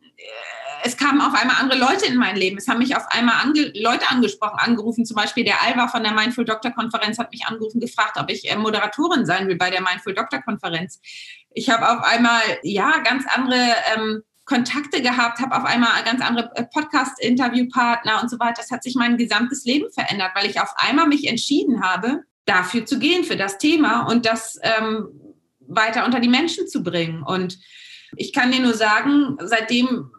es 0.85 0.97
kamen 0.97 1.21
auf 1.21 1.35
einmal 1.35 1.57
andere 1.61 1.79
Leute 1.79 2.07
in 2.07 2.17
mein 2.17 2.37
Leben. 2.37 2.59
Es 2.59 2.67
haben 2.67 2.79
mich 2.79 2.97
auf 2.97 3.07
einmal 3.11 3.37
ange 3.43 3.73
Leute 3.75 4.09
angesprochen, 4.11 4.59
angerufen. 4.59 5.05
Zum 5.05 5.17
Beispiel 5.17 5.45
der 5.45 5.63
Alva 5.63 5.89
von 5.89 6.03
der 6.03 6.13
Mindful 6.13 6.45
Doctor 6.45 6.73
Konferenz 6.73 7.19
hat 7.19 7.31
mich 7.31 7.47
angerufen, 7.47 7.81
gefragt, 7.81 8.17
ob 8.19 8.31
ich 8.31 8.51
äh, 8.51 8.57
Moderatorin 8.57 9.25
sein 9.25 9.47
will 9.47 9.57
bei 9.57 9.71
der 9.71 9.81
Mindful 9.81 10.15
Doctor 10.15 10.41
Konferenz. 10.43 11.01
Ich 11.55 11.71
habe 11.71 11.89
auf 11.89 12.05
einmal, 12.05 12.41
ja, 12.63 12.99
ganz 12.99 13.25
andere 13.33 13.75
ähm, 13.95 14.23
Kontakte 14.45 15.03
gehabt, 15.03 15.41
habe 15.41 15.57
auf 15.57 15.65
einmal 15.65 16.03
ganz 16.05 16.21
andere 16.21 16.51
äh, 16.57 16.65
Podcast-Interviewpartner 16.65 18.21
und 18.21 18.29
so 18.29 18.39
weiter. 18.41 18.57
Das 18.57 18.71
hat 18.71 18.83
sich 18.83 18.97
mein 18.97 19.17
gesamtes 19.17 19.65
Leben 19.65 19.91
verändert, 19.93 20.33
weil 20.35 20.51
ich 20.51 20.61
auf 20.61 20.75
einmal 20.77 21.07
mich 21.07 21.29
entschieden 21.29 21.83
habe, 21.83 22.25
dafür 22.45 22.85
zu 22.87 22.99
gehen, 22.99 23.23
für 23.23 23.37
das 23.37 23.59
Thema 23.59 24.01
und 24.09 24.27
das 24.27 24.59
ähm, 24.63 25.09
weiter 25.61 26.05
unter 26.05 26.19
die 26.19 26.29
Menschen 26.29 26.67
zu 26.67 26.83
bringen. 26.83 27.23
Und 27.23 27.59
ich 28.17 28.33
kann 28.33 28.51
dir 28.51 28.61
nur 28.61 28.75
sagen, 28.75 29.37
seitdem 29.41 30.11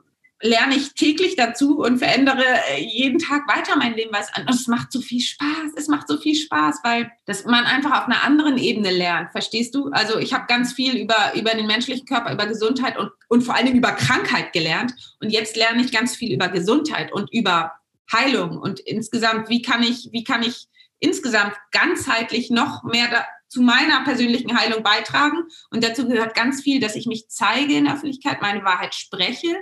lerne 0.43 0.75
ich 0.75 0.93
täglich 0.93 1.35
dazu 1.35 1.79
und 1.79 1.99
verändere 1.99 2.43
äh, 2.69 2.83
jeden 2.83 3.17
Tag 3.17 3.47
weiter 3.47 3.77
mein 3.77 3.95
Leben, 3.95 4.11
weil 4.13 4.21
es, 4.21 4.55
es 4.55 4.67
macht 4.67 4.91
so 4.91 5.01
viel 5.01 5.21
Spaß. 5.21 5.71
Es 5.77 5.87
macht 5.87 6.07
so 6.07 6.17
viel 6.17 6.35
Spaß, 6.35 6.81
weil 6.83 7.11
das 7.25 7.45
man 7.45 7.63
einfach 7.63 8.01
auf 8.01 8.07
einer 8.07 8.23
anderen 8.23 8.57
Ebene 8.57 8.91
lernt. 8.91 9.31
Verstehst 9.31 9.73
du? 9.73 9.89
Also 9.91 10.19
ich 10.19 10.33
habe 10.33 10.45
ganz 10.47 10.73
viel 10.73 10.97
über, 10.97 11.33
über 11.35 11.51
den 11.51 11.65
menschlichen 11.65 12.05
Körper, 12.05 12.33
über 12.33 12.45
Gesundheit 12.45 12.97
und, 12.97 13.11
und 13.29 13.41
vor 13.41 13.55
allem 13.55 13.73
über 13.73 13.93
Krankheit 13.93 14.51
gelernt. 14.51 14.93
Und 15.21 15.29
jetzt 15.29 15.55
lerne 15.55 15.81
ich 15.81 15.91
ganz 15.91 16.15
viel 16.15 16.33
über 16.33 16.49
Gesundheit 16.49 17.13
und 17.13 17.31
über 17.33 17.71
Heilung 18.11 18.57
und 18.57 18.81
insgesamt, 18.81 19.49
wie 19.49 19.61
kann 19.61 19.81
ich, 19.81 20.09
wie 20.11 20.25
kann 20.25 20.43
ich 20.43 20.67
insgesamt 20.99 21.53
ganzheitlich 21.71 22.49
noch 22.49 22.83
mehr 22.83 23.07
da, 23.09 23.25
zu 23.47 23.61
meiner 23.61 24.03
persönlichen 24.03 24.57
Heilung 24.57 24.81
beitragen. 24.81 25.43
Und 25.69 25.83
dazu 25.83 26.07
gehört 26.07 26.33
ganz 26.33 26.61
viel, 26.61 26.79
dass 26.79 26.95
ich 26.95 27.05
mich 27.05 27.29
zeige 27.29 27.75
in 27.75 27.85
der 27.85 27.93
Öffentlichkeit, 27.93 28.41
meine 28.41 28.63
Wahrheit 28.63 28.95
spreche, 28.95 29.55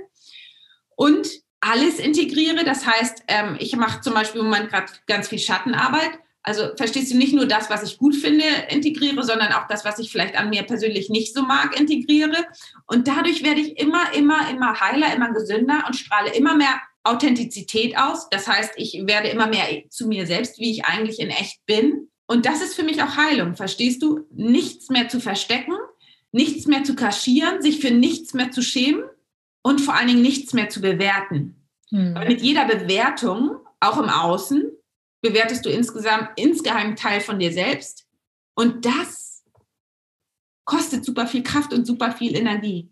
und 1.01 1.27
alles 1.61 1.97
integriere. 1.97 2.63
Das 2.63 2.85
heißt, 2.85 3.23
ähm, 3.27 3.55
ich 3.59 3.75
mache 3.75 4.01
zum 4.01 4.13
Beispiel 4.13 4.41
im 4.41 4.47
Moment 4.47 4.69
gerade 4.69 4.91
ganz 5.07 5.29
viel 5.29 5.39
Schattenarbeit. 5.39 6.11
Also 6.43 6.75
verstehst 6.75 7.11
du 7.11 7.17
nicht 7.17 7.33
nur 7.33 7.47
das, 7.47 7.71
was 7.71 7.81
ich 7.81 7.97
gut 7.97 8.15
finde, 8.15 8.43
integriere, 8.69 9.23
sondern 9.23 9.51
auch 9.53 9.67
das, 9.67 9.83
was 9.83 9.97
ich 9.97 10.11
vielleicht 10.11 10.35
an 10.37 10.51
mir 10.51 10.61
persönlich 10.61 11.09
nicht 11.09 11.33
so 11.33 11.41
mag, 11.41 11.79
integriere. 11.79 12.45
Und 12.85 13.07
dadurch 13.07 13.43
werde 13.43 13.61
ich 13.61 13.79
immer, 13.79 14.13
immer, 14.13 14.47
immer 14.51 14.79
heiler, 14.79 15.11
immer 15.15 15.33
gesünder 15.33 15.85
und 15.87 15.95
strahle 15.95 16.35
immer 16.35 16.55
mehr 16.55 16.79
Authentizität 17.03 17.97
aus. 17.97 18.29
Das 18.29 18.47
heißt, 18.47 18.73
ich 18.75 19.01
werde 19.07 19.29
immer 19.29 19.47
mehr 19.47 19.65
zu 19.89 20.07
mir 20.07 20.27
selbst, 20.27 20.59
wie 20.59 20.69
ich 20.69 20.85
eigentlich 20.85 21.19
in 21.19 21.29
echt 21.29 21.65
bin. 21.65 22.09
Und 22.27 22.45
das 22.45 22.61
ist 22.61 22.75
für 22.75 22.83
mich 22.83 23.01
auch 23.01 23.17
Heilung, 23.17 23.55
verstehst 23.55 24.03
du? 24.03 24.27
Nichts 24.31 24.89
mehr 24.89 25.09
zu 25.09 25.19
verstecken, 25.19 25.73
nichts 26.31 26.67
mehr 26.67 26.83
zu 26.83 26.95
kaschieren, 26.95 27.59
sich 27.63 27.79
für 27.79 27.91
nichts 27.91 28.35
mehr 28.35 28.51
zu 28.51 28.61
schämen, 28.61 29.03
und 29.63 29.82
vor 29.82 29.95
allen 29.95 30.08
Dingen 30.08 30.21
nichts 30.21 30.54
mehr 30.54 30.69
zu 30.69 30.82
bewerten. 30.82 31.67
Hm. 31.89 32.13
Mit 32.28 32.41
jeder 32.41 32.65
Bewertung, 32.65 33.58
auch 33.80 33.97
im 33.97 34.10
Außen, 34.10 34.71
bewertest 35.21 35.65
du 35.65 35.69
insgesamt 35.69 36.30
insgeheim 36.36 36.95
Teil 36.95 37.21
von 37.21 37.39
dir 37.39 37.52
selbst. 37.52 38.08
Und 38.56 38.86
das 38.86 39.43
kostet 40.65 41.06
super 41.06 41.28
viel 41.28 41.43
Kraft 41.43 41.74
und 41.74 41.86
super 41.86 42.12
viel 42.12 42.36
Energie. 42.36 42.91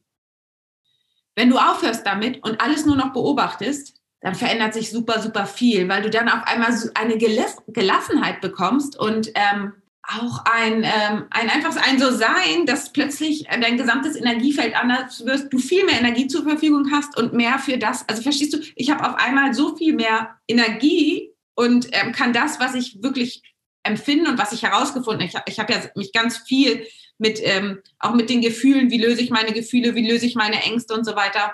Wenn 1.36 1.50
du 1.50 1.58
aufhörst 1.58 2.06
damit 2.06 2.44
und 2.44 2.60
alles 2.62 2.86
nur 2.86 2.96
noch 2.96 3.14
beobachtest, 3.14 3.96
dann 4.22 4.36
verändert 4.36 4.74
sich 4.74 4.92
super, 4.92 5.22
super 5.22 5.46
viel, 5.46 5.88
weil 5.88 6.02
du 6.02 6.10
dann 6.10 6.28
auf 6.28 6.46
einmal 6.46 6.74
eine 6.96 7.18
Gelassenheit 7.18 8.42
bekommst 8.42 9.00
und 9.00 9.32
ähm, 9.36 9.74
auch 10.18 10.44
ein, 10.46 10.84
ähm, 10.84 11.26
ein 11.30 11.50
einfaches 11.50 11.78
ein 11.78 12.00
so 12.00 12.12
sein, 12.12 12.66
dass 12.66 12.92
plötzlich 12.92 13.46
dein 13.46 13.78
gesamtes 13.78 14.16
Energiefeld 14.16 14.76
anders 14.76 15.26
wird, 15.26 15.52
du 15.54 15.60
viel 15.60 15.86
mehr 15.86 16.00
Energie 16.00 16.28
zur 16.28 16.44
Verfügung 16.44 16.92
hast 16.92 17.18
und 17.18 17.34
mehr 17.34 17.60
für 17.60 17.78
das. 17.78 18.08
Also 18.08 18.22
verstehst 18.22 18.54
du, 18.54 18.60
ich 18.76 18.90
habe 18.90 19.08
auf 19.08 19.16
einmal 19.16 19.54
so 19.54 19.76
viel 19.76 19.94
mehr 19.94 20.40
Energie 20.48 21.32
und 21.56 21.90
ähm, 21.92 22.12
kann 22.12 22.34
das, 22.34 22.60
was 22.60 22.74
ich 22.74 23.04
wirklich 23.04 23.44
empfinde 23.84 24.32
und 24.32 24.38
was 24.38 24.52
ich 24.52 24.64
herausgefunden 24.64 25.28
habe. 25.28 25.44
Ich, 25.46 25.54
ich 25.54 25.60
habe 25.60 25.74
ja 25.74 25.80
mich 25.96 26.12
ganz 26.12 26.38
viel 26.38 26.86
mit, 27.18 27.40
ähm, 27.44 27.82
auch 28.00 28.14
mit 28.14 28.30
den 28.30 28.42
Gefühlen, 28.42 28.90
wie 28.90 29.02
löse 29.02 29.22
ich 29.22 29.30
meine 29.30 29.54
Gefühle, 29.54 29.94
wie 29.96 30.10
löse 30.10 30.26
ich 30.26 30.36
meine 30.36 30.64
Ängste 30.64 30.94
und 30.94 31.06
so 31.06 31.16
weiter. 31.16 31.54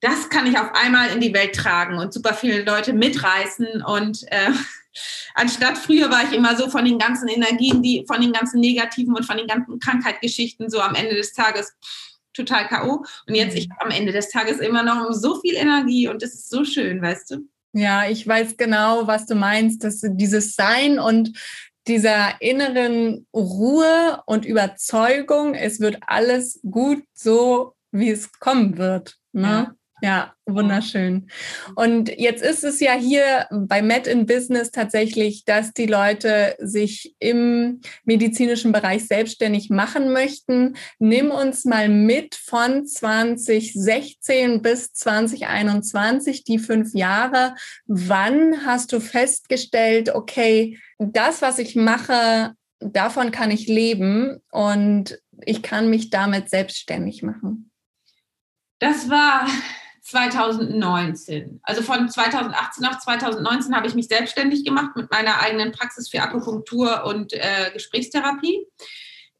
Das 0.00 0.30
kann 0.30 0.46
ich 0.46 0.58
auf 0.58 0.72
einmal 0.74 1.10
in 1.10 1.20
die 1.20 1.34
Welt 1.34 1.54
tragen 1.54 1.98
und 1.98 2.14
super 2.14 2.32
viele 2.32 2.62
Leute 2.62 2.94
mitreißen 2.94 3.82
und 3.82 4.22
äh, 4.30 4.50
Anstatt 5.34 5.78
früher 5.78 6.10
war 6.10 6.24
ich 6.24 6.32
immer 6.32 6.56
so 6.56 6.68
von 6.68 6.84
den 6.84 6.98
ganzen 6.98 7.28
Energien, 7.28 7.82
die 7.82 8.04
von 8.06 8.20
den 8.20 8.32
ganzen 8.32 8.60
negativen 8.60 9.14
und 9.14 9.24
von 9.24 9.36
den 9.36 9.46
ganzen 9.46 9.78
Krankheitsgeschichten 9.78 10.70
so 10.70 10.80
am 10.80 10.94
Ende 10.94 11.14
des 11.14 11.32
Tages 11.32 11.72
total 12.32 12.66
K.O. 12.68 13.04
Und 13.26 13.34
jetzt 13.34 13.56
ich 13.56 13.68
am 13.78 13.90
Ende 13.90 14.12
des 14.12 14.30
Tages 14.30 14.58
immer 14.58 14.82
noch 14.82 15.12
so 15.12 15.40
viel 15.40 15.54
Energie 15.54 16.08
und 16.08 16.22
das 16.22 16.34
ist 16.34 16.50
so 16.50 16.64
schön, 16.64 17.02
weißt 17.02 17.30
du? 17.30 17.48
Ja, 17.72 18.08
ich 18.08 18.26
weiß 18.26 18.56
genau, 18.56 19.06
was 19.06 19.26
du 19.26 19.34
meinst, 19.34 19.84
dass 19.84 20.00
dieses 20.02 20.54
Sein 20.54 20.98
und 20.98 21.32
dieser 21.86 22.40
inneren 22.40 23.26
Ruhe 23.34 24.22
und 24.26 24.44
Überzeugung, 24.44 25.54
es 25.54 25.80
wird 25.80 25.98
alles 26.06 26.60
gut 26.68 27.02
so, 27.14 27.74
wie 27.92 28.10
es 28.10 28.32
kommen 28.32 28.76
wird. 28.76 29.16
Ne? 29.32 29.48
Ja. 29.48 29.74
Ja, 30.02 30.32
wunderschön. 30.46 31.30
Und 31.74 32.08
jetzt 32.08 32.42
ist 32.42 32.64
es 32.64 32.80
ja 32.80 32.92
hier 32.92 33.46
bei 33.50 33.82
Met 33.82 34.06
in 34.06 34.24
Business 34.24 34.70
tatsächlich, 34.70 35.44
dass 35.44 35.72
die 35.72 35.86
Leute 35.86 36.56
sich 36.58 37.14
im 37.18 37.80
medizinischen 38.04 38.72
Bereich 38.72 39.06
selbstständig 39.06 39.68
machen 39.68 40.12
möchten. 40.12 40.76
Nimm 40.98 41.30
uns 41.30 41.64
mal 41.64 41.88
mit 41.88 42.34
von 42.34 42.86
2016 42.86 44.62
bis 44.62 44.92
2021, 44.94 46.44
die 46.44 46.58
fünf 46.58 46.94
Jahre. 46.94 47.54
Wann 47.86 48.64
hast 48.64 48.92
du 48.92 49.00
festgestellt, 49.00 50.14
okay, 50.14 50.78
das, 50.98 51.42
was 51.42 51.58
ich 51.58 51.76
mache, 51.76 52.54
davon 52.80 53.30
kann 53.30 53.50
ich 53.50 53.66
leben 53.66 54.38
und 54.50 55.18
ich 55.44 55.62
kann 55.62 55.90
mich 55.90 56.10
damit 56.10 56.48
selbstständig 56.48 57.22
machen? 57.22 57.70
Das 58.78 59.10
war 59.10 59.46
2019. 60.10 61.60
Also 61.62 61.82
von 61.82 62.08
2018 62.08 62.84
auf 62.84 62.98
2019 62.98 63.74
habe 63.74 63.86
ich 63.86 63.94
mich 63.94 64.08
selbstständig 64.08 64.64
gemacht 64.64 64.96
mit 64.96 65.10
meiner 65.10 65.40
eigenen 65.40 65.72
Praxis 65.72 66.08
für 66.08 66.20
Akupunktur 66.20 67.04
und 67.04 67.32
äh, 67.32 67.70
Gesprächstherapie. 67.72 68.66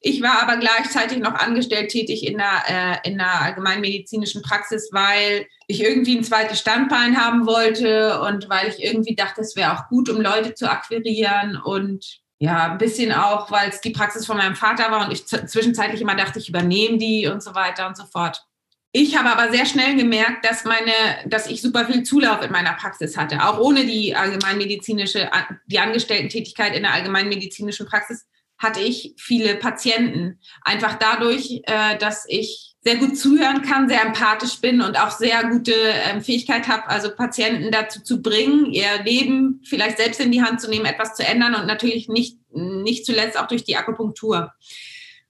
Ich 0.03 0.23
war 0.23 0.43
aber 0.43 0.57
gleichzeitig 0.57 1.19
noch 1.19 1.35
angestellt 1.35 1.91
tätig 1.91 2.27
in 2.27 2.39
der, 2.39 2.63
äh, 3.05 3.09
in 3.09 3.19
der 3.19 3.43
allgemeinmedizinischen 3.43 4.41
Praxis, 4.41 4.89
weil 4.93 5.47
ich 5.67 5.83
irgendwie 5.83 6.17
ein 6.17 6.25
zweites 6.25 6.59
Standbein 6.59 7.23
haben 7.23 7.47
wollte 7.47 8.21
und 8.23 8.49
weil 8.49 8.69
ich 8.69 8.83
irgendwie 8.83 9.15
dachte, 9.15 9.43
es 9.43 9.57
wäre 9.57 9.77
auch 9.77 9.89
gut, 9.89 10.09
um 10.09 10.21
Leute 10.21 10.55
zu 10.55 10.71
akquirieren 10.71 11.61
und 11.63 12.21
ja, 12.39 12.73
ein 12.73 12.79
bisschen 12.79 13.13
auch, 13.13 13.51
weil 13.51 13.69
es 13.69 13.83
die 13.83 13.91
Praxis 13.91 14.25
von 14.25 14.39
meinem 14.39 14.57
Vater 14.57 14.91
war 14.91 15.05
und 15.05 15.13
ich 15.13 15.27
zwischenzeitlich 15.27 16.01
immer 16.01 16.17
dachte, 16.17 16.39
ich 16.39 16.49
übernehme 16.49 16.97
die 16.97 17.27
und 17.27 17.43
so 17.43 17.55
weiter 17.55 17.87
und 17.87 17.99
so 17.99 18.07
fort. 18.07 18.47
Ich 18.93 19.17
habe 19.17 19.31
aber 19.31 19.53
sehr 19.53 19.67
schnell 19.67 19.97
gemerkt, 19.97 20.45
dass 20.45 20.65
meine, 20.65 20.93
dass 21.27 21.47
ich 21.47 21.63
super 21.63 21.87
viel 21.87 22.03
Zulauf 22.03 22.43
in 22.43 22.51
meiner 22.51 22.73
Praxis 22.73 23.17
hatte, 23.17 23.45
auch 23.45 23.59
ohne 23.61 23.87
die 23.87 24.17
allgemeinmedizinische, 24.17 25.31
die 25.67 25.79
Angestellten-Tätigkeit 25.79 26.75
in 26.75 26.83
der 26.83 26.93
allgemeinmedizinischen 26.93 27.87
Praxis 27.87 28.27
hatte 28.59 28.81
ich 28.81 29.15
viele 29.17 29.55
Patienten. 29.55 30.39
Einfach 30.63 30.99
dadurch, 30.99 31.63
äh, 31.65 31.97
dass 31.99 32.25
ich 32.29 32.71
sehr 32.83 32.97
gut 32.97 33.17
zuhören 33.17 33.63
kann, 33.63 33.89
sehr 33.89 34.03
empathisch 34.03 34.61
bin 34.61 34.81
und 34.81 34.99
auch 34.99 35.11
sehr 35.11 35.45
gute 35.45 35.73
ähm, 35.73 36.23
Fähigkeit 36.23 36.67
habe, 36.67 36.89
also 36.89 37.15
Patienten 37.15 37.71
dazu 37.71 38.03
zu 38.03 38.23
bringen, 38.23 38.67
ihr 38.67 39.03
Leben 39.05 39.61
vielleicht 39.65 39.99
selbst 39.99 40.21
in 40.21 40.33
die 40.33 40.43
Hand 40.43 40.61
zu 40.61 40.69
nehmen, 40.69 40.87
etwas 40.87 41.15
zu 41.15 41.27
ändern 41.27 41.55
und 41.55 41.67
natürlich 41.67 42.09
nicht, 42.09 42.39
nicht 42.53 43.07
zuletzt 43.07 43.39
auch 43.39 43.49
durch 43.49 43.65
die 43.65 43.77
Akupunktur. 43.77 44.53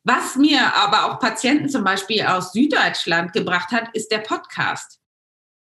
Was 0.05 0.37
mir 0.37 0.75
aber 0.77 1.07
auch 1.07 1.21
Patienten 1.21 1.69
zum 1.69 1.85
Beispiel 1.85 2.23
aus 2.23 2.53
Süddeutschland 2.53 3.33
gebracht 3.33 3.71
hat, 3.71 3.95
ist 3.95 4.11
der 4.11 4.19
Podcast. 4.19 4.99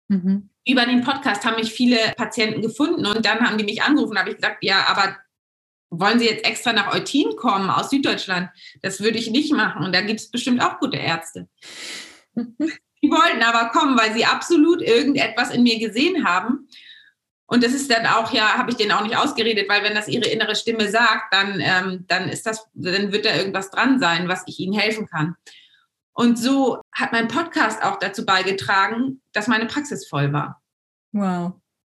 Mhm. 0.07 0.49
Über 0.67 0.85
den 0.85 1.03
Podcast 1.03 1.45
haben 1.45 1.55
mich 1.55 1.71
viele 1.71 1.97
Patienten 2.15 2.61
gefunden 2.61 3.05
und 3.05 3.25
dann 3.25 3.39
haben 3.39 3.57
die 3.57 3.63
mich 3.63 3.81
angerufen, 3.81 4.19
habe 4.19 4.29
ich 4.29 4.35
gesagt, 4.35 4.63
ja, 4.63 4.85
aber 4.87 5.17
wollen 5.89 6.19
Sie 6.19 6.25
jetzt 6.25 6.45
extra 6.45 6.73
nach 6.73 6.93
Eutin 6.93 7.35
kommen 7.35 7.69
aus 7.69 7.89
Süddeutschland? 7.89 8.49
Das 8.81 9.01
würde 9.01 9.17
ich 9.17 9.31
nicht 9.31 9.51
machen. 9.51 9.83
Und 9.83 9.93
da 9.93 10.01
gibt 10.01 10.19
es 10.19 10.29
bestimmt 10.29 10.61
auch 10.61 10.79
gute 10.79 10.97
Ärzte. 10.97 11.47
Die 12.35 13.09
wollten 13.09 13.41
aber 13.41 13.69
kommen, 13.69 13.97
weil 13.97 14.13
sie 14.13 14.25
absolut 14.25 14.81
irgendetwas 14.81 15.51
in 15.51 15.63
mir 15.63 15.79
gesehen 15.79 16.25
haben. 16.25 16.67
Und 17.49 17.63
das 17.63 17.73
ist 17.73 17.91
dann 17.91 18.05
auch, 18.05 18.31
ja, 18.31 18.57
habe 18.57 18.71
ich 18.71 18.77
denen 18.77 18.91
auch 18.91 19.03
nicht 19.03 19.17
ausgeredet, 19.17 19.67
weil 19.67 19.83
wenn 19.83 19.95
das 19.95 20.07
ihre 20.07 20.27
innere 20.29 20.55
Stimme 20.55 20.89
sagt, 20.89 21.33
dann, 21.33 21.59
ähm, 21.59 22.05
dann 22.07 22.29
ist 22.29 22.45
das, 22.45 22.67
dann 22.73 23.11
wird 23.11 23.25
da 23.25 23.35
irgendwas 23.35 23.71
dran 23.71 23.99
sein, 23.99 24.27
was 24.27 24.43
ich 24.45 24.59
ihnen 24.59 24.77
helfen 24.77 25.07
kann. 25.07 25.35
Und 26.13 26.37
so 26.37 26.81
hat 26.91 27.11
mein 27.11 27.27
Podcast 27.27 27.83
auch 27.83 27.97
dazu 27.97 28.25
beigetragen, 28.25 29.21
dass 29.33 29.47
meine 29.47 29.65
Praxis 29.65 30.07
voll 30.07 30.31
war. 30.31 30.61
Wow. 31.11 31.53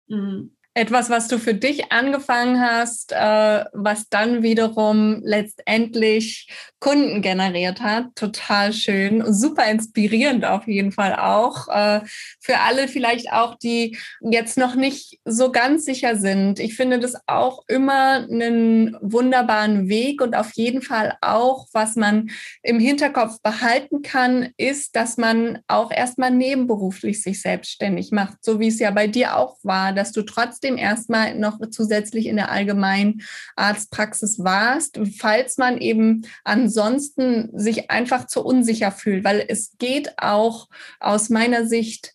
Mhm 0.07 0.55
etwas, 0.75 1.09
was 1.09 1.27
du 1.27 1.37
für 1.37 1.53
dich 1.53 1.91
angefangen 1.91 2.59
hast, 2.59 3.11
äh, 3.11 3.65
was 3.73 4.09
dann 4.09 4.41
wiederum 4.41 5.21
letztendlich 5.23 6.49
Kunden 6.79 7.21
generiert 7.21 7.81
hat. 7.81 8.07
Total 8.15 8.73
schön, 8.73 9.23
super 9.31 9.65
inspirierend 9.69 10.45
auf 10.45 10.67
jeden 10.67 10.91
Fall 10.91 11.15
auch. 11.15 11.67
Äh, 11.67 12.01
für 12.39 12.59
alle 12.59 12.87
vielleicht 12.87 13.31
auch, 13.31 13.55
die 13.55 13.97
jetzt 14.19 14.57
noch 14.57 14.75
nicht 14.75 15.19
so 15.25 15.51
ganz 15.51 15.85
sicher 15.85 16.15
sind. 16.15 16.59
Ich 16.59 16.75
finde 16.75 16.99
das 16.99 17.15
auch 17.27 17.63
immer 17.67 18.27
einen 18.29 18.97
wunderbaren 19.01 19.87
Weg 19.87 20.21
und 20.21 20.35
auf 20.35 20.51
jeden 20.55 20.81
Fall 20.81 21.17
auch, 21.21 21.67
was 21.71 21.95
man 21.95 22.31
im 22.63 22.79
Hinterkopf 22.79 23.41
behalten 23.41 24.01
kann, 24.01 24.49
ist, 24.57 24.95
dass 24.95 25.17
man 25.17 25.59
auch 25.67 25.91
erstmal 25.91 26.31
nebenberuflich 26.31 27.21
sich 27.21 27.41
selbstständig 27.41 28.11
macht, 28.11 28.43
so 28.43 28.59
wie 28.59 28.67
es 28.67 28.79
ja 28.79 28.91
bei 28.91 29.07
dir 29.07 29.37
auch 29.37 29.57
war, 29.63 29.93
dass 29.93 30.11
du 30.11 30.23
trotzdem 30.23 30.62
erstmal 30.63 31.35
noch 31.35 31.59
zusätzlich 31.69 32.25
in 32.27 32.35
der 32.35 32.51
allgemeinen 32.51 33.21
Arztpraxis 33.55 34.43
warst, 34.43 34.99
falls 35.19 35.57
man 35.57 35.77
eben 35.77 36.25
ansonsten 36.43 37.49
sich 37.53 37.91
einfach 37.91 38.27
zu 38.27 38.43
unsicher 38.43 38.91
fühlt, 38.91 39.23
weil 39.23 39.43
es 39.47 39.77
geht 39.77 40.13
auch 40.17 40.69
aus 40.99 41.29
meiner 41.29 41.65
Sicht 41.65 42.13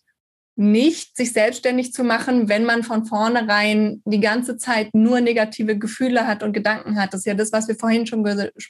nicht, 0.59 1.15
sich 1.15 1.31
selbstständig 1.31 1.93
zu 1.93 2.03
machen, 2.03 2.49
wenn 2.49 2.65
man 2.65 2.83
von 2.83 3.05
vornherein 3.05 4.01
die 4.03 4.19
ganze 4.19 4.57
Zeit 4.57 4.93
nur 4.93 5.21
negative 5.21 5.77
Gefühle 5.77 6.27
hat 6.27 6.43
und 6.43 6.51
Gedanken 6.51 6.99
hat. 6.99 7.13
Das 7.13 7.21
ist 7.21 7.25
ja 7.25 7.33
das, 7.33 7.53
was 7.53 7.69
wir 7.69 7.75
vorhin 7.75 8.05
schon 8.05 8.25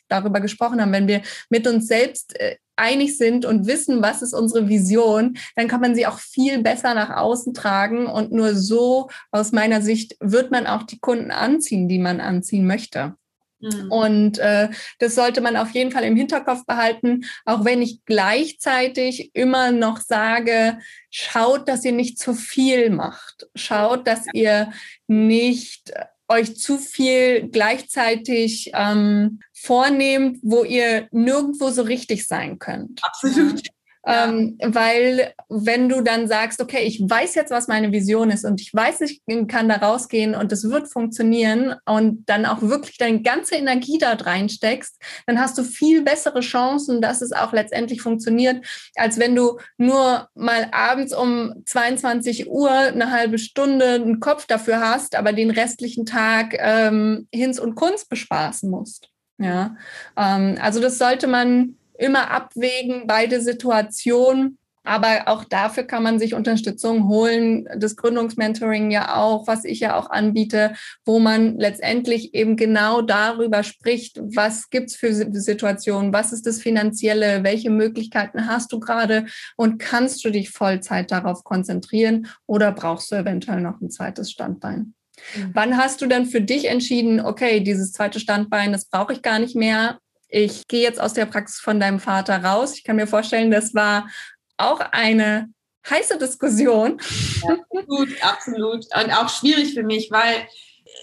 darüber 0.07 0.39
gesprochen 0.39 0.79
haben. 0.79 0.91
Wenn 0.91 1.07
wir 1.07 1.23
mit 1.49 1.67
uns 1.67 1.87
selbst 1.87 2.39
äh, 2.39 2.57
einig 2.79 3.17
sind 3.17 3.45
und 3.45 3.67
wissen, 3.67 4.01
was 4.01 4.21
ist 4.21 4.33
unsere 4.33 4.67
Vision, 4.69 5.37
dann 5.55 5.67
kann 5.67 5.81
man 5.81 5.95
sie 5.95 6.07
auch 6.07 6.19
viel 6.19 6.61
besser 6.61 6.93
nach 6.93 7.15
außen 7.15 7.53
tragen. 7.53 8.07
Und 8.07 8.31
nur 8.31 8.55
so, 8.55 9.09
aus 9.31 9.51
meiner 9.51 9.81
Sicht, 9.81 10.15
wird 10.19 10.51
man 10.51 10.67
auch 10.67 10.83
die 10.83 10.99
Kunden 10.99 11.31
anziehen, 11.31 11.87
die 11.87 11.99
man 11.99 12.21
anziehen 12.21 12.65
möchte. 12.65 13.15
Mhm. 13.59 13.91
Und 13.91 14.37
äh, 14.39 14.69
das 14.99 15.15
sollte 15.15 15.41
man 15.41 15.57
auf 15.57 15.71
jeden 15.71 15.91
Fall 15.91 16.03
im 16.03 16.15
Hinterkopf 16.15 16.65
behalten, 16.65 17.25
auch 17.45 17.65
wenn 17.65 17.81
ich 17.81 18.03
gleichzeitig 18.05 19.31
immer 19.33 19.71
noch 19.71 19.99
sage, 19.99 20.79
schaut, 21.09 21.67
dass 21.67 21.83
ihr 21.83 21.91
nicht 21.91 22.19
zu 22.19 22.33
viel 22.33 22.89
macht. 22.89 23.47
Schaut, 23.55 24.07
dass 24.07 24.25
ihr 24.33 24.71
nicht 25.07 25.91
euch 26.29 26.57
zu 26.57 26.77
viel 26.77 27.49
gleichzeitig 27.49 28.71
ähm, 28.73 29.39
vornehmt, 29.53 30.37
wo 30.43 30.63
ihr 30.63 31.07
nirgendwo 31.11 31.71
so 31.71 31.81
richtig 31.81 32.27
sein 32.27 32.59
könnt. 32.59 33.03
Absolut. 33.03 33.63
Ähm, 34.05 34.57
weil 34.63 35.33
wenn 35.49 35.89
du 35.89 36.01
dann 36.01 36.27
sagst, 36.27 36.61
okay, 36.61 36.83
ich 36.83 37.01
weiß 37.01 37.35
jetzt, 37.35 37.51
was 37.51 37.67
meine 37.67 37.91
Vision 37.91 38.31
ist 38.31 38.45
und 38.45 38.61
ich 38.61 38.73
weiß, 38.73 39.01
ich 39.01 39.21
kann 39.47 39.67
da 39.67 39.75
rausgehen 39.75 40.35
und 40.35 40.51
es 40.51 40.69
wird 40.69 40.91
funktionieren 40.91 41.75
und 41.85 42.23
dann 42.29 42.45
auch 42.45 42.61
wirklich 42.61 42.97
deine 42.97 43.21
ganze 43.21 43.55
Energie 43.55 43.97
da 43.97 44.13
reinsteckst, 44.13 45.01
dann 45.27 45.39
hast 45.39 45.57
du 45.57 45.63
viel 45.63 46.01
bessere 46.01 46.39
Chancen, 46.39 47.01
dass 47.01 47.21
es 47.21 47.33
auch 47.33 47.51
letztendlich 47.51 48.01
funktioniert, 48.01 48.65
als 48.95 49.19
wenn 49.19 49.35
du 49.35 49.59
nur 49.77 50.29
mal 50.33 50.69
abends 50.71 51.13
um 51.13 51.63
22 51.65 52.49
Uhr 52.49 52.71
eine 52.71 53.11
halbe 53.11 53.37
Stunde 53.37 53.95
einen 53.95 54.21
Kopf 54.21 54.47
dafür 54.47 54.79
hast, 54.79 55.15
aber 55.15 55.33
den 55.33 55.51
restlichen 55.51 56.05
Tag 56.05 56.55
ähm, 56.57 57.27
Hinz 57.33 57.59
und 57.59 57.75
Kunst 57.75 58.09
bespaßen 58.09 58.69
musst. 58.69 59.09
Ja, 59.37 59.75
ähm, 60.17 60.57
also 60.61 60.79
das 60.81 60.97
sollte 60.97 61.27
man 61.27 61.75
immer 61.99 62.31
abwägen, 62.31 63.07
beide 63.07 63.41
Situationen. 63.41 64.57
Aber 64.85 65.27
auch 65.27 65.43
dafür 65.43 65.83
kann 65.83 66.01
man 66.03 66.19
sich 66.19 66.33
Unterstützung 66.33 67.09
holen. 67.09 67.67
Das 67.77 67.95
Gründungsmentoring 67.97 68.89
ja 68.91 69.17
auch, 69.17 69.45
was 69.45 69.65
ich 69.65 69.81
ja 69.81 69.95
auch 69.95 70.09
anbiete, 70.09 70.73
wo 71.05 71.19
man 71.19 71.57
letztendlich 71.57 72.33
eben 72.33 72.55
genau 72.55 73.01
darüber 73.01 73.63
spricht, 73.63 74.19
was 74.23 74.69
gibt's 74.69 74.95
für 74.95 75.13
Situationen, 75.13 76.13
was 76.13 76.31
ist 76.31 76.47
das 76.47 76.61
Finanzielle, 76.61 77.43
welche 77.43 77.69
Möglichkeiten 77.69 78.47
hast 78.47 78.71
du 78.71 78.79
gerade 78.79 79.25
und 79.57 79.79
kannst 79.79 80.23
du 80.23 80.31
dich 80.31 80.49
Vollzeit 80.49 81.11
darauf 81.11 81.43
konzentrieren 81.43 82.27
oder 82.47 82.71
brauchst 82.71 83.11
du 83.11 83.15
eventuell 83.15 83.61
noch 83.61 83.81
ein 83.81 83.91
zweites 83.91 84.31
Standbein? 84.31 84.95
Mhm. 85.35 85.51
Wann 85.53 85.77
hast 85.77 86.01
du 86.01 86.07
dann 86.07 86.25
für 86.25 86.41
dich 86.41 86.65
entschieden, 86.69 87.19
okay, 87.19 87.59
dieses 87.59 87.91
zweite 87.91 88.19
Standbein, 88.19 88.71
das 88.71 88.85
brauche 88.85 89.13
ich 89.13 89.21
gar 89.21 89.39
nicht 89.39 89.55
mehr? 89.55 89.99
Ich 90.29 90.67
gehe 90.67 90.81
jetzt 90.81 91.01
aus 91.01 91.13
der 91.13 91.25
Praxis 91.25 91.59
von 91.59 91.79
deinem 91.79 91.99
Vater 91.99 92.43
raus. 92.43 92.75
Ich 92.75 92.83
kann 92.83 92.95
mir 92.95 93.07
vorstellen, 93.07 93.51
das 93.51 93.73
war 93.73 94.09
auch 94.57 94.79
eine 94.79 95.49
heiße 95.89 96.17
Diskussion. 96.17 96.99
Ja, 97.41 97.57
absolut, 97.57 98.23
absolut. 98.23 98.85
Und 98.95 99.11
auch 99.11 99.29
schwierig 99.29 99.73
für 99.73 99.83
mich, 99.83 100.09
weil 100.11 100.47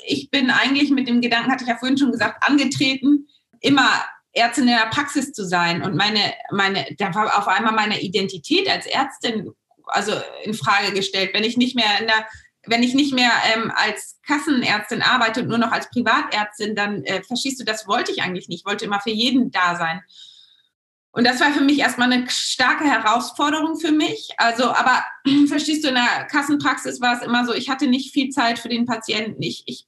ich 0.06 0.30
bin 0.30 0.50
eigentlich 0.50 0.90
mit 0.90 1.08
dem 1.08 1.20
Gedanken, 1.20 1.50
hatte 1.50 1.64
ich 1.64 1.70
ja 1.70 1.76
vorhin 1.76 1.98
schon 1.98 2.12
gesagt, 2.12 2.42
angetreten, 2.48 3.26
immer 3.60 3.90
Ärztin 4.32 4.64
in 4.64 4.70
der 4.70 4.86
Praxis 4.90 5.32
zu 5.32 5.44
sein. 5.44 5.82
Und 5.82 5.96
meine, 5.96 6.34
meine, 6.50 6.86
da 6.98 7.14
war 7.14 7.38
auf 7.38 7.48
einmal 7.48 7.72
meine 7.72 8.00
Identität 8.00 8.70
als 8.70 8.86
Ärztin 8.86 9.52
also 9.86 10.12
in 10.44 10.54
Frage 10.54 10.92
gestellt. 10.92 11.30
Wenn 11.32 11.44
ich 11.44 11.56
nicht 11.56 11.76
mehr 11.76 12.00
in 12.00 12.06
der 12.06 12.26
wenn 12.66 12.82
ich 12.82 12.94
nicht 12.94 13.14
mehr 13.14 13.30
ähm, 13.54 13.72
als 13.74 14.18
Kassenärztin 14.26 15.02
arbeite 15.02 15.42
und 15.42 15.48
nur 15.48 15.58
noch 15.58 15.72
als 15.72 15.88
Privatärztin, 15.90 16.74
dann 16.74 17.04
äh, 17.04 17.22
verstehst 17.22 17.60
du, 17.60 17.64
das 17.64 17.86
wollte 17.86 18.12
ich 18.12 18.22
eigentlich 18.22 18.48
nicht. 18.48 18.60
Ich 18.60 18.66
wollte 18.66 18.84
immer 18.84 19.00
für 19.00 19.10
jeden 19.10 19.50
da 19.50 19.76
sein. 19.76 20.02
Und 21.16 21.24
das 21.24 21.40
war 21.40 21.50
für 21.50 21.62
mich 21.62 21.78
erstmal 21.78 22.12
eine 22.12 22.28
starke 22.28 22.84
Herausforderung 22.84 23.80
für 23.80 23.90
mich. 23.90 24.28
Also, 24.36 24.64
aber 24.64 25.02
verstehst 25.48 25.82
du, 25.82 25.88
in 25.88 25.94
der 25.94 26.26
Kassenpraxis 26.30 27.00
war 27.00 27.16
es 27.16 27.26
immer 27.26 27.46
so, 27.46 27.54
ich 27.54 27.70
hatte 27.70 27.86
nicht 27.86 28.12
viel 28.12 28.28
Zeit 28.28 28.58
für 28.58 28.68
den 28.68 28.84
Patienten. 28.84 29.42
Ich, 29.42 29.62
ich, 29.64 29.86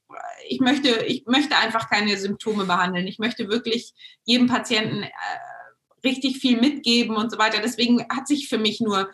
ich, 0.48 0.60
möchte, 0.60 0.88
ich 1.04 1.26
möchte 1.26 1.54
einfach 1.58 1.90
keine 1.90 2.16
Symptome 2.16 2.64
behandeln. 2.64 3.06
Ich 3.06 3.18
möchte 3.18 3.48
wirklich 3.48 3.92
jedem 4.24 4.46
Patienten 4.46 5.02
äh, 5.02 5.10
richtig 6.02 6.38
viel 6.38 6.58
mitgeben 6.58 7.14
und 7.14 7.30
so 7.30 7.38
weiter. 7.38 7.60
Deswegen 7.60 8.06
hat 8.08 8.26
sich 8.26 8.48
für 8.48 8.58
mich 8.58 8.80
nur 8.80 9.10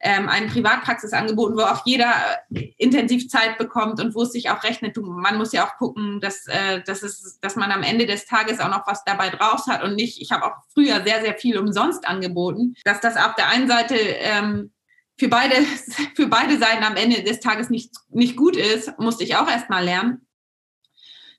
ähm, 0.00 0.28
eine 0.28 0.46
Privatpraxis 0.46 1.12
angeboten, 1.12 1.56
wo 1.56 1.62
auch 1.62 1.84
jeder 1.84 2.12
äh, 2.54 2.72
intensiv 2.78 3.28
Zeit 3.28 3.58
bekommt 3.58 4.00
und 4.00 4.14
wo 4.14 4.22
es 4.22 4.32
sich 4.32 4.48
auch 4.50 4.62
rechnet. 4.62 4.96
Man 4.96 5.38
muss 5.38 5.52
ja 5.52 5.66
auch 5.66 5.76
gucken, 5.76 6.20
dass, 6.20 6.46
äh, 6.46 6.82
dass, 6.82 7.02
es, 7.02 7.38
dass 7.40 7.56
man 7.56 7.72
am 7.72 7.82
Ende 7.82 8.06
des 8.06 8.26
Tages 8.26 8.60
auch 8.60 8.70
noch 8.70 8.86
was 8.86 9.04
dabei 9.04 9.30
draus 9.30 9.66
hat 9.66 9.82
und 9.82 9.96
nicht, 9.96 10.20
ich 10.20 10.30
habe 10.30 10.44
auch 10.44 10.56
früher 10.72 11.02
sehr, 11.02 11.20
sehr 11.22 11.34
viel 11.34 11.58
umsonst 11.58 12.06
angeboten, 12.06 12.74
dass 12.84 13.00
das 13.00 13.16
auf 13.16 13.34
der 13.34 13.48
einen 13.48 13.66
Seite 13.66 13.96
ähm, 13.96 14.72
für, 15.18 15.28
beide, 15.28 15.56
für 16.14 16.28
beide 16.28 16.58
Seiten 16.58 16.84
am 16.84 16.96
Ende 16.96 17.22
des 17.22 17.40
Tages 17.40 17.68
nicht, 17.68 17.92
nicht 18.10 18.36
gut 18.36 18.56
ist, 18.56 18.98
musste 18.98 19.24
ich 19.24 19.36
auch 19.36 19.48
erst 19.48 19.68
mal 19.68 19.84
lernen. 19.84 20.26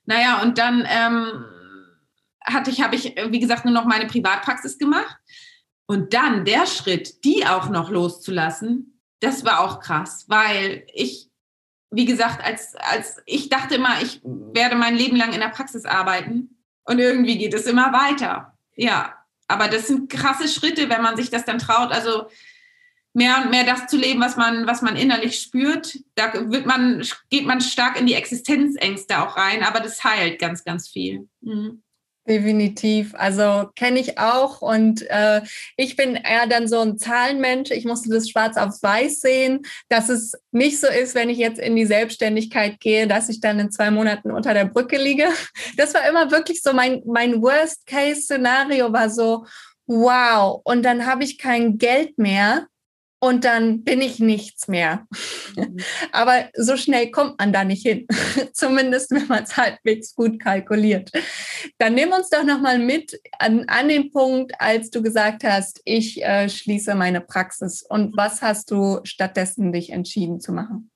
Naja, 0.04 0.42
und 0.42 0.58
dann 0.58 0.86
ähm, 0.86 1.44
hatte 2.44 2.70
ich, 2.70 2.82
habe 2.82 2.96
ich, 2.96 3.14
wie 3.28 3.40
gesagt, 3.40 3.64
nur 3.64 3.74
noch 3.74 3.84
meine 3.84 4.06
Privatpraxis 4.06 4.78
gemacht. 4.78 5.19
Und 5.90 6.14
dann 6.14 6.44
der 6.44 6.68
Schritt, 6.68 7.24
die 7.24 7.44
auch 7.44 7.68
noch 7.68 7.90
loszulassen, 7.90 9.00
das 9.18 9.44
war 9.44 9.58
auch 9.58 9.80
krass, 9.80 10.24
weil 10.28 10.86
ich, 10.94 11.28
wie 11.90 12.04
gesagt, 12.04 12.44
als, 12.44 12.76
als 12.76 13.20
ich 13.26 13.48
dachte 13.48 13.74
immer, 13.74 14.00
ich 14.00 14.20
werde 14.22 14.76
mein 14.76 14.94
Leben 14.94 15.16
lang 15.16 15.32
in 15.32 15.40
der 15.40 15.48
Praxis 15.48 15.86
arbeiten 15.86 16.56
und 16.84 17.00
irgendwie 17.00 17.38
geht 17.38 17.54
es 17.54 17.66
immer 17.66 17.92
weiter. 17.92 18.56
Ja, 18.76 19.16
aber 19.48 19.66
das 19.66 19.88
sind 19.88 20.08
krasse 20.08 20.46
Schritte, 20.46 20.88
wenn 20.88 21.02
man 21.02 21.16
sich 21.16 21.28
das 21.28 21.44
dann 21.44 21.58
traut. 21.58 21.90
Also 21.90 22.28
mehr 23.12 23.42
und 23.42 23.50
mehr 23.50 23.64
das 23.64 23.88
zu 23.88 23.96
leben, 23.96 24.20
was 24.20 24.36
man, 24.36 24.68
was 24.68 24.82
man 24.82 24.94
innerlich 24.94 25.40
spürt. 25.40 25.98
Da 26.14 26.32
wird 26.52 26.66
man, 26.66 27.04
geht 27.30 27.46
man 27.46 27.60
stark 27.60 27.98
in 27.98 28.06
die 28.06 28.14
Existenzängste 28.14 29.20
auch 29.20 29.36
rein, 29.36 29.64
aber 29.64 29.80
das 29.80 30.04
heilt 30.04 30.38
ganz, 30.38 30.62
ganz 30.62 30.88
viel. 30.88 31.28
Mhm. 31.40 31.82
Definitiv. 32.30 33.12
Also 33.16 33.70
kenne 33.74 33.98
ich 33.98 34.20
auch. 34.20 34.62
Und 34.62 35.02
äh, 35.10 35.42
ich 35.76 35.96
bin 35.96 36.14
eher 36.14 36.46
dann 36.46 36.68
so 36.68 36.78
ein 36.78 36.96
Zahlenmensch. 36.96 37.72
Ich 37.72 37.84
musste 37.84 38.08
das 38.08 38.30
schwarz 38.30 38.56
auf 38.56 38.80
weiß 38.80 39.18
sehen, 39.18 39.62
dass 39.88 40.08
es 40.08 40.34
nicht 40.52 40.78
so 40.78 40.86
ist, 40.86 41.16
wenn 41.16 41.28
ich 41.28 41.38
jetzt 41.38 41.58
in 41.58 41.74
die 41.74 41.86
Selbstständigkeit 41.86 42.78
gehe, 42.78 43.08
dass 43.08 43.28
ich 43.30 43.40
dann 43.40 43.58
in 43.58 43.72
zwei 43.72 43.90
Monaten 43.90 44.30
unter 44.30 44.54
der 44.54 44.66
Brücke 44.66 44.96
liege. 44.96 45.26
Das 45.76 45.94
war 45.94 46.08
immer 46.08 46.30
wirklich 46.30 46.62
so 46.62 46.72
mein, 46.72 47.02
mein 47.06 47.42
Worst-Case-Szenario 47.42 48.92
war 48.92 49.08
so, 49.08 49.46
wow. 49.86 50.60
Und 50.62 50.84
dann 50.84 51.06
habe 51.06 51.24
ich 51.24 51.38
kein 51.38 51.78
Geld 51.78 52.18
mehr 52.18 52.66
und 53.20 53.44
dann 53.44 53.84
bin 53.84 54.00
ich 54.00 54.18
nichts 54.18 54.66
mehr. 54.66 55.06
Mhm. 55.54 55.76
Aber 56.10 56.48
so 56.54 56.76
schnell 56.76 57.10
kommt 57.10 57.38
man 57.38 57.52
da 57.52 57.64
nicht 57.64 57.82
hin, 57.82 58.06
zumindest 58.54 59.10
wenn 59.10 59.26
man 59.28 59.44
es 59.44 59.56
halbwegs 59.56 60.14
gut 60.14 60.40
kalkuliert. 60.40 61.10
Dann 61.78 61.94
nimm 61.94 62.12
uns 62.12 62.30
doch 62.30 62.42
nochmal 62.42 62.78
mit 62.78 63.20
an, 63.38 63.68
an 63.68 63.88
den 63.88 64.10
Punkt, 64.10 64.52
als 64.58 64.90
du 64.90 65.02
gesagt 65.02 65.44
hast, 65.44 65.80
ich 65.84 66.22
äh, 66.24 66.48
schließe 66.48 66.94
meine 66.94 67.20
Praxis. 67.20 67.82
Und 67.82 68.16
was 68.16 68.40
hast 68.40 68.70
du 68.70 69.00
stattdessen 69.04 69.72
dich 69.72 69.90
entschieden 69.90 70.40
zu 70.40 70.52
machen? 70.52 70.90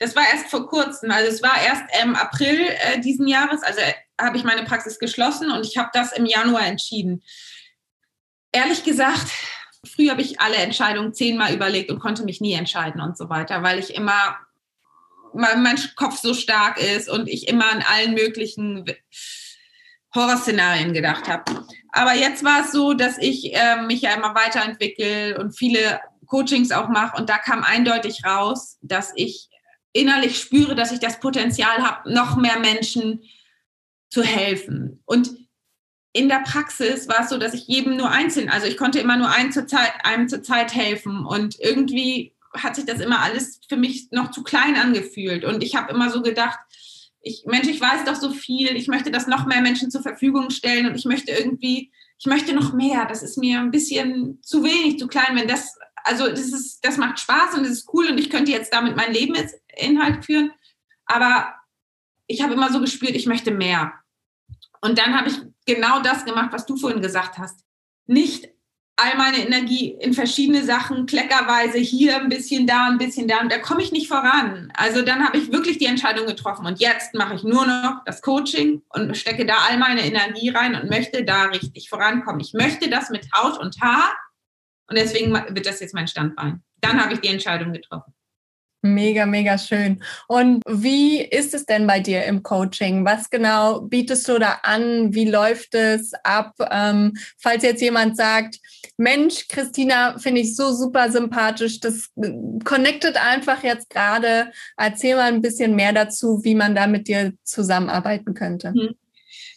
Das 0.00 0.14
war 0.14 0.24
erst 0.32 0.48
vor 0.48 0.68
kurzem, 0.68 1.10
also 1.10 1.28
es 1.28 1.42
war 1.42 1.60
erst 1.60 1.82
im 2.02 2.14
April 2.14 2.60
äh, 2.60 3.00
diesen 3.00 3.26
Jahres, 3.26 3.62
also 3.62 3.80
äh, 3.80 3.94
habe 4.20 4.36
ich 4.36 4.44
meine 4.44 4.64
Praxis 4.64 4.98
geschlossen 4.98 5.50
und 5.50 5.66
ich 5.66 5.76
habe 5.76 5.90
das 5.92 6.12
im 6.12 6.26
Januar 6.26 6.66
entschieden. 6.66 7.22
Ehrlich 8.52 8.84
gesagt, 8.84 9.28
früher 9.84 10.12
habe 10.12 10.22
ich 10.22 10.40
alle 10.40 10.56
Entscheidungen 10.56 11.14
zehnmal 11.14 11.54
überlegt 11.54 11.90
und 11.90 12.00
konnte 12.00 12.24
mich 12.24 12.40
nie 12.40 12.54
entscheiden 12.54 13.00
und 13.00 13.16
so 13.16 13.28
weiter, 13.28 13.62
weil 13.62 13.78
ich 13.78 13.94
immer, 13.94 14.36
mein, 15.34 15.62
mein 15.62 15.78
Kopf 15.96 16.18
so 16.20 16.34
stark 16.34 16.80
ist 16.80 17.08
und 17.08 17.28
ich 17.28 17.48
immer 17.48 17.70
an 17.70 17.84
allen 17.88 18.14
möglichen 18.14 18.84
Horrorszenarien 20.14 20.92
gedacht 20.92 21.28
habe. 21.28 21.64
Aber 21.92 22.14
jetzt 22.14 22.44
war 22.44 22.64
es 22.64 22.72
so, 22.72 22.94
dass 22.94 23.18
ich 23.18 23.54
äh, 23.54 23.82
mich 23.82 24.02
ja 24.02 24.14
immer 24.14 24.34
weiterentwickle 24.34 25.38
und 25.38 25.56
viele 25.56 26.00
Coachings 26.26 26.72
auch 26.72 26.88
mache 26.88 27.16
und 27.16 27.30
da 27.30 27.38
kam 27.38 27.62
eindeutig 27.62 28.24
raus, 28.24 28.78
dass 28.82 29.12
ich 29.16 29.48
innerlich 29.92 30.38
spüre, 30.38 30.74
dass 30.74 30.92
ich 30.92 31.00
das 31.00 31.20
Potenzial 31.20 31.78
habe, 31.78 32.12
noch 32.12 32.36
mehr 32.36 32.58
Menschen 32.58 33.22
zu 34.10 34.22
helfen. 34.22 35.02
Und 35.04 35.30
in 36.18 36.28
der 36.28 36.40
Praxis 36.40 37.06
war 37.06 37.20
es 37.20 37.30
so, 37.30 37.38
dass 37.38 37.54
ich 37.54 37.68
jedem 37.68 37.96
nur 37.96 38.10
einzeln, 38.10 38.48
also 38.48 38.66
ich 38.66 38.76
konnte 38.76 38.98
immer 38.98 39.16
nur 39.16 39.30
einem 39.30 39.52
zur 39.52 39.68
Zeit, 39.68 39.92
einem 40.02 40.28
zur 40.28 40.42
Zeit 40.42 40.74
helfen. 40.74 41.24
Und 41.24 41.60
irgendwie 41.60 42.32
hat 42.52 42.74
sich 42.74 42.86
das 42.86 42.98
immer 42.98 43.20
alles 43.20 43.60
für 43.68 43.76
mich 43.76 44.08
noch 44.10 44.32
zu 44.32 44.42
klein 44.42 44.74
angefühlt. 44.74 45.44
Und 45.44 45.62
ich 45.62 45.76
habe 45.76 45.92
immer 45.92 46.10
so 46.10 46.20
gedacht, 46.20 46.58
ich, 47.20 47.44
Mensch, 47.46 47.68
ich 47.68 47.80
weiß 47.80 48.04
doch 48.04 48.16
so 48.16 48.30
viel, 48.30 48.74
ich 48.74 48.88
möchte 48.88 49.12
das 49.12 49.28
noch 49.28 49.46
mehr 49.46 49.60
Menschen 49.60 49.92
zur 49.92 50.02
Verfügung 50.02 50.50
stellen. 50.50 50.88
Und 50.88 50.96
ich 50.96 51.04
möchte 51.04 51.30
irgendwie, 51.30 51.92
ich 52.18 52.26
möchte 52.26 52.52
noch 52.52 52.72
mehr, 52.72 53.04
das 53.04 53.22
ist 53.22 53.38
mir 53.38 53.60
ein 53.60 53.70
bisschen 53.70 54.40
zu 54.42 54.64
wenig, 54.64 54.98
zu 54.98 55.06
klein, 55.06 55.36
wenn 55.36 55.46
das, 55.46 55.78
also 56.02 56.26
das 56.26 56.52
ist, 56.52 56.84
das 56.84 56.96
macht 56.96 57.20
Spaß 57.20 57.54
und 57.54 57.62
das 57.62 57.70
ist 57.70 57.88
cool. 57.92 58.08
Und 58.08 58.18
ich 58.18 58.28
könnte 58.28 58.50
jetzt 58.50 58.72
damit 58.72 58.96
mein 58.96 59.12
Leben 59.12 59.36
Inhalt 59.76 60.24
führen, 60.24 60.50
aber 61.06 61.54
ich 62.26 62.42
habe 62.42 62.54
immer 62.54 62.72
so 62.72 62.80
gespürt, 62.80 63.14
ich 63.14 63.26
möchte 63.26 63.52
mehr. 63.52 63.92
Und 64.80 64.98
dann 64.98 65.16
habe 65.16 65.28
ich 65.28 65.36
genau 65.68 66.00
das 66.00 66.24
gemacht, 66.24 66.48
was 66.52 66.66
du 66.66 66.76
vorhin 66.76 67.02
gesagt 67.02 67.38
hast. 67.38 67.64
Nicht 68.06 68.48
all 68.96 69.16
meine 69.16 69.38
Energie 69.46 69.96
in 70.00 70.12
verschiedene 70.12 70.64
Sachen, 70.64 71.06
kleckerweise 71.06 71.78
hier 71.78 72.16
ein 72.16 72.28
bisschen 72.28 72.66
da, 72.66 72.86
ein 72.86 72.98
bisschen 72.98 73.28
da 73.28 73.40
und 73.40 73.52
da 73.52 73.58
komme 73.58 73.82
ich 73.82 73.92
nicht 73.92 74.08
voran. 74.08 74.72
Also 74.74 75.02
dann 75.02 75.24
habe 75.24 75.38
ich 75.38 75.52
wirklich 75.52 75.78
die 75.78 75.86
Entscheidung 75.86 76.26
getroffen 76.26 76.66
und 76.66 76.80
jetzt 76.80 77.14
mache 77.14 77.34
ich 77.34 77.44
nur 77.44 77.64
noch 77.64 78.02
das 78.06 78.22
Coaching 78.22 78.82
und 78.88 79.16
stecke 79.16 79.46
da 79.46 79.54
all 79.68 79.78
meine 79.78 80.04
Energie 80.04 80.48
rein 80.48 80.74
und 80.74 80.90
möchte 80.90 81.24
da 81.24 81.44
richtig 81.44 81.88
vorankommen. 81.88 82.40
Ich 82.40 82.54
möchte 82.54 82.90
das 82.90 83.10
mit 83.10 83.28
Haut 83.32 83.58
und 83.60 83.80
Haar 83.80 84.16
und 84.88 84.98
deswegen 84.98 85.32
wird 85.32 85.66
das 85.66 85.78
jetzt 85.78 85.94
mein 85.94 86.08
Standbein. 86.08 86.64
Dann 86.80 87.00
habe 87.00 87.14
ich 87.14 87.20
die 87.20 87.28
Entscheidung 87.28 87.72
getroffen. 87.72 88.14
Mega, 88.82 89.26
mega 89.26 89.58
schön. 89.58 90.02
Und 90.28 90.62
wie 90.68 91.20
ist 91.20 91.52
es 91.52 91.66
denn 91.66 91.86
bei 91.88 91.98
dir 91.98 92.24
im 92.24 92.44
Coaching? 92.44 93.04
Was 93.04 93.28
genau 93.28 93.80
bietest 93.80 94.28
du 94.28 94.38
da 94.38 94.60
an? 94.62 95.12
Wie 95.12 95.28
läuft 95.28 95.74
es 95.74 96.12
ab? 96.22 96.54
Ähm, 96.70 97.16
falls 97.38 97.64
jetzt 97.64 97.82
jemand 97.82 98.16
sagt, 98.16 98.60
Mensch, 98.96 99.48
Christina, 99.48 100.16
finde 100.18 100.42
ich 100.42 100.54
so 100.54 100.72
super 100.72 101.10
sympathisch, 101.10 101.80
das 101.80 102.10
äh, 102.22 102.30
connectet 102.64 103.16
einfach 103.16 103.64
jetzt 103.64 103.90
gerade. 103.90 104.52
Erzähl 104.76 105.16
mal 105.16 105.32
ein 105.32 105.42
bisschen 105.42 105.74
mehr 105.74 105.92
dazu, 105.92 106.44
wie 106.44 106.54
man 106.54 106.76
da 106.76 106.86
mit 106.86 107.08
dir 107.08 107.32
zusammenarbeiten 107.42 108.34
könnte. 108.34 108.72
Mhm. 108.72 108.94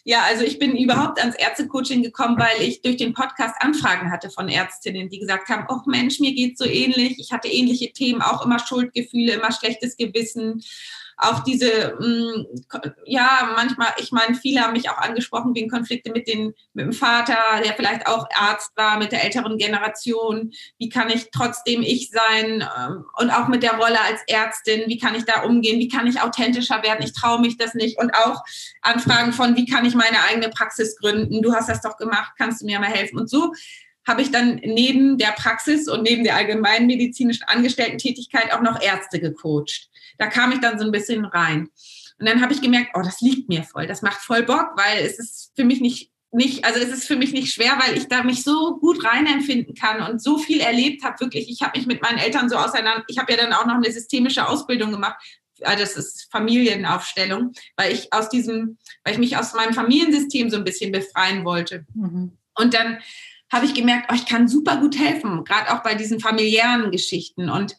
Ja, 0.04 0.22
also 0.24 0.42
ich 0.42 0.58
bin 0.58 0.76
überhaupt 0.76 1.20
ans 1.20 1.36
Ärztecoaching 1.36 2.02
gekommen, 2.02 2.36
weil 2.36 2.60
ich 2.60 2.82
durch 2.82 2.96
den 2.96 3.14
Podcast 3.14 3.54
Anfragen 3.60 4.10
hatte 4.10 4.30
von 4.30 4.48
Ärztinnen, 4.48 5.08
die 5.08 5.20
gesagt 5.20 5.48
haben, 5.48 5.66
oh 5.68 5.88
Mensch, 5.88 6.18
mir 6.18 6.34
geht's 6.34 6.58
so 6.58 6.64
ähnlich. 6.64 7.20
Ich 7.20 7.30
hatte 7.30 7.46
ähnliche 7.46 7.92
Themen, 7.92 8.20
auch 8.20 8.44
immer 8.44 8.58
Schuldgefühle, 8.58 9.34
immer 9.34 9.52
schlechtes 9.52 9.96
Gewissen 9.96 10.64
auch 11.16 11.40
diese, 11.40 11.96
mm, 12.00 12.46
ja, 13.04 13.52
manchmal, 13.54 13.88
ich 13.98 14.12
meine, 14.12 14.34
viele 14.34 14.60
haben 14.60 14.72
mich 14.72 14.90
auch 14.90 14.98
angesprochen 14.98 15.54
wegen 15.54 15.70
Konflikte 15.70 16.10
mit, 16.10 16.26
den, 16.26 16.54
mit 16.72 16.86
dem 16.86 16.92
Vater, 16.92 17.36
der 17.64 17.74
vielleicht 17.74 18.06
auch 18.06 18.26
Arzt 18.34 18.72
war, 18.76 18.98
mit 18.98 19.12
der 19.12 19.24
älteren 19.24 19.58
Generation. 19.58 20.52
Wie 20.78 20.88
kann 20.88 21.10
ich 21.10 21.30
trotzdem 21.30 21.82
ich 21.82 22.10
sein? 22.10 22.66
Ähm, 22.78 23.04
und 23.18 23.30
auch 23.30 23.48
mit 23.48 23.62
der 23.62 23.74
Rolle 23.74 24.00
als 24.00 24.20
Ärztin, 24.26 24.82
wie 24.86 24.98
kann 24.98 25.14
ich 25.14 25.24
da 25.24 25.42
umgehen? 25.42 25.78
Wie 25.78 25.88
kann 25.88 26.06
ich 26.06 26.20
authentischer 26.20 26.82
werden? 26.82 27.04
Ich 27.04 27.12
traue 27.12 27.40
mich 27.40 27.56
das 27.56 27.74
nicht. 27.74 27.98
Und 27.98 28.14
auch 28.14 28.42
Anfragen 28.80 29.32
von, 29.32 29.56
wie 29.56 29.66
kann 29.66 29.84
ich 29.84 29.94
meine 29.94 30.22
eigene 30.28 30.48
Praxis 30.48 30.96
gründen? 30.98 31.42
Du 31.42 31.52
hast 31.52 31.68
das 31.68 31.82
doch 31.82 31.96
gemacht, 31.96 32.32
kannst 32.38 32.62
du 32.62 32.66
mir 32.66 32.80
mal 32.80 32.86
helfen? 32.86 33.18
Und 33.18 33.30
so 33.30 33.52
habe 34.06 34.22
ich 34.22 34.30
dann 34.32 34.56
neben 34.64 35.18
der 35.18 35.32
Praxis 35.32 35.88
und 35.88 36.02
neben 36.02 36.24
der 36.24 36.36
allgemeinen 36.36 36.86
medizinischen 36.86 37.44
Angestellten-Tätigkeit 37.44 38.52
auch 38.52 38.62
noch 38.62 38.82
Ärzte 38.82 39.20
gecoacht 39.20 39.88
da 40.18 40.26
kam 40.26 40.52
ich 40.52 40.60
dann 40.60 40.78
so 40.78 40.84
ein 40.84 40.92
bisschen 40.92 41.24
rein. 41.24 41.68
Und 42.18 42.28
dann 42.28 42.40
habe 42.40 42.52
ich 42.52 42.60
gemerkt, 42.60 42.90
oh, 42.94 43.02
das 43.02 43.20
liegt 43.20 43.48
mir 43.48 43.64
voll, 43.64 43.86
das 43.86 44.02
macht 44.02 44.20
voll 44.20 44.42
Bock, 44.42 44.72
weil 44.76 45.04
es 45.04 45.18
ist 45.18 45.52
für 45.56 45.64
mich 45.64 45.80
nicht 45.80 46.12
nicht, 46.32 46.64
also 46.64 46.80
es 46.80 46.88
ist 46.88 47.06
für 47.06 47.16
mich 47.16 47.32
nicht 47.32 47.52
schwer, 47.52 47.78
weil 47.78 47.96
ich 47.96 48.08
da 48.08 48.22
mich 48.22 48.42
so 48.42 48.78
gut 48.78 49.04
reinempfinden 49.04 49.74
kann 49.74 50.10
und 50.10 50.22
so 50.22 50.38
viel 50.38 50.60
erlebt 50.60 51.04
habe. 51.04 51.20
Wirklich, 51.20 51.50
ich 51.50 51.60
habe 51.60 51.78
mich 51.78 51.86
mit 51.86 52.00
meinen 52.00 52.18
Eltern 52.18 52.48
so 52.48 52.56
auseinander, 52.56 53.04
ich 53.06 53.18
habe 53.18 53.32
ja 53.32 53.38
dann 53.38 53.52
auch 53.52 53.66
noch 53.66 53.74
eine 53.74 53.92
systemische 53.92 54.48
Ausbildung 54.48 54.92
gemacht. 54.92 55.16
Also 55.60 55.80
das 55.80 55.96
ist 55.96 56.28
Familienaufstellung, 56.32 57.52
weil 57.76 57.92
ich 57.92 58.12
aus 58.12 58.30
diesem, 58.30 58.78
weil 59.04 59.12
ich 59.12 59.18
mich 59.18 59.36
aus 59.36 59.52
meinem 59.52 59.74
Familiensystem 59.74 60.48
so 60.48 60.56
ein 60.56 60.64
bisschen 60.64 60.90
befreien 60.90 61.44
wollte. 61.44 61.84
Mhm. 61.94 62.38
Und 62.54 62.74
dann 62.74 62.98
habe 63.52 63.66
ich 63.66 63.74
gemerkt, 63.74 64.08
oh, 64.10 64.14
ich 64.14 64.24
kann 64.24 64.48
super 64.48 64.78
gut 64.78 64.98
helfen, 64.98 65.44
gerade 65.44 65.72
auch 65.72 65.82
bei 65.82 65.94
diesen 65.94 66.18
familiären 66.18 66.90
Geschichten. 66.90 67.50
Und 67.50 67.76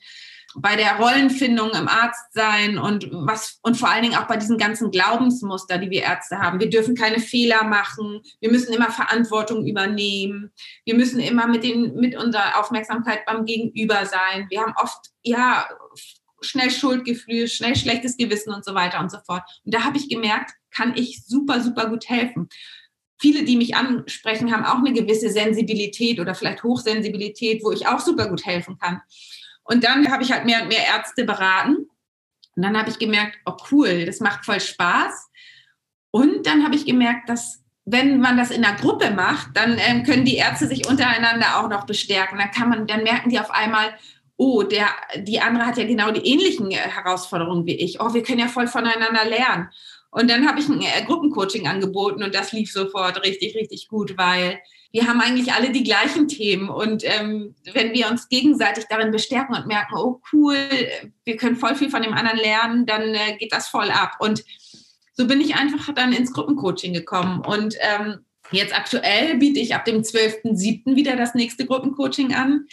bei 0.56 0.76
der 0.76 0.98
Rollenfindung 0.98 1.72
im 1.72 1.88
Arztsein 1.88 2.78
und 2.78 3.10
was 3.12 3.60
und 3.64 3.78
vor 3.78 3.90
allen 3.90 4.04
Dingen 4.04 4.16
auch 4.16 4.28
bei 4.28 4.38
diesen 4.38 4.58
ganzen 4.58 4.92
Glaubensmuster, 4.92 5.78
die 5.78 5.90
wir 5.90 6.04
Ärzte 6.04 6.40
haben. 6.40 6.60
Wir 6.60 6.70
dürfen 6.70 6.96
keine 6.96 7.20
Fehler 7.20 7.64
machen. 7.64 8.22
Wir 8.40 8.52
müssen 8.52 8.74
immer 8.74 8.92
Verantwortung 8.92 9.66
übernehmen. 9.66 10.52
Wir 10.86 10.96
müssen 10.96 11.20
immer 11.20 11.48
mit 11.48 11.64
den 11.64 11.96
mit 11.96 12.16
unserer 12.16 12.60
Aufmerksamkeit 12.60 13.26
beim 13.26 13.46
Gegenüber 13.46 14.06
sein. 14.06 14.48
Wir 14.50 14.62
haben 14.62 14.74
oft 14.82 15.10
ja 15.24 15.68
schnell 16.42 16.72
Schuldgefühl, 16.72 17.48
schnell 17.48 17.76
schlechtes 17.76 18.18
Gewissen 18.18 18.54
und 18.54 18.66
so 18.66 18.76
weiter 18.76 19.00
und 19.00 19.10
so 19.10 19.18
fort. 19.26 19.44
Und 19.66 19.74
da 19.74 19.84
habe 19.84 19.98
ich 19.98 20.10
gemerkt, 20.10 20.52
kann 20.72 20.94
ich 20.96 21.24
super 21.26 21.62
super 21.62 21.90
gut 21.90 22.10
helfen. 22.10 22.50
Viele, 23.20 23.44
die 23.44 23.56
mich 23.56 23.76
ansprechen, 23.76 24.52
haben 24.52 24.66
auch 24.66 24.80
eine 24.80 24.92
gewisse 24.92 25.30
Sensibilität 25.30 26.20
oder 26.20 26.36
vielleicht 26.36 26.64
Hochsensibilität, 26.64 27.64
wo 27.64 27.72
ich 27.72 27.88
auch 27.88 28.00
super 28.00 28.28
gut 28.28 28.46
helfen 28.46 28.78
kann. 28.78 29.02
Und 29.64 29.84
dann 29.84 30.12
habe 30.12 30.24
ich 30.24 30.32
halt 30.32 30.46
mehr 30.46 30.62
und 30.62 30.68
mehr 30.68 30.86
Ärzte 30.86 31.26
beraten. 31.26 31.88
Und 32.56 32.64
dann 32.64 32.78
habe 32.78 32.90
ich 32.90 33.00
gemerkt, 33.00 33.38
oh 33.46 33.58
cool, 33.72 34.06
das 34.06 34.20
macht 34.20 34.46
voll 34.46 34.60
Spaß. 34.60 35.30
Und 36.12 36.46
dann 36.46 36.64
habe 36.64 36.76
ich 36.76 36.86
gemerkt, 36.86 37.30
dass 37.30 37.64
wenn 37.86 38.20
man 38.20 38.38
das 38.38 38.52
in 38.52 38.64
einer 38.64 38.78
Gruppe 38.78 39.12
macht, 39.12 39.50
dann 39.56 39.78
ähm, 39.78 40.04
können 40.04 40.26
die 40.26 40.36
Ärzte 40.36 40.68
sich 40.68 40.88
untereinander 40.88 41.60
auch 41.60 41.70
noch 41.70 41.86
bestärken. 41.86 42.38
Dann 42.38 42.52
kann 42.52 42.70
man, 42.70 42.88
dann 42.88 43.04
merken 43.04 43.30
die 43.30 43.40
auf 43.40 43.52
einmal, 43.52 43.94
oh, 44.38 44.64
der, 44.64 44.88
die 45.18 45.42
andere 45.42 45.66
hat 45.66 45.78
ja 45.78 45.86
genau 45.86 46.12
die 46.12 46.26
ähnlichen 46.26 46.72
äh, 46.72 46.76
Herausforderungen 46.76 47.66
wie 47.66 47.76
ich. 47.76 48.00
Oh, 48.00 48.14
wir 48.14 48.24
können 48.24 48.40
ja 48.40 48.48
voll 48.48 48.68
voneinander 48.68 49.26
lernen. 49.26 49.70
Und 50.12 50.30
dann 50.30 50.48
habe 50.48 50.60
ich 50.60 50.70
ein 50.70 50.82
äh, 50.82 51.04
Gruppencoaching 51.06 51.68
angeboten 51.68 52.24
und 52.24 52.36
das 52.36 52.52
lief 52.52 52.72
sofort 52.72 53.24
richtig, 53.26 53.56
richtig 53.56 53.88
gut, 53.88 54.18
weil 54.18 54.60
wir 54.94 55.08
haben 55.08 55.22
eigentlich 55.22 55.52
alle 55.52 55.72
die 55.72 55.84
gleichen 55.84 56.28
Themen. 56.28 56.70
Und 56.70 57.04
ähm, 57.04 57.56
wenn 57.74 57.94
wir 57.94 58.08
uns 58.10 58.30
gegenseitig 58.30 58.86
darin 58.88 59.12
bestärken 59.12 59.56
und 59.56 59.66
merken, 59.66 59.96
oh 59.98 60.22
cool, 60.32 60.56
wir 61.26 61.36
können 61.36 61.56
voll 61.56 61.76
viel 61.76 61.90
von 61.90 62.04
dem 62.04 62.14
anderen 62.14 62.38
lernen, 62.38 62.86
dann 62.86 63.02
äh, 63.02 63.36
geht 63.38 63.52
das 63.52 63.68
voll 63.68 63.90
ab. 63.90 64.18
Und 64.20 64.46
so 65.14 65.26
bin 65.26 65.42
ich 65.42 65.56
einfach 65.56 65.94
dann 65.96 66.14
ins 66.14 66.32
Gruppencoaching 66.32 66.94
gekommen. 66.94 67.42
Und 67.44 67.76
ähm, 67.80 68.20
jetzt 68.52 68.78
aktuell 68.78 69.36
biete 69.38 69.60
ich 69.60 69.74
ab 69.74 69.84
dem 69.86 70.04
12.07. 70.04 70.96
wieder 70.96 71.16
das 71.16 71.34
nächste 71.34 71.66
Gruppencoaching 71.66 72.36
an. 72.36 72.68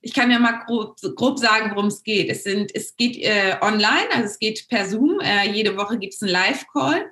Ich 0.00 0.14
kann 0.14 0.30
ja 0.30 0.38
mal 0.38 0.62
grob, 0.66 0.96
grob 1.14 1.38
sagen, 1.38 1.72
worum 1.74 1.88
es 1.88 2.02
geht. 2.02 2.30
Es, 2.30 2.42
sind, 2.42 2.74
es 2.74 2.96
geht 2.96 3.18
äh, 3.18 3.56
online, 3.60 4.08
also 4.12 4.24
es 4.24 4.38
geht 4.38 4.66
per 4.70 4.88
Zoom. 4.88 5.20
Äh, 5.20 5.50
jede 5.50 5.76
Woche 5.76 5.98
gibt 5.98 6.14
es 6.14 6.22
einen 6.22 6.32
Live-Call. 6.32 7.04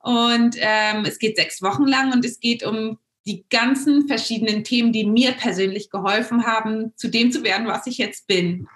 Und 0.00 0.56
ähm, 0.58 1.04
es 1.04 1.20
geht 1.20 1.36
sechs 1.36 1.62
Wochen 1.62 1.86
lang 1.86 2.12
und 2.12 2.24
es 2.24 2.40
geht 2.40 2.64
um 2.64 2.98
die 3.26 3.44
ganzen 3.50 4.08
verschiedenen 4.08 4.64
Themen, 4.64 4.92
die 4.92 5.04
mir 5.04 5.32
persönlich 5.32 5.90
geholfen 5.90 6.46
haben, 6.46 6.92
zu 6.96 7.08
dem 7.08 7.30
zu 7.30 7.44
werden, 7.44 7.66
was 7.66 7.86
ich 7.86 7.98
jetzt 7.98 8.26
bin. 8.26 8.66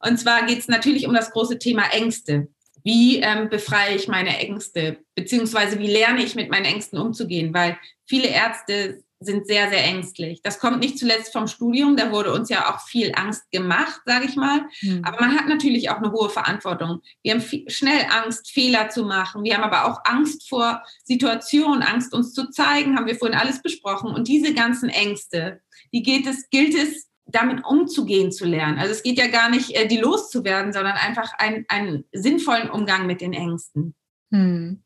Und 0.00 0.18
zwar 0.18 0.46
geht 0.46 0.58
es 0.58 0.68
natürlich 0.68 1.06
um 1.06 1.14
das 1.14 1.30
große 1.30 1.58
Thema 1.58 1.84
Ängste. 1.92 2.48
Wie 2.84 3.18
ähm, 3.18 3.48
befreie 3.48 3.96
ich 3.96 4.08
meine 4.08 4.38
Ängste? 4.38 4.98
Beziehungsweise 5.14 5.78
wie 5.78 5.88
lerne 5.88 6.22
ich 6.22 6.34
mit 6.34 6.50
meinen 6.50 6.66
Ängsten 6.66 6.98
umzugehen? 6.98 7.52
Weil 7.52 7.78
viele 8.06 8.28
Ärzte 8.28 9.02
sind 9.18 9.46
sehr, 9.46 9.70
sehr 9.70 9.84
ängstlich. 9.84 10.42
Das 10.42 10.58
kommt 10.58 10.80
nicht 10.80 10.98
zuletzt 10.98 11.32
vom 11.32 11.46
Studium, 11.46 11.96
da 11.96 12.12
wurde 12.12 12.32
uns 12.32 12.48
ja 12.48 12.72
auch 12.72 12.80
viel 12.80 13.12
Angst 13.14 13.50
gemacht, 13.50 14.00
sage 14.04 14.26
ich 14.26 14.36
mal. 14.36 14.66
Mhm. 14.82 15.02
Aber 15.04 15.20
man 15.20 15.36
hat 15.36 15.48
natürlich 15.48 15.90
auch 15.90 15.96
eine 15.96 16.12
hohe 16.12 16.28
Verantwortung. 16.28 17.00
Wir 17.22 17.32
haben 17.32 17.40
viel, 17.40 17.68
schnell 17.70 18.06
Angst, 18.10 18.50
Fehler 18.50 18.90
zu 18.90 19.04
machen. 19.04 19.42
Wir 19.42 19.56
haben 19.56 19.64
aber 19.64 19.86
auch 19.86 20.00
Angst 20.04 20.48
vor 20.48 20.82
Situationen, 21.04 21.82
Angst 21.82 22.12
uns 22.12 22.34
zu 22.34 22.50
zeigen, 22.50 22.96
haben 22.96 23.06
wir 23.06 23.16
vorhin 23.16 23.38
alles 23.38 23.62
besprochen. 23.62 24.14
Und 24.14 24.28
diese 24.28 24.52
ganzen 24.52 24.90
Ängste, 24.90 25.60
die 25.92 26.02
geht 26.02 26.26
es, 26.26 26.50
gilt 26.50 26.74
es, 26.74 27.06
damit 27.28 27.64
umzugehen 27.64 28.30
zu 28.30 28.44
lernen. 28.44 28.78
Also 28.78 28.92
es 28.92 29.02
geht 29.02 29.18
ja 29.18 29.26
gar 29.26 29.50
nicht, 29.50 29.72
äh, 29.72 29.88
die 29.88 29.96
loszuwerden, 29.96 30.72
sondern 30.72 30.92
einfach 30.92 31.32
ein, 31.38 31.64
einen 31.68 32.04
sinnvollen 32.12 32.70
Umgang 32.70 33.06
mit 33.06 33.20
den 33.20 33.32
Ängsten. 33.32 33.96
Mhm 34.30 34.84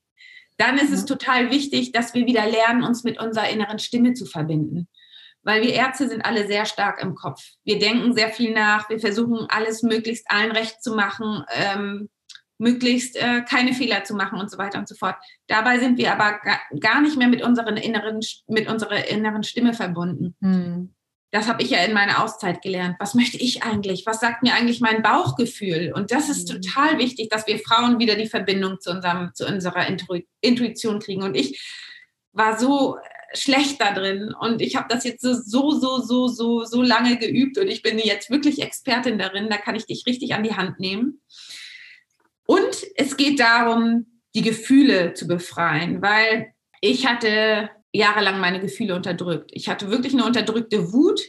dann 0.60 0.78
ist 0.78 0.92
es 0.92 1.06
total 1.06 1.50
wichtig, 1.50 1.92
dass 1.92 2.14
wir 2.14 2.26
wieder 2.26 2.46
lernen, 2.46 2.82
uns 2.82 3.02
mit 3.02 3.18
unserer 3.18 3.48
inneren 3.48 3.78
Stimme 3.78 4.12
zu 4.12 4.26
verbinden. 4.26 4.88
Weil 5.42 5.62
wir 5.62 5.72
Ärzte 5.72 6.06
sind 6.08 6.24
alle 6.24 6.46
sehr 6.46 6.66
stark 6.66 7.02
im 7.02 7.14
Kopf. 7.14 7.40
Wir 7.64 7.78
denken 7.78 8.14
sehr 8.14 8.28
viel 8.28 8.52
nach, 8.52 8.90
wir 8.90 9.00
versuchen 9.00 9.46
alles 9.48 9.82
möglichst 9.82 10.30
allen 10.30 10.52
recht 10.52 10.82
zu 10.82 10.94
machen, 10.94 11.44
ähm, 11.54 12.10
möglichst 12.58 13.16
äh, 13.16 13.40
keine 13.48 13.72
Fehler 13.72 14.04
zu 14.04 14.14
machen 14.14 14.38
und 14.38 14.50
so 14.50 14.58
weiter 14.58 14.78
und 14.78 14.86
so 14.86 14.94
fort. 14.94 15.16
Dabei 15.46 15.78
sind 15.78 15.96
wir 15.96 16.12
aber 16.12 16.38
gar 16.78 17.00
nicht 17.00 17.16
mehr 17.16 17.28
mit, 17.28 17.42
unseren 17.42 17.78
inneren, 17.78 18.20
mit 18.46 18.68
unserer 18.68 19.08
inneren 19.08 19.42
Stimme 19.44 19.72
verbunden. 19.72 20.36
Hm 20.42 20.94
das 21.30 21.46
habe 21.46 21.62
ich 21.62 21.70
ja 21.70 21.84
in 21.84 21.92
meiner 21.92 22.24
Auszeit 22.24 22.60
gelernt. 22.60 22.96
Was 22.98 23.14
möchte 23.14 23.36
ich 23.36 23.62
eigentlich? 23.62 24.04
Was 24.04 24.20
sagt 24.20 24.42
mir 24.42 24.54
eigentlich 24.54 24.80
mein 24.80 25.02
Bauchgefühl? 25.02 25.92
Und 25.94 26.10
das 26.10 26.28
ist 26.28 26.48
mhm. 26.48 26.60
total 26.60 26.98
wichtig, 26.98 27.28
dass 27.30 27.46
wir 27.46 27.58
Frauen 27.58 27.98
wieder 27.98 28.16
die 28.16 28.28
Verbindung 28.28 28.80
zu, 28.80 28.90
unserem, 28.90 29.30
zu 29.34 29.46
unserer 29.46 29.86
Intuition 30.40 30.98
kriegen. 30.98 31.22
Und 31.22 31.36
ich 31.36 31.62
war 32.32 32.58
so 32.58 32.96
schlecht 33.32 33.80
da 33.80 33.92
drin 33.92 34.34
und 34.40 34.60
ich 34.60 34.74
habe 34.74 34.88
das 34.88 35.04
jetzt 35.04 35.22
so, 35.22 35.34
so, 35.34 35.78
so, 35.78 35.98
so, 35.98 36.26
so, 36.26 36.64
so 36.64 36.82
lange 36.82 37.16
geübt 37.16 37.58
und 37.58 37.68
ich 37.68 37.82
bin 37.82 37.96
jetzt 38.00 38.28
wirklich 38.28 38.60
Expertin 38.60 39.18
darin. 39.18 39.48
Da 39.48 39.56
kann 39.56 39.76
ich 39.76 39.86
dich 39.86 40.04
richtig 40.06 40.34
an 40.34 40.42
die 40.42 40.56
Hand 40.56 40.80
nehmen. 40.80 41.20
Und 42.44 42.84
es 42.96 43.16
geht 43.16 43.38
darum, 43.38 44.06
die 44.34 44.42
Gefühle 44.42 45.14
zu 45.14 45.28
befreien, 45.28 46.02
weil 46.02 46.52
ich 46.80 47.06
hatte 47.06 47.70
jahrelang 47.92 48.40
meine 48.40 48.60
Gefühle 48.60 48.94
unterdrückt. 48.94 49.50
Ich 49.52 49.68
hatte 49.68 49.90
wirklich 49.90 50.12
eine 50.12 50.24
unterdrückte 50.24 50.92
Wut. 50.92 51.20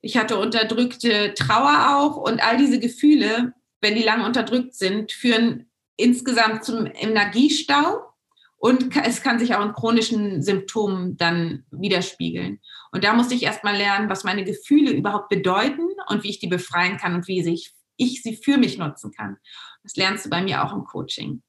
Ich 0.00 0.16
hatte 0.16 0.38
unterdrückte 0.38 1.34
Trauer 1.34 1.96
auch 1.96 2.16
und 2.16 2.42
all 2.42 2.56
diese 2.56 2.80
Gefühle, 2.80 3.52
wenn 3.80 3.94
die 3.94 4.02
lange 4.02 4.24
unterdrückt 4.24 4.74
sind, 4.74 5.12
führen 5.12 5.70
insgesamt 5.96 6.64
zum 6.64 6.86
Energiestau 6.86 8.10
und 8.56 8.94
es 9.04 9.22
kann 9.22 9.38
sich 9.38 9.54
auch 9.54 9.64
in 9.64 9.72
chronischen 9.72 10.42
Symptomen 10.42 11.16
dann 11.16 11.64
widerspiegeln. 11.70 12.60
Und 12.92 13.04
da 13.04 13.14
musste 13.14 13.34
ich 13.34 13.42
erstmal 13.42 13.76
lernen, 13.76 14.10
was 14.10 14.22
meine 14.22 14.44
Gefühle 14.44 14.90
überhaupt 14.92 15.30
bedeuten 15.30 15.86
und 16.08 16.24
wie 16.24 16.30
ich 16.30 16.40
die 16.40 16.46
befreien 16.46 16.98
kann 16.98 17.14
und 17.14 17.26
wie 17.26 17.40
ich, 17.40 17.72
ich 17.96 18.22
sie 18.22 18.36
für 18.36 18.58
mich 18.58 18.76
nutzen 18.76 19.12
kann. 19.12 19.38
Das 19.82 19.96
lernst 19.96 20.26
du 20.26 20.30
bei 20.30 20.42
mir 20.42 20.62
auch 20.62 20.74
im 20.74 20.84
Coaching. 20.84 21.42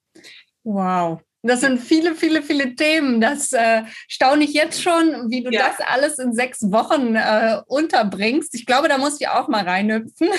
Wow, 0.64 1.22
das 1.44 1.62
sind 1.62 1.80
viele, 1.80 2.16
viele, 2.16 2.44
viele 2.44 2.76
Themen. 2.76 3.20
Das 3.20 3.52
äh, 3.52 3.84
staune 4.08 4.44
ich 4.44 4.54
jetzt 4.54 4.82
schon, 4.82 5.30
wie 5.30 5.44
du 5.44 5.52
ja. 5.52 5.68
das 5.68 5.86
alles 5.88 6.20
in 6.20 6.34
sechs 6.34 6.62
Wochen 6.72 7.16
äh, 7.16 7.62
unterbringst. 7.66 8.54
Ich 8.54 8.66
glaube, 8.66 8.88
da 8.88 8.98
musst 8.98 9.22
du 9.22 9.34
auch 9.34 9.48
mal 9.48 9.68
reinhüpfen. 9.68 10.30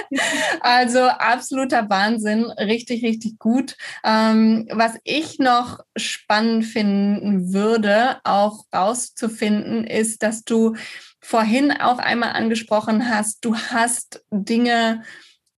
also 0.60 1.00
absoluter 1.00 1.90
Wahnsinn, 1.90 2.44
richtig, 2.44 3.04
richtig 3.04 3.38
gut. 3.38 3.76
Ähm, 4.04 4.68
was 4.70 4.92
ich 5.04 5.38
noch 5.38 5.80
spannend 5.96 6.64
finden 6.64 7.52
würde, 7.52 8.18
auch 8.24 8.64
rauszufinden, 8.72 9.84
ist, 9.84 10.22
dass 10.22 10.44
du 10.44 10.76
vorhin 11.20 11.72
auch 11.72 11.98
einmal 11.98 12.32
angesprochen 12.32 13.08
hast, 13.08 13.44
du 13.44 13.56
hast 13.56 14.24
Dinge 14.30 15.02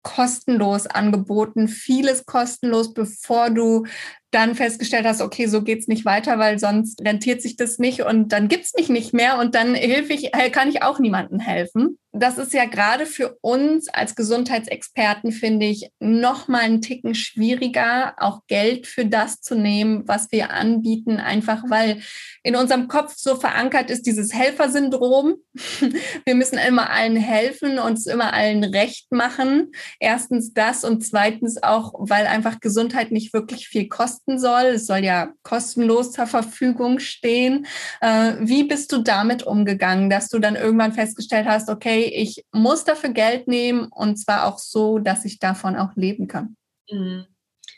kostenlos 0.03 0.85
angeboten, 0.85 1.67
vieles 1.67 2.25
kostenlos, 2.25 2.93
bevor 2.93 3.49
du 3.49 3.85
dann 4.33 4.55
festgestellt 4.55 5.05
hast, 5.05 5.21
okay, 5.21 5.45
so 5.45 5.61
geht's 5.61 5.87
nicht 5.87 6.05
weiter, 6.05 6.39
weil 6.39 6.59
sonst 6.59 7.01
rentiert 7.05 7.41
sich 7.41 7.55
das 7.55 7.77
nicht 7.77 8.01
und 8.01 8.29
dann 8.33 8.47
gibt's 8.47 8.73
mich 8.75 8.89
nicht 8.89 9.13
mehr 9.13 9.39
und 9.39 9.55
dann 9.55 9.75
hilfe 9.75 10.13
ich, 10.13 10.33
äh, 10.33 10.49
kann 10.49 10.69
ich 10.69 10.81
auch 10.81 10.99
niemandem 10.99 11.39
helfen. 11.39 11.97
Das 12.15 12.37
ist 12.37 12.53
ja 12.53 12.65
gerade 12.65 13.07
für 13.07 13.37
uns 13.41 13.89
als 13.89 14.15
Gesundheitsexperten, 14.15 15.31
finde 15.31 15.65
ich, 15.65 15.89
noch 15.99 16.47
mal 16.47 16.59
einen 16.59 16.81
Ticken 16.81 17.15
schwieriger, 17.15 18.13
auch 18.17 18.41
Geld 18.47 18.85
für 18.85 19.05
das 19.05 19.41
zu 19.41 19.55
nehmen, 19.55 20.07
was 20.07 20.31
wir 20.31 20.51
anbieten, 20.51 21.17
einfach 21.17 21.63
weil 21.69 22.03
in 22.43 22.55
unserem 22.55 22.87
Kopf 22.87 23.15
so 23.17 23.35
verankert 23.35 23.89
ist 23.89 24.05
dieses 24.05 24.31
Helfersyndrom. 24.31 25.35
Wir 26.25 26.35
müssen 26.35 26.57
immer 26.57 26.89
allen 26.91 27.15
helfen, 27.15 27.79
uns 27.79 28.05
immer 28.05 28.33
allen 28.33 28.63
recht 28.63 29.11
machen. 29.11 29.71
Erstens 29.99 30.53
das 30.53 30.83
und 30.83 31.05
zweitens 31.05 31.63
auch, 31.63 31.93
weil 31.97 32.27
einfach 32.27 32.59
Gesundheit 32.59 33.11
nicht 33.11 33.33
wirklich 33.33 33.67
viel 33.67 33.87
kostet 33.87 34.22
kosten 34.23 34.39
soll. 34.39 34.75
Es 34.75 34.87
soll 34.87 34.99
ja 34.99 35.33
kostenlos 35.43 36.11
zur 36.11 36.27
Verfügung 36.27 36.99
stehen. 36.99 37.65
Äh, 38.01 38.35
wie 38.39 38.63
bist 38.63 38.91
du 38.91 38.99
damit 38.99 39.43
umgegangen, 39.43 40.09
dass 40.09 40.29
du 40.29 40.39
dann 40.39 40.55
irgendwann 40.55 40.93
festgestellt 40.93 41.47
hast, 41.47 41.69
okay, 41.69 42.05
ich 42.05 42.45
muss 42.51 42.83
dafür 42.83 43.09
Geld 43.09 43.47
nehmen 43.47 43.87
und 43.91 44.17
zwar 44.17 44.45
auch 44.45 44.59
so, 44.59 44.99
dass 44.99 45.25
ich 45.25 45.39
davon 45.39 45.75
auch 45.75 45.95
leben 45.95 46.27
kann? 46.27 46.55
Mhm. 46.89 47.25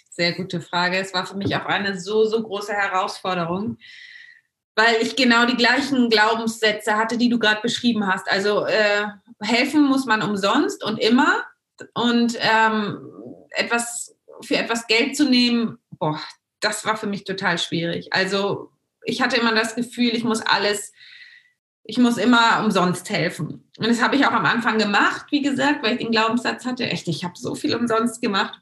Sehr 0.10 0.34
gute 0.34 0.62
Frage. 0.62 0.98
Es 0.98 1.14
war 1.14 1.26
für 1.26 1.36
mich 1.36 1.56
auch 1.56 1.66
eine 1.66 2.00
so, 2.00 2.26
so 2.26 2.42
große 2.42 2.74
Herausforderung 2.74 3.78
weil 4.78 4.98
ich 5.02 5.16
genau 5.16 5.46
die 5.46 5.56
gleichen 5.56 6.10
Glaubenssätze 6.10 6.98
hatte, 6.98 7.18
die 7.18 7.30
du 7.30 7.40
gerade 7.40 7.62
beschrieben 7.62 8.08
hast. 8.08 8.30
Also 8.30 8.66
äh, 8.66 9.06
helfen 9.42 9.86
muss 9.86 10.06
man 10.06 10.22
umsonst 10.22 10.84
und 10.84 11.00
immer 11.00 11.46
und 11.94 12.38
ähm, 12.42 13.00
etwas 13.52 14.16
für 14.42 14.58
etwas 14.58 14.88
Geld 14.88 15.16
zu 15.16 15.30
nehmen, 15.30 15.78
boah, 16.00 16.20
das 16.60 16.86
war 16.86 16.98
für 16.98 17.08
mich 17.08 17.24
total 17.24 17.58
schwierig. 17.58 18.14
Also 18.14 18.72
ich 19.04 19.22
hatte 19.22 19.38
immer 19.38 19.54
das 19.54 19.76
Gefühl, 19.76 20.16
ich 20.16 20.24
muss 20.24 20.42
alles, 20.42 20.92
ich 21.84 21.98
muss 21.98 22.18
immer 22.18 22.64
umsonst 22.64 23.10
helfen. 23.10 23.70
Und 23.78 23.88
das 23.88 24.02
habe 24.02 24.16
ich 24.16 24.26
auch 24.26 24.32
am 24.32 24.46
Anfang 24.46 24.78
gemacht, 24.78 25.28
wie 25.30 25.42
gesagt, 25.42 25.84
weil 25.84 25.94
ich 25.94 26.00
den 26.00 26.12
Glaubenssatz 26.12 26.66
hatte, 26.66 26.90
echt, 26.90 27.08
ich 27.08 27.24
habe 27.24 27.36
so 27.38 27.56
viel 27.56 27.76
umsonst 27.76 28.22
gemacht. 28.22 28.60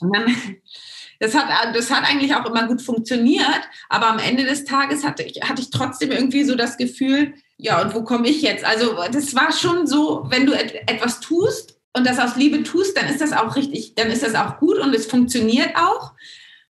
Und 0.00 0.14
dann, 0.14 0.26
das 1.20 1.34
hat, 1.34 1.74
das 1.74 1.90
hat 1.90 2.04
eigentlich 2.04 2.34
auch 2.34 2.44
immer 2.44 2.66
gut 2.66 2.82
funktioniert, 2.82 3.68
aber 3.88 4.08
am 4.08 4.18
Ende 4.18 4.44
des 4.44 4.64
Tages 4.64 5.04
hatte 5.04 5.22
ich, 5.22 5.42
hatte 5.42 5.62
ich 5.62 5.70
trotzdem 5.70 6.10
irgendwie 6.10 6.44
so 6.44 6.54
das 6.54 6.76
Gefühl, 6.76 7.34
ja, 7.56 7.80
und 7.80 7.94
wo 7.94 8.02
komme 8.02 8.28
ich 8.28 8.42
jetzt? 8.42 8.64
Also 8.64 8.96
das 9.12 9.34
war 9.34 9.52
schon 9.52 9.86
so, 9.86 10.26
wenn 10.28 10.46
du 10.46 10.52
et 10.52 10.74
etwas 10.90 11.20
tust 11.20 11.78
und 11.94 12.06
das 12.06 12.18
aus 12.18 12.36
Liebe 12.36 12.62
tust, 12.64 12.96
dann 12.96 13.08
ist 13.08 13.20
das 13.20 13.32
auch 13.32 13.54
richtig, 13.54 13.94
dann 13.94 14.10
ist 14.10 14.22
das 14.22 14.34
auch 14.34 14.58
gut 14.58 14.78
und 14.78 14.94
es 14.94 15.06
funktioniert 15.06 15.76
auch. 15.76 16.12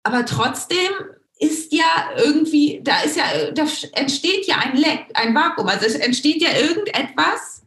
Aber 0.03 0.25
trotzdem 0.25 0.91
ist 1.39 1.73
ja 1.73 2.11
irgendwie, 2.17 2.81
da 2.83 3.01
ist 3.01 3.17
ja, 3.17 3.51
da 3.51 3.65
entsteht 3.93 4.45
ja 4.45 4.57
ein 4.57 4.77
Leck, 4.77 5.07
ein 5.15 5.33
Vakuum. 5.33 5.67
Also 5.67 5.85
es 5.85 5.95
entsteht 5.95 6.41
ja 6.41 6.49
irgendetwas, 6.55 7.63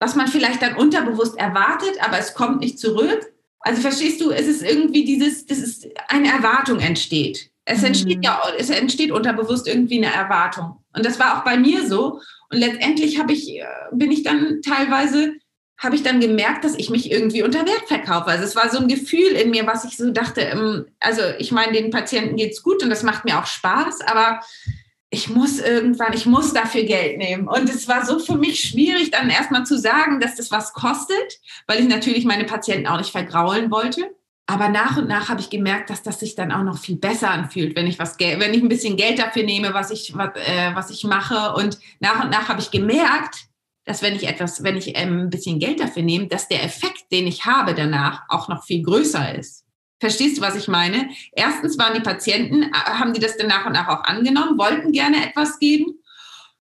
was 0.00 0.16
man 0.16 0.28
vielleicht 0.28 0.62
dann 0.62 0.76
unterbewusst 0.76 1.36
erwartet, 1.36 2.02
aber 2.02 2.18
es 2.18 2.34
kommt 2.34 2.60
nicht 2.60 2.78
zurück. 2.78 3.32
Also 3.60 3.82
verstehst 3.82 4.20
du, 4.20 4.30
es 4.30 4.46
ist 4.46 4.62
irgendwie 4.62 5.04
dieses, 5.04 5.46
das 5.46 5.58
ist 5.58 5.86
eine 6.08 6.28
Erwartung 6.28 6.80
entsteht. 6.80 7.50
Es 7.64 7.82
entsteht 7.82 8.18
mhm. 8.18 8.22
ja, 8.22 8.42
es 8.58 8.70
entsteht 8.70 9.12
unterbewusst 9.12 9.68
irgendwie 9.68 10.04
eine 10.04 10.12
Erwartung. 10.12 10.82
Und 10.92 11.04
das 11.04 11.20
war 11.20 11.38
auch 11.38 11.44
bei 11.44 11.56
mir 11.56 11.86
so. 11.86 12.20
Und 12.50 12.58
letztendlich 12.58 13.20
habe 13.20 13.32
ich, 13.32 13.50
äh, 13.50 13.64
bin 13.92 14.10
ich 14.10 14.24
dann 14.24 14.60
teilweise 14.62 15.34
habe 15.80 15.96
ich 15.96 16.02
dann 16.02 16.20
gemerkt, 16.20 16.64
dass 16.64 16.76
ich 16.76 16.90
mich 16.90 17.10
irgendwie 17.10 17.42
unter 17.42 17.66
Wert 17.66 17.88
verkaufe. 17.88 18.26
Also 18.26 18.44
es 18.44 18.54
war 18.54 18.68
so 18.70 18.78
ein 18.78 18.86
Gefühl 18.86 19.32
in 19.32 19.50
mir, 19.50 19.66
was 19.66 19.84
ich 19.84 19.96
so 19.96 20.10
dachte, 20.10 20.42
ähm, 20.42 20.86
also 21.00 21.22
ich 21.38 21.52
meine, 21.52 21.72
den 21.72 21.90
Patienten 21.90 22.36
geht's 22.36 22.62
gut 22.62 22.82
und 22.82 22.90
das 22.90 23.02
macht 23.02 23.24
mir 23.24 23.38
auch 23.38 23.46
Spaß, 23.46 24.02
aber 24.02 24.40
ich 25.08 25.30
muss 25.30 25.58
irgendwann, 25.58 26.12
ich 26.12 26.26
muss 26.26 26.52
dafür 26.52 26.84
Geld 26.84 27.18
nehmen. 27.18 27.48
Und 27.48 27.68
es 27.68 27.88
war 27.88 28.04
so 28.06 28.18
für 28.18 28.36
mich 28.36 28.60
schwierig, 28.60 29.10
dann 29.10 29.30
erstmal 29.30 29.64
zu 29.64 29.76
sagen, 29.78 30.20
dass 30.20 30.36
das 30.36 30.50
was 30.50 30.72
kostet, 30.74 31.40
weil 31.66 31.80
ich 31.80 31.88
natürlich 31.88 32.24
meine 32.26 32.44
Patienten 32.44 32.86
auch 32.86 32.98
nicht 32.98 33.10
vergraulen 33.10 33.70
wollte. 33.70 34.14
Aber 34.46 34.68
nach 34.68 34.98
und 34.98 35.08
nach 35.08 35.28
habe 35.28 35.40
ich 35.40 35.48
gemerkt, 35.48 35.90
dass 35.90 36.02
das 36.02 36.20
sich 36.20 36.34
dann 36.34 36.52
auch 36.52 36.62
noch 36.62 36.78
viel 36.78 36.96
besser 36.96 37.30
anfühlt, 37.30 37.74
wenn 37.74 37.86
ich 37.86 37.98
was, 37.98 38.18
wenn 38.18 38.54
ich 38.54 38.62
ein 38.62 38.68
bisschen 38.68 38.96
Geld 38.96 39.18
dafür 39.18 39.44
nehme, 39.44 39.74
was 39.74 39.90
ich, 39.90 40.16
was, 40.16 40.30
äh, 40.34 40.74
was 40.74 40.90
ich 40.90 41.04
mache. 41.04 41.54
Und 41.54 41.78
nach 42.00 42.24
und 42.24 42.30
nach 42.30 42.48
habe 42.48 42.60
ich 42.60 42.70
gemerkt, 42.70 43.49
dass 43.90 44.02
wenn 44.02 44.14
ich 44.14 44.28
etwas, 44.28 44.62
wenn 44.62 44.76
ich 44.76 44.96
ähm, 44.96 45.22
ein 45.22 45.30
bisschen 45.30 45.58
Geld 45.58 45.80
dafür 45.80 46.04
nehme, 46.04 46.28
dass 46.28 46.46
der 46.46 46.62
Effekt, 46.62 47.10
den 47.10 47.26
ich 47.26 47.44
habe 47.44 47.74
danach, 47.74 48.22
auch 48.28 48.46
noch 48.46 48.62
viel 48.62 48.84
größer 48.84 49.34
ist. 49.34 49.64
Verstehst 49.98 50.38
du, 50.38 50.42
was 50.42 50.54
ich 50.54 50.68
meine? 50.68 51.10
Erstens 51.32 51.76
waren 51.76 51.94
die 51.94 52.00
Patienten, 52.00 52.62
äh, 52.62 52.72
haben 52.72 53.14
die 53.14 53.20
das 53.20 53.36
dann 53.36 53.48
nach 53.48 53.66
und 53.66 53.72
nach 53.72 53.88
auch 53.88 54.04
angenommen, 54.04 54.56
wollten 54.56 54.92
gerne 54.92 55.26
etwas 55.26 55.58
geben. 55.58 55.98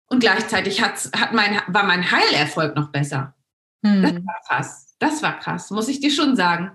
Und 0.06 0.20
gleichzeitig 0.20 0.80
hat, 0.80 1.10
hat 1.14 1.34
mein, 1.34 1.60
war 1.66 1.84
mein 1.84 2.10
Heilerfolg 2.10 2.74
noch 2.74 2.90
besser. 2.90 3.34
Hm. 3.84 4.00
Das 4.00 4.14
war 4.14 4.40
krass. 4.48 4.96
Das 4.98 5.22
war 5.22 5.38
krass, 5.38 5.70
muss 5.70 5.88
ich 5.88 6.00
dir 6.00 6.10
schon 6.10 6.36
sagen. 6.36 6.70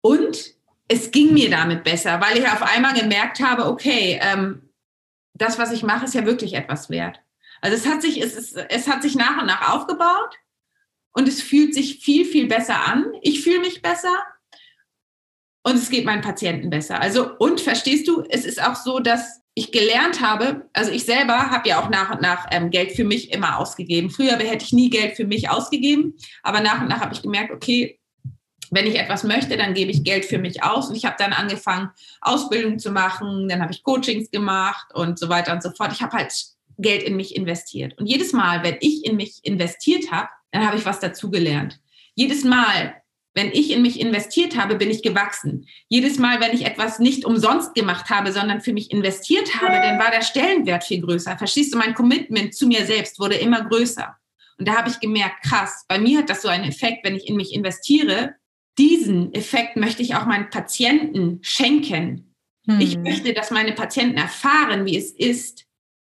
Und 0.00 0.56
es 0.88 1.12
ging 1.12 1.34
mir 1.34 1.50
damit 1.50 1.84
besser, 1.84 2.20
weil 2.20 2.36
ich 2.36 2.48
auf 2.48 2.62
einmal 2.62 2.94
gemerkt 2.94 3.38
habe, 3.38 3.66
okay, 3.66 4.18
ähm, 4.20 4.70
das, 5.34 5.56
was 5.56 5.70
ich 5.70 5.84
mache, 5.84 6.06
ist 6.06 6.14
ja 6.14 6.26
wirklich 6.26 6.54
etwas 6.54 6.90
wert. 6.90 7.20
Also 7.62 7.76
es 7.76 7.86
hat 7.86 8.02
sich, 8.02 8.20
es, 8.20 8.34
ist, 8.34 8.56
es 8.56 8.88
hat 8.88 9.02
sich 9.02 9.14
nach 9.14 9.40
und 9.40 9.46
nach 9.46 9.72
aufgebaut 9.72 10.36
und 11.12 11.28
es 11.28 11.40
fühlt 11.40 11.74
sich 11.74 12.00
viel, 12.00 12.26
viel 12.26 12.48
besser 12.48 12.86
an. 12.86 13.06
Ich 13.22 13.42
fühle 13.42 13.60
mich 13.60 13.80
besser 13.80 14.22
und 15.62 15.76
es 15.76 15.88
geht 15.88 16.04
meinen 16.04 16.22
Patienten 16.22 16.70
besser. 16.70 17.00
Also, 17.00 17.36
und 17.38 17.60
verstehst 17.60 18.08
du, 18.08 18.24
es 18.28 18.44
ist 18.44 18.62
auch 18.62 18.74
so, 18.74 18.98
dass 18.98 19.40
ich 19.54 19.70
gelernt 19.70 20.20
habe, 20.20 20.68
also 20.72 20.90
ich 20.90 21.04
selber 21.04 21.50
habe 21.50 21.68
ja 21.68 21.80
auch 21.80 21.88
nach 21.88 22.10
und 22.10 22.20
nach 22.20 22.46
ähm, 22.50 22.70
Geld 22.70 22.92
für 22.92 23.04
mich 23.04 23.32
immer 23.32 23.58
ausgegeben. 23.58 24.10
Früher 24.10 24.36
hätte 24.38 24.64
ich 24.64 24.72
nie 24.72 24.90
Geld 24.90 25.14
für 25.14 25.26
mich 25.26 25.50
ausgegeben, 25.50 26.16
aber 26.42 26.60
nach 26.60 26.80
und 26.80 26.88
nach 26.88 27.00
habe 27.00 27.14
ich 27.14 27.22
gemerkt, 27.22 27.52
okay, 27.52 28.00
wenn 28.70 28.86
ich 28.86 28.98
etwas 28.98 29.22
möchte, 29.22 29.56
dann 29.58 29.74
gebe 29.74 29.90
ich 29.90 30.02
Geld 30.02 30.24
für 30.24 30.38
mich 30.38 30.64
aus. 30.64 30.88
Und 30.88 30.96
ich 30.96 31.04
habe 31.04 31.16
dann 31.18 31.34
angefangen, 31.34 31.90
Ausbildung 32.22 32.78
zu 32.78 32.90
machen, 32.90 33.46
dann 33.46 33.60
habe 33.60 33.70
ich 33.70 33.82
Coachings 33.82 34.30
gemacht 34.30 34.86
und 34.94 35.18
so 35.18 35.28
weiter 35.28 35.52
und 35.52 35.62
so 35.62 35.70
fort. 35.72 35.92
Ich 35.92 36.00
habe 36.00 36.16
halt 36.16 36.32
Geld 36.78 37.02
in 37.02 37.16
mich 37.16 37.36
investiert. 37.36 37.98
Und 37.98 38.06
jedes 38.06 38.32
Mal, 38.32 38.62
wenn 38.62 38.76
ich 38.80 39.04
in 39.04 39.16
mich 39.16 39.40
investiert 39.42 40.10
habe, 40.10 40.28
dann 40.50 40.66
habe 40.66 40.76
ich 40.76 40.84
was 40.84 41.00
dazugelernt. 41.00 41.80
Jedes 42.14 42.44
Mal, 42.44 43.02
wenn 43.34 43.50
ich 43.50 43.70
in 43.70 43.82
mich 43.82 43.98
investiert 43.98 44.56
habe, 44.56 44.74
bin 44.76 44.90
ich 44.90 45.02
gewachsen. 45.02 45.66
Jedes 45.88 46.18
Mal, 46.18 46.40
wenn 46.40 46.52
ich 46.52 46.66
etwas 46.66 46.98
nicht 46.98 47.24
umsonst 47.24 47.74
gemacht 47.74 48.10
habe, 48.10 48.32
sondern 48.32 48.60
für 48.60 48.74
mich 48.74 48.90
investiert 48.90 49.60
habe, 49.60 49.74
dann 49.74 49.98
war 49.98 50.10
der 50.10 50.22
Stellenwert 50.22 50.84
viel 50.84 51.00
größer. 51.00 51.38
Verstehst 51.38 51.72
du, 51.72 51.78
mein 51.78 51.94
Commitment 51.94 52.54
zu 52.54 52.66
mir 52.66 52.84
selbst 52.84 53.18
wurde 53.18 53.36
immer 53.36 53.64
größer. 53.64 54.14
Und 54.58 54.68
da 54.68 54.76
habe 54.76 54.90
ich 54.90 55.00
gemerkt, 55.00 55.42
krass, 55.44 55.86
bei 55.88 55.98
mir 55.98 56.18
hat 56.18 56.30
das 56.30 56.42
so 56.42 56.48
einen 56.48 56.64
Effekt, 56.64 57.04
wenn 57.04 57.16
ich 57.16 57.26
in 57.26 57.36
mich 57.36 57.54
investiere. 57.54 58.34
Diesen 58.78 59.32
Effekt 59.34 59.76
möchte 59.76 60.02
ich 60.02 60.14
auch 60.14 60.26
meinen 60.26 60.50
Patienten 60.50 61.38
schenken. 61.42 62.34
Hm. 62.66 62.80
Ich 62.80 62.98
möchte, 62.98 63.32
dass 63.32 63.50
meine 63.50 63.72
Patienten 63.72 64.18
erfahren, 64.18 64.84
wie 64.84 64.96
es 64.96 65.10
ist, 65.10 65.64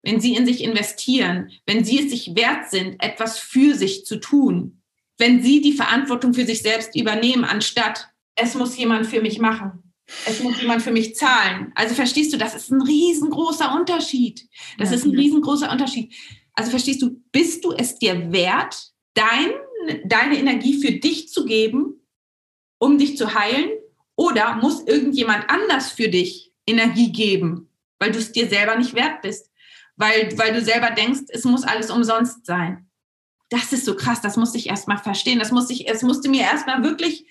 wenn 0.04 0.20
sie 0.20 0.36
in 0.36 0.46
sich 0.46 0.64
investieren, 0.64 1.52
wenn 1.66 1.84
sie 1.84 2.00
es 2.00 2.12
sich 2.12 2.36
wert 2.36 2.70
sind, 2.70 3.02
etwas 3.02 3.40
für 3.40 3.74
sich 3.74 4.06
zu 4.06 4.18
tun, 4.18 4.82
wenn 5.18 5.42
sie 5.42 5.62
die 5.62 5.74
Verantwortung 5.74 6.34
für 6.34 6.46
sich 6.46 6.62
selbst 6.62 6.96
übernehmen, 6.96 7.46
anstatt 7.46 8.10
es 8.36 8.56
muss 8.56 8.78
jemand 8.78 9.08
für 9.08 9.22
mich 9.22 9.40
machen. 9.40 9.84
Es 10.26 10.44
muss 10.44 10.60
jemand 10.60 10.82
für 10.82 10.92
mich 10.92 11.16
zahlen. 11.16 11.72
Also 11.76 11.96
verstehst 11.96 12.34
du, 12.34 12.38
das 12.38 12.56
ist 12.56 12.72
ein 12.72 12.82
riesengroßer 12.82 13.74
Unterschied. 13.74 14.48
Das 14.78 14.90
ja. 14.90 14.98
ist 14.98 15.06
ein 15.06 15.16
riesengroßer 15.16 15.72
Unterschied. 15.72 16.14
Also 16.54 16.72
verstehst 16.72 17.02
du, 17.02 17.22
bist 17.32 17.64
du 17.64 17.72
es 17.72 17.98
dir 17.98 18.32
wert, 18.32 18.92
dein, 19.14 19.52
deine 20.04 20.38
Energie 20.38 20.82
für 20.82 20.92
dich 20.92 21.30
zu 21.30 21.46
geben, 21.46 22.02
um 22.80 22.98
dich 22.98 23.18
zu 23.18 23.34
heilen? 23.34 23.70
Oder 24.16 24.56
muss 24.56 24.86
irgendjemand 24.86 25.50
anders 25.50 25.92
für 25.92 26.10
dich 26.10 26.52
Energie 26.68 27.12
geben, 27.12 27.70
weil 28.00 28.12
du 28.12 28.20
es 28.20 28.32
dir 28.32 28.48
selber 28.48 28.76
nicht 28.76 28.94
wert 28.94 29.22
bist? 29.22 29.50
Weil, 29.96 30.38
weil 30.38 30.54
du 30.54 30.62
selber 30.62 30.92
denkst, 30.92 31.24
es 31.30 31.44
muss 31.44 31.64
alles 31.64 31.92
umsonst 31.92 32.46
sein 32.46 32.90
das 33.54 33.72
ist 33.72 33.86
so 33.86 33.96
krass, 33.96 34.20
das 34.20 34.36
musste 34.36 34.58
ich 34.58 34.68
erstmal 34.68 34.98
verstehen. 34.98 35.38
Das 35.38 35.52
musste 35.52 35.74
ich, 35.74 35.88
es 35.88 36.02
musste 36.02 36.28
mir 36.28 36.42
erstmal 36.42 36.84
wirklich 36.84 37.26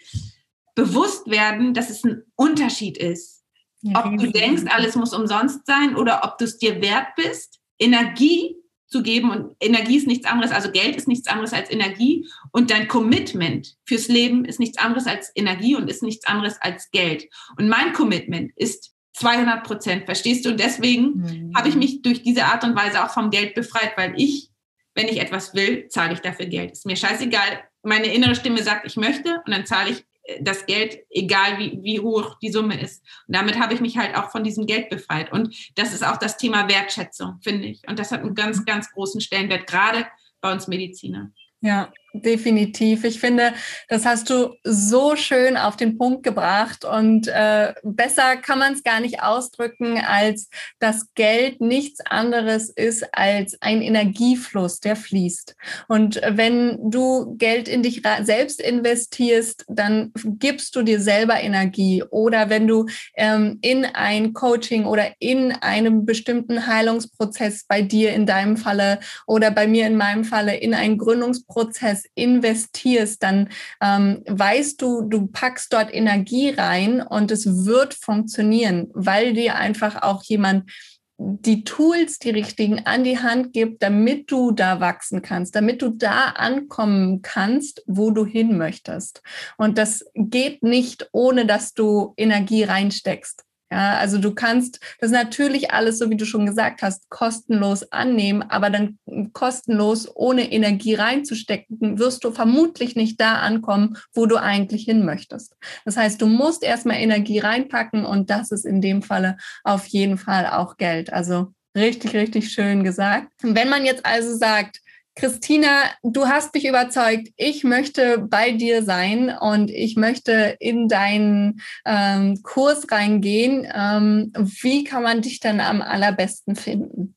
bewusst 0.77 1.29
werden, 1.29 1.75
dass 1.75 1.91
es 1.91 2.05
ein 2.05 2.23
Unterschied 2.37 2.97
ist. 2.97 3.43
Ja, 3.81 4.07
ob 4.07 4.17
du 4.17 4.31
denkst, 4.31 4.63
alles 4.73 4.95
muss 4.95 5.13
umsonst 5.13 5.67
sein 5.67 5.97
oder 5.97 6.21
ob 6.25 6.39
du 6.39 6.45
es 6.45 6.59
dir 6.59 6.81
wert 6.81 7.09
bist, 7.17 7.59
Energie 7.81 8.55
zu 8.87 9.03
geben. 9.03 9.31
Und 9.31 9.57
Energie 9.59 9.97
ist 9.97 10.07
nichts 10.07 10.25
anderes, 10.25 10.53
also 10.53 10.71
Geld 10.71 10.95
ist 10.95 11.09
nichts 11.09 11.27
anderes 11.27 11.53
als 11.53 11.69
Energie. 11.73 12.29
Und 12.53 12.71
dein 12.71 12.87
Commitment 12.87 13.77
fürs 13.85 14.07
Leben 14.07 14.45
ist 14.45 14.61
nichts 14.61 14.79
anderes 14.79 15.09
als 15.09 15.33
Energie 15.35 15.75
und 15.75 15.91
ist 15.91 16.05
nichts 16.05 16.27
anderes 16.29 16.57
als 16.61 16.93
Geld. 16.93 17.29
Und 17.59 17.69
mein 17.69 17.93
Commitment 17.93 18.53
ist 18.55 18.91
200 19.15 19.65
Prozent, 19.65 20.05
verstehst 20.05 20.45
du? 20.45 20.51
Und 20.51 20.61
deswegen 20.61 21.17
mhm. 21.17 21.53
habe 21.55 21.69
ich 21.69 21.75
mich 21.75 22.03
durch 22.03 22.23
diese 22.23 22.45
Art 22.45 22.65
und 22.65 22.75
Weise 22.75 23.05
auch 23.05 23.11
vom 23.11 23.31
Geld 23.31 23.55
befreit, 23.55 23.93
weil 23.97 24.15
ich 24.17 24.53
wenn 24.95 25.09
ich 25.09 25.21
etwas 25.21 25.55
will, 25.55 25.89
zahle 25.89 26.15
ich 26.15 26.21
dafür 26.21 26.47
Geld. 26.47 26.73
Ist 26.73 26.87
mir 26.87 26.97
scheißegal. 26.97 27.65
Meine 27.83 28.13
innere 28.13 28.35
Stimme 28.35 28.63
sagt, 28.63 28.87
ich 28.87 28.97
möchte 28.97 29.43
und 29.47 29.53
dann 29.53 29.67
zahle 29.67 29.91
ich 29.91 30.05
äh, 30.25 30.43
das 30.43 30.67
Geld, 30.67 30.99
egal 31.11 31.59
wie, 31.59 31.79
wie 31.83 32.01
hoch 32.01 32.37
die 32.41 32.53
Summe 32.53 32.81
ist. 32.81 33.03
Und 33.27 33.37
damit 33.37 33.59
habe 33.59 33.75
ich 33.75 33.81
mich 33.81 33.97
halt 33.97 34.17
auch 34.17 34.31
von 34.31 34.45
diesem 34.45 34.67
Geld 34.67 34.91
befreit. 34.91 35.33
Und 35.33 35.55
das 35.77 35.93
ist 35.93 36.07
auch 36.07 36.17
das 36.17 36.37
Thema 36.37 36.69
Wertschätzung, 36.69 37.39
finde 37.43 37.67
ich. 37.69 37.83
Und 37.89 37.99
das 37.99 38.13
hat 38.13 38.21
einen 38.21 38.35
ganz, 38.35 38.65
ganz 38.65 38.91
großen 38.93 39.21
Stellenwert, 39.21 39.67
gerade 39.67 40.07
bei 40.41 40.53
uns 40.53 40.69
Medizinern. 40.69 41.35
Ja, 41.61 41.93
definitiv. 42.13 43.05
Ich 43.05 43.21
finde, 43.21 43.53
das 43.89 44.05
hast 44.05 44.31
du 44.31 44.55
so 44.65 45.17
schön 45.17 45.57
auf 45.57 45.77
den 45.77 45.99
Punkt 45.99 46.23
gebracht 46.23 46.85
und 46.85 47.29
äh, 47.29 47.73
besser 47.83 48.37
kann 48.37 48.59
man 48.59 48.75
es 48.75 48.83
gar 48.83 49.01
nicht 49.01 49.23
ausdrücken, 49.23 49.99
als 49.99 50.49
dass 50.79 51.13
Geld 51.15 51.61
nichts 51.61 52.01
anderes 52.05 52.69
ist 52.69 53.05
als 53.13 53.57
ein 53.61 53.83
Energiefluss, 53.83 54.81
der 54.81 54.97
fließt. 54.97 55.57
Und 55.89 56.21
wenn 56.27 56.79
du 56.91 57.37
Geld 57.37 57.69
in 57.69 57.83
dich 57.83 58.03
selbst 58.23 58.61
investierst, 58.61 59.65
dann 59.69 60.13
gibst 60.25 60.77
du 60.77 60.83
dir 60.83 61.01
selber 61.01 61.41
Energie. 61.41 62.03
Oder 62.11 62.51
wenn 62.51 62.67
du 62.67 62.87
ähm, 63.15 63.59
in 63.63 63.85
ein 63.85 64.33
Coaching 64.33 64.85
oder 64.85 65.13
in 65.19 65.53
einem 65.53 66.05
bestimmten 66.05 66.67
Heilungsprozess 66.67 67.65
bei 67.67 67.83
dir 67.83 68.13
in 68.13 68.27
deinem 68.27 68.57
Falle 68.57 69.01
oder 69.27 69.51
bei 69.51 69.67
mir 69.67 69.87
in 69.87 69.97
meinem 69.97 70.25
Falle 70.25 70.57
in 70.57 70.75
einen 70.75 70.99
Gründungsprozess 70.99 72.01
investierst, 72.14 73.22
dann 73.22 73.48
ähm, 73.80 74.22
weißt 74.26 74.80
du, 74.80 75.03
du 75.03 75.26
packst 75.26 75.72
dort 75.72 75.92
Energie 75.92 76.50
rein 76.50 77.00
und 77.00 77.30
es 77.30 77.64
wird 77.66 77.94
funktionieren, 77.94 78.88
weil 78.92 79.34
dir 79.34 79.57
einfach 79.57 80.03
auch 80.03 80.22
jemand 80.24 80.70
die 81.18 81.64
Tools, 81.64 82.18
die 82.18 82.30
richtigen 82.30 82.84
an 82.86 83.05
die 83.05 83.18
Hand 83.18 83.53
gibt, 83.53 83.82
damit 83.82 84.30
du 84.30 84.50
da 84.50 84.80
wachsen 84.80 85.22
kannst, 85.22 85.55
damit 85.55 85.82
du 85.82 85.90
da 85.90 86.30
ankommen 86.30 87.22
kannst, 87.22 87.82
wo 87.86 88.11
du 88.11 88.26
hin 88.26 88.57
möchtest. 88.59 89.22
Und 89.57 89.78
das 89.78 90.05
geht 90.14 90.62
nicht, 90.62 91.09
ohne 91.12 91.46
dass 91.46 91.74
du 91.74 92.14
Energie 92.16 92.64
reinsteckst. 92.64 93.44
Ja, 93.73 93.97
also 93.97 94.18
du 94.18 94.35
kannst 94.35 94.81
das 94.99 95.12
natürlich 95.12 95.70
alles, 95.70 95.99
so 95.99 96.11
wie 96.11 96.16
du 96.18 96.27
schon 96.27 96.45
gesagt 96.45 96.83
hast, 96.83 97.09
kostenlos 97.09 97.91
annehmen, 97.91 98.43
aber 98.43 98.68
dann 98.68 98.99
kostenlos 99.33 100.14
ohne 100.14 100.53
Energie 100.53 100.95
reinzustecken, 100.95 101.99
wirst 101.99 102.23
du 102.23 102.33
vermutlich 102.33 102.97
nicht 102.97 103.18
da 103.18 103.37
ankommen, 103.37 103.97
wo 104.12 104.27
du 104.27 104.37
eigentlich 104.37 104.85
hin 104.85 105.07
möchtest. 105.07 105.57
Das 105.87 105.97
heißt, 105.97 106.20
du 106.20 106.27
musst 106.27 106.62
erstmal 106.62 106.99
Energie 106.99 107.39
reinpacken 107.39 108.05
und 108.05 108.29
das 108.29 108.51
ist 108.51 108.66
in 108.66 108.83
dem 108.83 109.01
Falle 109.01 109.39
auf 109.64 109.87
jeden 109.87 110.18
Fall 110.18 110.49
auch 110.49 110.77
Geld. 110.77 111.11
Also 111.11 111.55
richtig, 111.75 112.12
richtig 112.12 112.53
schön 112.53 112.85
gesagt. 112.85 113.33
Wenn 113.41 113.70
man 113.70 113.87
jetzt 113.87 114.05
also 114.05 114.37
sagt, 114.37 114.81
Christina, 115.15 115.91
du 116.03 116.27
hast 116.27 116.55
mich 116.55 116.67
überzeugt. 116.67 117.29
Ich 117.37 117.65
möchte 117.65 118.19
bei 118.19 118.53
dir 118.53 118.83
sein 118.83 119.29
und 119.29 119.71
ich 119.71 119.97
möchte 119.97 120.57
in 120.59 120.89
deinen 120.89 121.61
ähm, 121.85 122.43
Kurs 122.43 122.91
reingehen. 122.91 123.71
Ähm, 123.75 124.33
wie 124.63 124.85
kann 124.85 125.03
man 125.03 125.21
dich 125.21 125.41
dann 125.41 125.61
am 125.61 125.83
allerbesten 125.83 126.57
finden? 126.57 127.15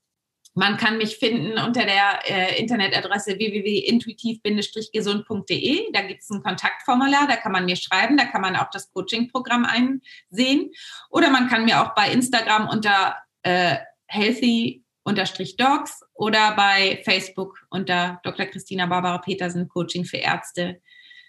Man 0.58 0.78
kann 0.78 0.98
mich 0.98 1.18
finden 1.18 1.60
unter 1.60 1.84
der 1.84 2.22
äh, 2.28 2.58
Internetadresse 2.62 3.38
www.intuitiv-gesund.de. 3.38 5.92
Da 5.92 6.02
gibt 6.02 6.22
es 6.22 6.30
ein 6.30 6.42
Kontaktformular, 6.42 7.28
da 7.28 7.36
kann 7.36 7.52
man 7.52 7.66
mir 7.66 7.76
schreiben, 7.76 8.16
da 8.16 8.24
kann 8.24 8.40
man 8.40 8.56
auch 8.56 8.70
das 8.72 8.90
Coaching-Programm 8.94 9.66
einsehen. 9.66 10.72
Oder 11.10 11.30
man 11.30 11.50
kann 11.50 11.66
mir 11.66 11.82
auch 11.82 11.94
bei 11.94 12.10
Instagram 12.10 12.70
unter 12.70 13.18
äh, 13.44 13.76
healthy 14.08 14.85
unterstrich 15.06 15.56
Docs 15.56 16.02
oder 16.14 16.56
bei 16.56 17.02
Facebook 17.06 17.66
unter 17.70 18.20
Dr. 18.24 18.48
Christina 18.48 18.88
Barbara 18.88 19.20
Petersen 19.20 19.70
Coaching 19.70 20.04
für 20.04 20.18
Ärzte. 20.18 20.82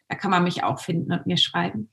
Da 0.08 0.16
kann 0.16 0.30
man 0.30 0.42
mich 0.42 0.64
auch 0.64 0.80
finden 0.80 1.12
und 1.12 1.26
mir 1.26 1.36
schreiben. 1.36 1.90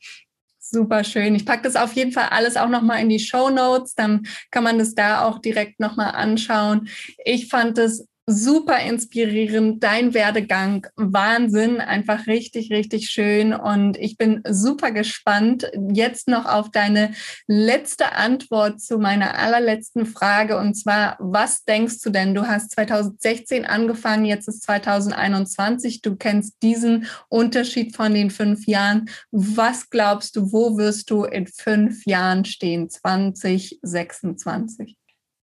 Super 0.60 1.04
schön. 1.04 1.36
Ich 1.36 1.46
packe 1.46 1.64
das 1.64 1.76
auf 1.76 1.94
jeden 1.94 2.14
Fall 2.14 2.30
alles 2.30 2.56
auch 2.56 2.70
nochmal 2.70 3.02
in 3.02 3.10
die 3.10 3.20
Show 3.20 3.50
Notes. 3.50 3.96
Dann 3.96 4.26
kann 4.50 4.64
man 4.64 4.80
das 4.80 4.96
da 4.96 5.26
auch 5.28 5.40
direkt 5.40 5.80
nochmal 5.80 6.16
anschauen. 6.16 6.88
Ich 7.26 7.50
fand 7.50 7.78
es 7.78 8.08
super 8.26 8.80
inspirierend, 8.80 9.84
dein 9.84 10.14
Werdegang, 10.14 10.88
Wahnsinn, 10.96 11.82
einfach 11.82 12.26
richtig, 12.28 12.72
richtig 12.72 13.10
schön. 13.10 13.54
Und 13.54 13.98
ich 13.98 14.16
bin 14.18 14.42
super 14.48 14.92
gespannt 14.92 15.70
jetzt 15.92 16.30
noch 16.30 16.46
auf 16.46 16.72
deine 16.72 17.14
letzte 17.48 18.14
Antwort 18.14 18.80
zu 18.80 18.98
meiner 18.98 19.38
allerletzten 19.38 20.06
Frage. 20.06 20.58
Und 20.58 20.76
zwar, 20.76 21.18
was 21.20 21.66
denkst 21.66 22.00
du 22.02 22.12
denn? 22.12 22.34
Du 22.34 22.48
hast 22.48 22.72
2016 22.72 23.66
angefangen, 23.66 24.24
jetzt 24.26 24.48
ist 24.48 24.64
2021. 24.64 26.02
Du 26.02 26.16
kennst 26.16 26.64
diesen 26.64 27.08
Unterschied 27.30 27.96
von 27.96 28.14
den 28.14 28.30
fünf 28.32 28.66
Jahren. 28.68 29.10
Was 29.32 29.90
glaubst 29.90 30.38
du, 30.38 30.54
wo 30.54 30.78
wirst 30.78 31.10
du 31.10 31.26
in 31.26 31.48
fünf 31.48 32.06
Jahren 32.06 32.46
stehen, 32.46 32.90
2026? 32.90 34.96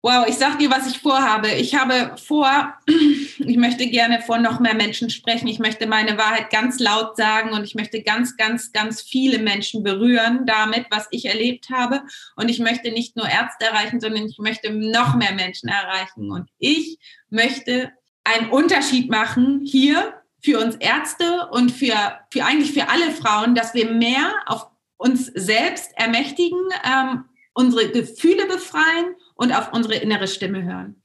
Wow, 0.04 0.26
ich 0.28 0.36
sag 0.36 0.58
dir, 0.58 0.72
was 0.72 0.88
ich 0.88 0.97
vorhabe. 0.97 1.52
Ich 1.52 1.76
habe 1.76 2.16
vor, 2.18 2.74
ich 2.88 3.58
möchte 3.58 3.86
gerne 3.86 4.20
vor 4.22 4.39
noch 4.39 4.60
mehr 4.60 4.74
Menschen 4.74 5.12
sprechen. 5.12 5.47
Ich 5.47 5.60
möchte 5.60 5.86
meine 5.86 6.18
Wahrheit 6.18 6.49
ganz 6.49 6.80
laut 6.80 7.16
sagen 7.18 7.52
und 7.52 7.64
ich 7.66 7.76
möchte 7.76 8.02
ganz, 8.02 8.36
ganz, 8.36 8.72
ganz 8.72 9.04
viele 9.04 9.38
Menschen 9.38 9.84
berühren 9.84 10.47
damit, 10.47 10.88
was 10.89 11.08
ich 11.12 11.26
erlebt 11.26 11.70
habe. 11.70 12.02
Und 12.36 12.49
ich 12.49 12.58
möchte 12.58 12.91
nicht 12.91 13.16
nur 13.16 13.30
Ärzte 13.30 13.66
erreichen, 13.66 13.99
sondern 13.99 14.26
ich 14.26 14.39
möchte 14.39 14.72
noch 14.72 15.16
mehr 15.16 15.34
Menschen 15.34 15.70
erreichen. 15.70 16.32
Und 16.32 16.49
ich 16.58 16.97
möchte 17.30 17.91
einen 18.24 18.49
Unterschied 18.49 19.08
machen 19.08 19.62
hier 19.64 20.16
für 20.43 20.60
uns 20.60 20.78
Ärzte 20.78 21.47
und 21.52 21.72
für, 21.72 21.95
für 22.32 22.43
eigentlich 22.43 22.74
für 22.74 22.89
alle 22.89 23.12
Frauen, 23.12 23.54
dass 23.54 23.76
wir 23.76 23.91
mehr 23.91 24.34
auf 24.47 24.66
uns 24.97 25.28
selbst 25.28 25.91
ermächtigen, 25.95 26.60
ähm, 26.84 27.26
unsere 27.54 27.89
Gefühle 27.89 28.47
befreien 28.47 29.16
und 29.42 29.52
auf 29.52 29.74
unsere 29.74 29.96
innere 29.96 30.28
Stimme 30.28 30.64
hören. 30.64 31.02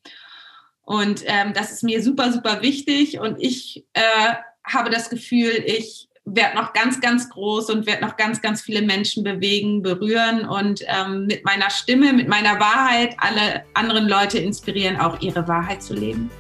Und 0.82 1.22
ähm, 1.24 1.54
das 1.54 1.72
ist 1.72 1.82
mir 1.82 2.02
super, 2.02 2.30
super 2.30 2.60
wichtig. 2.60 3.18
Und 3.18 3.40
ich 3.40 3.86
äh, 3.94 4.34
habe 4.62 4.90
das 4.90 5.08
Gefühl, 5.08 5.52
ich 5.64 6.10
werde 6.26 6.56
noch 6.56 6.74
ganz, 6.74 7.00
ganz 7.00 7.30
groß 7.30 7.70
und 7.70 7.86
werde 7.86 8.04
noch 8.04 8.16
ganz, 8.16 8.42
ganz 8.42 8.60
viele 8.60 8.82
Menschen 8.82 9.24
bewegen, 9.24 9.82
berühren 9.82 10.46
und 10.46 10.82
ähm, 10.86 11.26
mit 11.26 11.44
meiner 11.46 11.70
Stimme, 11.70 12.12
mit 12.12 12.28
meiner 12.28 12.60
Wahrheit 12.60 13.16
alle 13.18 13.64
anderen 13.72 14.06
Leute 14.06 14.38
inspirieren, 14.38 15.00
auch 15.00 15.18
ihre 15.20 15.48
Wahrheit 15.48 15.82
zu 15.82 15.94
leben. 15.94 16.30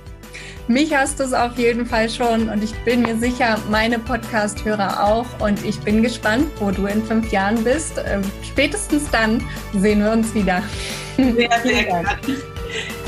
Mich 0.68 0.94
hast 0.94 1.18
du 1.18 1.24
es 1.24 1.32
auf 1.32 1.56
jeden 1.56 1.86
Fall 1.86 2.10
schon 2.10 2.50
und 2.50 2.62
ich 2.62 2.74
bin 2.84 3.02
mir 3.02 3.16
sicher, 3.16 3.58
meine 3.70 4.00
Podcast-Hörer 4.00 5.02
auch. 5.02 5.26
Und 5.40 5.64
ich 5.64 5.78
bin 5.80 6.02
gespannt, 6.02 6.48
wo 6.58 6.72
du 6.72 6.86
in 6.86 7.02
fünf 7.04 7.32
Jahren 7.32 7.62
bist. 7.64 7.94
Ähm, 8.04 8.22
spätestens 8.42 9.08
dann 9.10 9.42
sehen 9.72 10.02
wir 10.02 10.10
uns 10.10 10.34
wieder. 10.34 10.62
Cuídate. 11.62 13.05